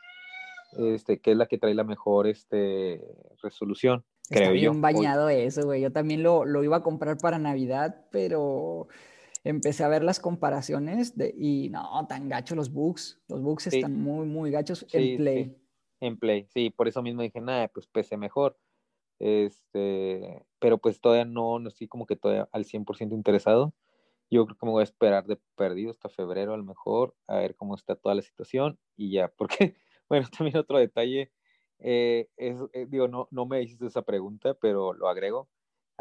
este, 0.77 1.19
que 1.19 1.31
es 1.31 1.37
la 1.37 1.45
que 1.45 1.57
trae 1.57 1.73
la 1.73 1.85
mejor 1.85 2.27
este, 2.27 3.01
resolución. 3.41 4.03
Está 4.29 4.45
creo 4.45 4.53
bien 4.53 4.81
bañado 4.81 5.29
eso, 5.29 5.63
güey. 5.63 5.81
Yo 5.81 5.91
también 5.91 6.23
lo, 6.23 6.45
lo, 6.45 6.63
iba 6.63 6.77
a 6.77 6.83
comprar 6.83 7.17
para 7.17 7.37
Navidad, 7.37 8.05
pero 8.11 8.87
empecé 9.43 9.83
a 9.83 9.89
ver 9.89 10.03
las 10.03 10.19
comparaciones 10.19 11.17
de, 11.17 11.33
y 11.37 11.69
no, 11.69 12.05
tan 12.07 12.29
gacho 12.29 12.55
los 12.55 12.71
bugs. 12.71 13.21
Los 13.27 13.41
bugs 13.41 13.67
están 13.67 13.95
muy, 14.01 14.25
muy 14.25 14.51
gachos 14.51 14.85
en 14.91 15.17
Play. 15.17 15.60
En 16.01 16.17
Play, 16.17 16.47
sí, 16.49 16.69
por 16.71 16.87
eso 16.87 17.01
mismo 17.03 17.21
dije, 17.21 17.41
nada, 17.41 17.67
pues 17.69 17.87
PC 17.87 18.17
mejor. 18.17 18.57
Este, 19.19 20.45
pero 20.59 20.79
pues 20.79 21.01
todavía 21.01 21.25
no, 21.25 21.59
no 21.59 21.69
estoy 21.69 21.87
como 21.87 22.05
que 22.07 22.15
todavía 22.17 22.49
al 22.53 22.65
100% 22.65 23.15
interesado. 23.15 23.73
Yo 24.31 24.45
creo 24.45 24.57
que 24.57 24.65
me 24.67 24.73
voy 24.73 24.81
a 24.81 24.85
esperar 24.85 25.25
de 25.27 25.39
perdido 25.55 25.91
hasta 25.91 26.09
febrero 26.09 26.53
a 26.53 26.57
lo 26.57 26.63
mejor, 26.65 27.15
a 27.27 27.37
ver 27.37 27.55
cómo 27.55 27.75
está 27.75 27.95
toda 27.95 28.15
la 28.15 28.23
situación 28.23 28.79
y 28.97 29.11
ya, 29.13 29.29
porque, 29.37 29.75
bueno, 30.09 30.27
también 30.37 30.57
otro 30.57 30.79
detalle, 30.79 31.31
eh, 31.79 32.29
es, 32.37 32.57
eh, 32.73 32.87
digo, 32.89 33.07
no, 33.07 33.27
no 33.31 33.45
me 33.47 33.61
hiciste 33.63 33.87
esa 33.87 34.03
pregunta, 34.03 34.55
pero 34.55 34.93
lo 34.93 35.09
agrego 35.09 35.49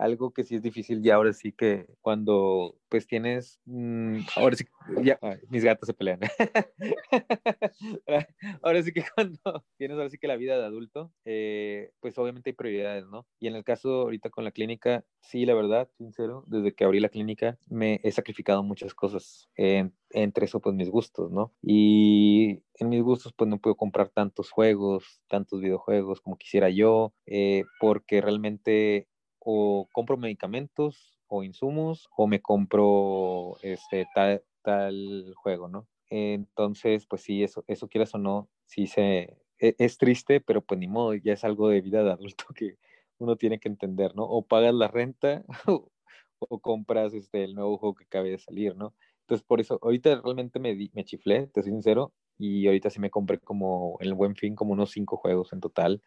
algo 0.00 0.32
que 0.32 0.44
sí 0.44 0.56
es 0.56 0.62
difícil 0.62 1.02
ya 1.02 1.16
ahora 1.16 1.32
sí 1.32 1.52
que 1.52 1.86
cuando 2.00 2.76
pues 2.88 3.06
tienes, 3.06 3.60
mmm, 3.66 4.18
ahora 4.34 4.56
sí, 4.56 4.64
ya, 5.02 5.18
mis 5.48 5.62
gatos 5.62 5.86
se 5.86 5.94
pelean. 5.94 6.18
ahora 8.62 8.82
sí 8.82 8.92
que 8.92 9.04
cuando 9.14 9.38
tienes 9.78 9.96
ahora 9.96 10.10
sí 10.10 10.18
que 10.18 10.26
la 10.26 10.36
vida 10.36 10.58
de 10.58 10.64
adulto, 10.64 11.12
eh, 11.24 11.92
pues 12.00 12.18
obviamente 12.18 12.50
hay 12.50 12.54
prioridades, 12.54 13.06
¿no? 13.06 13.28
Y 13.38 13.46
en 13.46 13.54
el 13.54 13.62
caso 13.62 14.02
ahorita 14.02 14.30
con 14.30 14.44
la 14.44 14.50
clínica, 14.50 15.04
sí, 15.20 15.46
la 15.46 15.54
verdad, 15.54 15.88
sincero, 15.98 16.44
desde 16.48 16.74
que 16.74 16.84
abrí 16.84 16.98
la 16.98 17.10
clínica 17.10 17.58
me 17.68 18.00
he 18.02 18.10
sacrificado 18.10 18.64
muchas 18.64 18.94
cosas, 18.94 19.48
eh, 19.56 19.88
entre 20.10 20.46
eso 20.46 20.60
pues 20.60 20.74
mis 20.74 20.88
gustos, 20.88 21.30
¿no? 21.30 21.52
Y 21.62 22.62
en 22.74 22.88
mis 22.88 23.02
gustos 23.02 23.32
pues 23.36 23.48
no 23.48 23.58
puedo 23.58 23.76
comprar 23.76 24.08
tantos 24.08 24.50
juegos, 24.50 25.20
tantos 25.28 25.60
videojuegos 25.60 26.20
como 26.22 26.38
quisiera 26.38 26.70
yo, 26.70 27.12
eh, 27.26 27.62
porque 27.78 28.20
realmente 28.20 29.06
o 29.40 29.88
compro 29.92 30.16
medicamentos 30.16 31.18
o 31.26 31.42
insumos 31.42 32.08
o 32.16 32.26
me 32.26 32.40
compro 32.40 33.56
este 33.62 34.06
tal, 34.14 35.34
juego, 35.36 35.68
¿no? 35.68 35.88
Entonces, 36.10 37.06
pues 37.06 37.22
sí, 37.22 37.42
eso, 37.42 37.64
eso 37.66 37.88
quieras 37.88 38.14
o 38.14 38.18
no, 38.18 38.48
sí 38.66 38.86
se, 38.86 39.38
e, 39.58 39.74
es, 39.78 39.96
triste, 39.98 40.40
pero 40.40 40.60
pues 40.62 40.78
ni 40.78 40.88
modo, 40.88 41.14
ya 41.14 41.32
es 41.32 41.44
algo 41.44 41.68
de 41.68 41.80
vida 41.80 42.02
de 42.02 42.12
adulto 42.12 42.44
que 42.54 42.76
uno 43.18 43.36
tiene 43.36 43.58
que 43.58 43.68
entender, 43.68 44.14
¿no? 44.14 44.24
O 44.24 44.46
pagas 44.46 44.74
la 44.74 44.88
renta 44.88 45.44
o, 45.66 46.60
compras 46.60 47.14
este, 47.14 47.44
el 47.44 47.54
nuevo 47.54 47.78
juego 47.78 47.94
que 47.94 48.04
acabe 48.04 48.30
de 48.30 48.38
salir, 48.38 48.76
¿no? 48.76 48.94
Entonces, 49.22 49.46
por 49.46 49.60
eso, 49.60 49.78
ahorita 49.82 50.20
realmente 50.22 50.58
me, 50.58 50.74
me 50.92 51.04
chiflé, 51.04 51.46
te 51.48 51.62
soy 51.62 51.72
sincero, 51.72 52.12
y 52.40 52.66
ahorita 52.66 52.90
sí 52.90 53.00
me 53.00 53.10
compré 53.10 53.38
como 53.38 53.98
en 54.00 54.08
el 54.08 54.14
buen 54.14 54.34
fin 54.34 54.54
como 54.54 54.72
unos 54.72 54.90
cinco 54.90 55.18
juegos 55.18 55.52
en 55.52 55.60
total, 55.60 56.02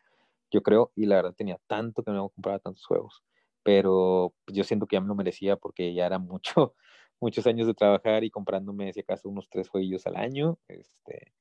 yo 0.53 0.61
creo, 0.61 0.91
y 0.95 1.07
la 1.07 1.15
verdad 1.17 1.33
tenía 1.35 1.59
tanto 1.67 2.03
que 2.03 2.11
no 2.11 2.29
compraba 2.29 2.59
tantos 2.59 2.85
juegos, 2.85 3.23
pero 3.63 4.33
pues, 4.45 4.55
yo 4.55 4.63
siento 4.63 4.85
que 4.85 4.95
ya 4.95 5.01
me 5.01 5.07
lo 5.07 5.15
merecía 5.15 5.57
porque 5.57 5.93
ya 5.93 6.05
era 6.05 6.19
mucho, 6.19 6.75
muchos 7.19 7.47
años 7.47 7.67
de 7.67 7.73
trabajar 7.73 8.23
y 8.23 8.29
comprándome, 8.29 8.93
si 8.93 8.99
acaso, 8.99 9.29
unos 9.29 9.49
tres 9.49 9.67
jueguillos 9.67 10.05
al 10.05 10.15
año, 10.15 10.59
este, 10.67 11.33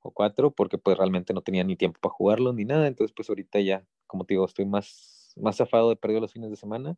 o 0.00 0.10
cuatro, 0.10 0.50
porque 0.50 0.78
pues 0.78 0.98
realmente 0.98 1.32
no 1.32 1.42
tenía 1.42 1.64
ni 1.64 1.76
tiempo 1.76 2.00
para 2.00 2.14
jugarlo 2.14 2.52
ni 2.52 2.64
nada, 2.64 2.88
entonces 2.88 3.14
pues 3.14 3.28
ahorita 3.28 3.60
ya, 3.60 3.86
como 4.06 4.24
te 4.24 4.34
digo, 4.34 4.44
estoy 4.44 4.66
más, 4.66 5.32
más 5.36 5.56
zafado 5.56 5.90
de 5.90 5.96
perder 5.96 6.20
los 6.20 6.32
fines 6.32 6.50
de 6.50 6.56
semana 6.56 6.96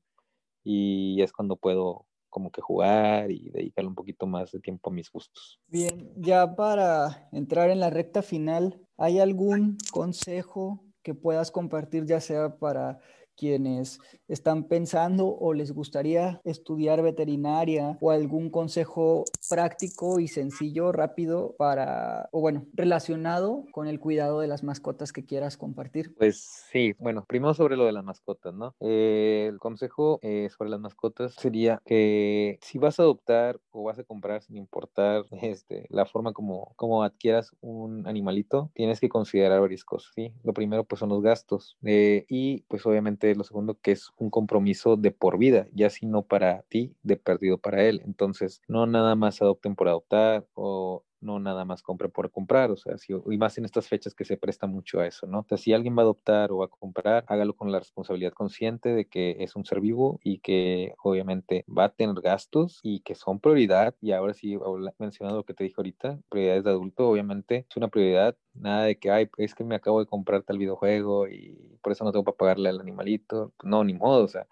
y 0.64 1.20
es 1.22 1.32
cuando 1.32 1.56
puedo 1.56 2.06
como 2.30 2.50
que 2.50 2.60
jugar 2.60 3.30
y 3.30 3.50
dedicarle 3.50 3.88
un 3.88 3.94
poquito 3.94 4.26
más 4.26 4.52
de 4.52 4.60
tiempo 4.60 4.90
a 4.90 4.92
mis 4.92 5.10
gustos. 5.10 5.58
Bien, 5.66 6.12
ya 6.16 6.54
para 6.54 7.28
entrar 7.32 7.70
en 7.70 7.80
la 7.80 7.88
recta 7.88 8.22
final, 8.22 8.80
¿hay 8.98 9.18
algún 9.18 9.78
consejo 9.90 10.87
que 11.08 11.14
puedas 11.14 11.50
compartir 11.50 12.04
ya 12.04 12.20
sea 12.20 12.58
para 12.58 12.98
quienes 13.38 14.00
están 14.26 14.64
pensando 14.64 15.28
o 15.28 15.54
les 15.54 15.72
gustaría 15.72 16.40
estudiar 16.44 17.02
veterinaria 17.02 17.96
o 18.00 18.10
algún 18.10 18.50
consejo 18.50 19.24
práctico 19.48 20.20
y 20.20 20.28
sencillo, 20.28 20.92
rápido 20.92 21.54
para, 21.56 22.28
o 22.32 22.40
bueno, 22.40 22.66
relacionado 22.74 23.64
con 23.72 23.86
el 23.86 24.00
cuidado 24.00 24.40
de 24.40 24.48
las 24.48 24.64
mascotas 24.64 25.12
que 25.12 25.24
quieras 25.24 25.56
compartir? 25.56 26.14
Pues 26.16 26.66
sí, 26.70 26.94
bueno, 26.98 27.24
primero 27.26 27.54
sobre 27.54 27.76
lo 27.76 27.86
de 27.86 27.92
las 27.92 28.04
mascotas, 28.04 28.54
¿no? 28.54 28.74
Eh, 28.80 29.46
el 29.48 29.58
consejo 29.58 30.18
eh, 30.22 30.48
sobre 30.56 30.70
las 30.70 30.80
mascotas 30.80 31.34
sería 31.34 31.80
que 31.84 32.58
si 32.60 32.78
vas 32.78 32.98
a 32.98 33.04
adoptar 33.04 33.60
o 33.70 33.84
vas 33.84 33.98
a 33.98 34.04
comprar 34.04 34.42
sin 34.42 34.56
importar 34.56 35.24
este, 35.42 35.86
la 35.90 36.06
forma 36.06 36.32
como, 36.32 36.72
como 36.76 37.02
adquieras 37.02 37.52
un 37.60 38.06
animalito, 38.06 38.70
tienes 38.74 39.00
que 39.00 39.08
considerar 39.08 39.60
varias 39.60 39.84
cosas, 39.84 40.12
¿sí? 40.14 40.32
Lo 40.42 40.52
primero 40.52 40.84
pues 40.84 41.00
son 41.00 41.10
los 41.10 41.22
gastos 41.22 41.76
eh, 41.84 42.26
y 42.28 42.62
pues 42.68 42.84
obviamente 42.86 43.27
lo 43.34 43.44
segundo, 43.44 43.78
que 43.80 43.92
es 43.92 44.10
un 44.16 44.30
compromiso 44.30 44.96
de 44.96 45.10
por 45.10 45.38
vida, 45.38 45.68
ya 45.72 45.90
si 45.90 46.06
no 46.06 46.22
para 46.22 46.62
ti, 46.68 46.94
de 47.02 47.16
perdido 47.16 47.58
para 47.58 47.84
él. 47.84 48.02
Entonces, 48.04 48.62
no 48.68 48.86
nada 48.86 49.14
más 49.14 49.42
adopten 49.42 49.74
por 49.76 49.88
adoptar 49.88 50.46
o 50.54 51.04
no 51.20 51.38
nada 51.40 51.64
más 51.64 51.82
compre 51.82 52.08
por 52.08 52.30
comprar, 52.30 52.70
o 52.70 52.76
sea, 52.76 52.98
si, 52.98 53.12
y 53.12 53.38
más 53.38 53.58
en 53.58 53.64
estas 53.64 53.88
fechas 53.88 54.14
que 54.14 54.24
se 54.24 54.36
presta 54.36 54.66
mucho 54.66 55.00
a 55.00 55.06
eso, 55.06 55.26
¿no? 55.26 55.46
O 55.48 55.56
si 55.56 55.72
alguien 55.72 55.96
va 55.96 56.02
a 56.02 56.04
adoptar 56.04 56.52
o 56.52 56.58
va 56.58 56.66
a 56.66 56.68
comprar, 56.68 57.24
hágalo 57.28 57.54
con 57.54 57.72
la 57.72 57.78
responsabilidad 57.78 58.32
consciente 58.32 58.90
de 58.90 59.06
que 59.06 59.36
es 59.40 59.56
un 59.56 59.64
ser 59.64 59.80
vivo 59.80 60.20
y 60.22 60.38
que 60.40 60.94
obviamente 61.02 61.64
va 61.66 61.84
a 61.84 61.88
tener 61.90 62.20
gastos 62.20 62.80
y 62.82 63.00
que 63.00 63.14
son 63.14 63.40
prioridad, 63.40 63.94
y 64.00 64.12
ahora 64.12 64.34
sí, 64.34 64.56
mencionado 64.98 65.38
lo 65.38 65.44
que 65.44 65.54
te 65.54 65.64
dije 65.64 65.74
ahorita, 65.78 66.20
prioridades 66.28 66.64
de 66.64 66.70
adulto, 66.70 67.08
obviamente 67.08 67.66
es 67.68 67.76
una 67.76 67.88
prioridad, 67.88 68.36
nada 68.54 68.84
de 68.84 68.98
que, 68.98 69.10
ay, 69.10 69.30
es 69.38 69.54
que 69.54 69.64
me 69.64 69.74
acabo 69.74 70.00
de 70.00 70.06
comprar 70.06 70.42
tal 70.42 70.58
videojuego 70.58 71.28
y 71.28 71.78
por 71.82 71.92
eso 71.92 72.04
no 72.04 72.12
tengo 72.12 72.24
para 72.24 72.36
pagarle 72.36 72.68
al 72.68 72.80
animalito, 72.80 73.52
no, 73.62 73.84
ni 73.84 73.94
modo, 73.94 74.24
o 74.24 74.28
sea, 74.28 74.46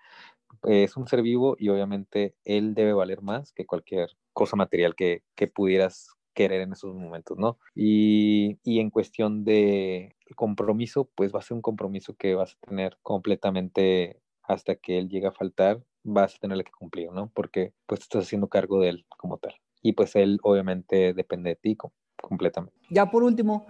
es 0.64 0.96
un 0.96 1.06
ser 1.06 1.22
vivo 1.22 1.56
y 1.58 1.68
obviamente 1.68 2.34
él 2.44 2.74
debe 2.74 2.92
valer 2.92 3.22
más 3.22 3.52
que 3.52 3.66
cualquier 3.66 4.10
cosa 4.32 4.56
material 4.56 4.94
que, 4.94 5.22
que 5.34 5.46
pudieras 5.46 6.15
querer 6.36 6.60
en 6.60 6.72
esos 6.72 6.94
momentos, 6.94 7.38
¿no? 7.38 7.58
Y, 7.74 8.58
y 8.62 8.78
en 8.78 8.90
cuestión 8.90 9.44
de 9.44 10.14
compromiso, 10.36 11.08
pues 11.14 11.34
va 11.34 11.40
a 11.40 11.42
ser 11.42 11.56
un 11.56 11.62
compromiso 11.62 12.14
que 12.14 12.34
vas 12.34 12.52
a 12.52 12.66
tener 12.66 12.98
completamente 13.02 14.20
hasta 14.42 14.76
que 14.76 14.98
él 14.98 15.08
llegue 15.08 15.26
a 15.26 15.32
faltar, 15.32 15.82
vas 16.04 16.36
a 16.36 16.38
tenerle 16.38 16.64
que 16.64 16.72
cumplir, 16.78 17.10
¿no? 17.10 17.32
Porque 17.34 17.72
pues 17.86 18.02
estás 18.02 18.24
haciendo 18.24 18.48
cargo 18.48 18.80
de 18.80 18.90
él 18.90 19.06
como 19.16 19.38
tal. 19.38 19.54
Y 19.82 19.92
pues 19.92 20.14
él 20.14 20.38
obviamente 20.42 21.14
depende 21.14 21.50
de 21.50 21.56
ti 21.56 21.76
completamente. 22.16 22.76
Ya 22.90 23.10
por 23.10 23.22
último, 23.22 23.66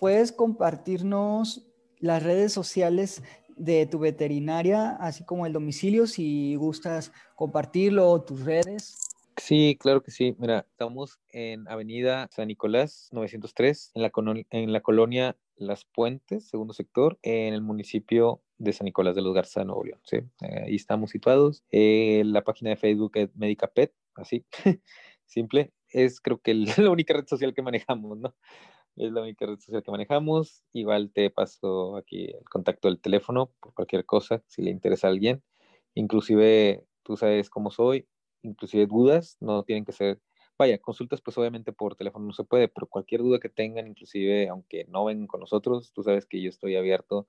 ¿puedes 0.00 0.32
compartirnos 0.32 1.66
las 2.00 2.22
redes 2.22 2.52
sociales 2.52 3.22
de 3.56 3.86
tu 3.86 4.00
veterinaria, 4.00 4.90
así 5.00 5.24
como 5.24 5.46
el 5.46 5.52
domicilio, 5.52 6.06
si 6.06 6.56
gustas 6.56 7.12
compartirlo, 7.36 8.20
tus 8.22 8.44
redes? 8.44 9.07
Sí, 9.38 9.76
claro 9.80 10.02
que 10.02 10.10
sí. 10.10 10.34
Mira, 10.38 10.66
estamos 10.68 11.20
en 11.30 11.68
Avenida 11.68 12.28
San 12.32 12.48
Nicolás 12.48 13.08
903, 13.12 13.92
en 13.94 14.02
la, 14.02 14.10
en 14.50 14.72
la 14.72 14.80
colonia 14.80 15.36
Las 15.56 15.84
Puentes, 15.84 16.48
segundo 16.48 16.74
sector, 16.74 17.18
en 17.22 17.54
el 17.54 17.62
municipio 17.62 18.42
de 18.58 18.72
San 18.72 18.86
Nicolás 18.86 19.14
de 19.14 19.22
los 19.22 19.34
Garza, 19.34 19.64
Nuevo 19.64 19.84
León. 19.84 20.00
¿sí? 20.04 20.18
ahí 20.40 20.74
estamos 20.74 21.10
situados. 21.10 21.62
Eh, 21.70 22.22
la 22.26 22.42
página 22.42 22.70
de 22.70 22.76
Facebook 22.76 23.12
es 23.14 23.34
Medicapet, 23.36 23.94
así, 24.16 24.44
simple. 25.26 25.72
Es 25.88 26.20
creo 26.20 26.40
que 26.40 26.54
la 26.86 26.90
única 26.90 27.14
red 27.14 27.26
social 27.26 27.54
que 27.54 27.62
manejamos, 27.62 28.18
¿no? 28.18 28.34
Es 28.96 29.12
la 29.12 29.22
única 29.22 29.46
red 29.46 29.58
social 29.58 29.82
que 29.82 29.90
manejamos. 29.92 30.64
Igual 30.72 31.12
te 31.12 31.30
paso 31.30 31.96
aquí 31.96 32.24
el 32.26 32.44
contacto 32.50 32.88
del 32.88 33.00
teléfono 33.00 33.52
por 33.60 33.72
cualquier 33.72 34.04
cosa, 34.04 34.42
si 34.48 34.62
le 34.62 34.70
interesa 34.70 35.06
a 35.06 35.10
alguien. 35.10 35.42
Inclusive 35.94 36.84
tú 37.04 37.16
sabes 37.16 37.48
cómo 37.48 37.70
soy, 37.70 38.06
inclusive 38.42 38.86
dudas, 38.86 39.36
no 39.40 39.62
tienen 39.64 39.84
que 39.84 39.92
ser, 39.92 40.20
vaya, 40.58 40.78
consultas 40.78 41.20
pues 41.20 41.36
obviamente 41.38 41.72
por 41.72 41.96
teléfono 41.96 42.26
no 42.26 42.32
se 42.32 42.44
puede, 42.44 42.68
pero 42.68 42.86
cualquier 42.86 43.22
duda 43.22 43.38
que 43.38 43.48
tengan, 43.48 43.86
inclusive 43.86 44.48
aunque 44.48 44.84
no 44.86 45.04
vengan 45.04 45.26
con 45.26 45.40
nosotros, 45.40 45.92
tú 45.92 46.02
sabes 46.02 46.26
que 46.26 46.40
yo 46.42 46.48
estoy 46.48 46.76
abierto 46.76 47.26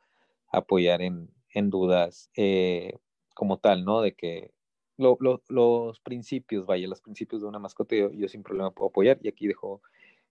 a 0.51 0.59
apoyar 0.59 1.01
en, 1.01 1.29
en 1.53 1.69
dudas 1.69 2.29
eh, 2.35 2.93
como 3.35 3.59
tal, 3.59 3.85
¿no? 3.85 4.01
De 4.01 4.15
que 4.15 4.51
los 4.97 5.99
principios, 6.01 6.65
vaya, 6.65 6.87
los 6.87 7.01
principios 7.01 7.41
de 7.41 7.47
una 7.47 7.59
mascota 7.59 7.95
yo, 7.95 8.11
yo, 8.11 8.27
sin 8.27 8.43
problema 8.43 8.71
puedo 8.71 8.89
apoyar 8.89 9.17
y 9.21 9.29
aquí 9.29 9.47
dejo 9.47 9.81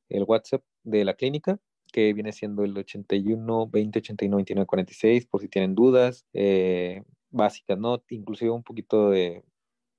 el 0.08 0.24
WhatsApp 0.24 0.62
de 0.84 1.04
la 1.04 1.14
clínica 1.14 1.58
que 1.92 2.12
viene 2.12 2.32
siendo 2.32 2.64
el 2.64 2.76
81 2.76 3.66
20 3.68 3.98
89 3.98 4.40
29 4.40 4.66
46 4.66 5.26
por 5.26 5.40
si 5.40 5.48
tienen 5.48 5.74
dudas 5.74 6.26
eh, 6.34 7.02
básicas, 7.30 7.78
¿no? 7.78 8.02
Inclusive 8.10 8.50
un 8.50 8.62
poquito 8.62 9.10
de 9.10 9.42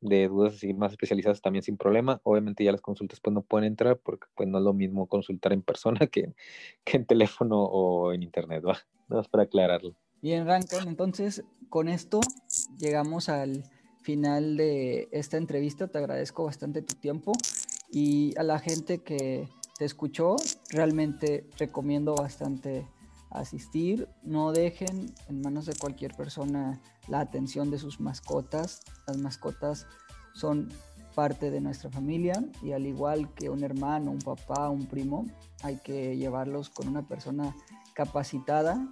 de 0.02 0.28
dudas 0.28 0.56
así 0.56 0.74
más 0.74 0.92
especializadas 0.92 1.42
también 1.42 1.64
sin 1.64 1.78
problema. 1.78 2.22
Obviamente 2.24 2.64
ya 2.64 2.72
las 2.72 2.82
consultas 2.82 3.20
pues 3.20 3.34
no 3.34 3.42
pueden 3.42 3.68
entrar 3.68 3.98
porque 3.98 4.28
pues 4.36 4.48
no 4.48 4.58
es 4.58 4.64
lo 4.64 4.74
mismo 4.74 5.08
consultar 5.08 5.54
en 5.54 5.62
persona 5.62 6.08
que, 6.12 6.34
que 6.84 6.98
en 6.98 7.06
teléfono 7.06 7.64
o 7.64 8.14
en 8.14 8.24
internet, 8.24 8.64
¿va? 8.66 8.78
Nada 9.08 9.22
más 9.22 9.28
para 9.28 9.44
aclararlo. 9.44 9.96
Bien, 10.22 10.46
Rankan, 10.46 10.88
entonces 10.88 11.44
con 11.70 11.88
esto 11.88 12.20
llegamos 12.78 13.30
al 13.30 13.64
final 14.02 14.58
de 14.58 15.08
esta 15.12 15.38
entrevista. 15.38 15.88
Te 15.88 15.98
agradezco 15.98 16.44
bastante 16.44 16.82
tu 16.82 16.96
tiempo 16.96 17.32
y 17.92 18.38
a 18.38 18.44
la 18.44 18.60
gente 18.60 19.00
que 19.00 19.48
te 19.78 19.86
escuchó, 19.86 20.36
realmente 20.72 21.46
recomiendo 21.58 22.16
bastante 22.16 22.86
asistir. 23.30 24.08
No 24.24 24.52
dejen 24.52 25.14
en 25.28 25.42
manos 25.42 25.66
de 25.66 25.76
cualquier 25.76 26.16
persona 26.16 26.82
la 27.08 27.20
atención 27.20 27.72
de 27.72 27.80
sus 27.80 28.00
mascotas. 28.00 28.82
Las 29.08 29.18
mascotas 29.18 29.88
son 30.34 30.70
parte 31.16 31.52
de 31.52 31.60
nuestra 31.60 31.90
familia 31.90 32.44
y 32.62 32.72
al 32.72 32.86
igual 32.86 33.34
que 33.34 33.50
un 33.50 33.64
hermano, 33.64 34.12
un 34.12 34.20
papá, 34.20 34.70
un 34.70 34.86
primo, 34.86 35.26
hay 35.64 35.78
que 35.78 36.16
llevarlos 36.16 36.70
con 36.70 36.88
una 36.88 37.08
persona 37.08 37.56
capacitada 37.94 38.88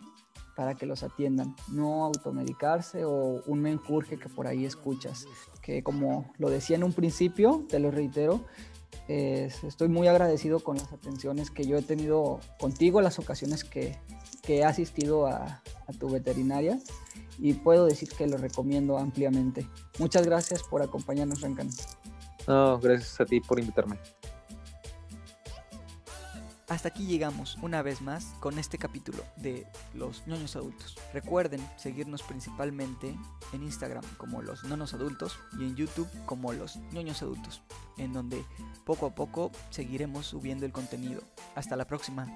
para 0.56 0.74
que 0.74 0.88
los 0.88 1.04
atiendan, 1.04 1.56
no 1.72 2.04
automedicarse 2.04 3.06
o 3.06 3.44
un 3.46 3.62
menjurje 3.62 4.18
que 4.18 4.28
por 4.28 4.48
ahí 4.48 4.66
escuchas, 4.66 5.28
que 5.62 5.84
como 5.84 6.34
lo 6.40 6.50
decía 6.50 6.76
en 6.76 6.84
un 6.84 6.94
principio, 6.94 7.64
te 7.70 7.78
lo 7.80 7.92
reitero, 7.92 8.42
estoy 9.08 9.88
muy 9.88 10.08
agradecido 10.08 10.60
con 10.60 10.78
las 10.78 10.92
atenciones 10.92 11.52
que 11.52 11.66
yo 11.66 11.78
he 11.78 11.82
tenido 11.82 12.40
contigo, 12.60 13.02
las 13.02 13.20
ocasiones 13.20 13.64
que, 13.64 13.98
he 14.48 14.64
asistido 14.64 15.28
a, 15.28 15.62
a 15.88 15.94
tu 16.00 16.10
veterinaria 16.10 16.80
y 17.38 17.54
puedo 17.54 17.86
decir 17.86 18.08
que 18.10 18.28
lo 18.28 18.38
recomiendo 18.38 18.98
ampliamente. 18.98 19.68
Muchas 20.00 20.26
gracias 20.26 20.64
por 20.64 20.82
acompañarnos, 20.82 21.42
Rancan. 21.42 21.70
No, 22.48 22.80
gracias 22.80 23.20
a 23.20 23.26
ti 23.26 23.42
por 23.42 23.60
invitarme. 23.60 24.00
Hasta 26.70 26.90
aquí 26.90 27.06
llegamos 27.06 27.58
una 27.62 27.82
vez 27.82 28.02
más 28.02 28.26
con 28.42 28.60
este 28.60 28.78
capítulo 28.78 29.24
de 29.38 29.66
Los 29.94 30.28
ñoños 30.28 30.58
adultos. 30.58 30.98
Recuerden 31.14 31.66
seguirnos 31.78 32.24
principalmente 32.24 33.16
en 33.54 33.64
Instagram 33.64 34.04
como 34.18 34.42
Los 34.42 34.66
Nonos 34.66 34.94
Adultos 34.94 35.40
y 35.58 35.64
en 35.64 35.78
YouTube 35.78 36.10
como 36.26 36.52
Los 36.52 36.76
ñoños 36.92 37.22
adultos, 37.22 37.62
en 37.96 38.12
donde 38.12 38.44
poco 38.86 39.06
a 39.06 39.16
poco 39.16 39.50
seguiremos 39.70 40.26
subiendo 40.26 40.66
el 40.66 40.74
contenido. 40.74 41.22
Hasta 41.56 41.78
la 41.78 41.88
próxima. 41.88 42.28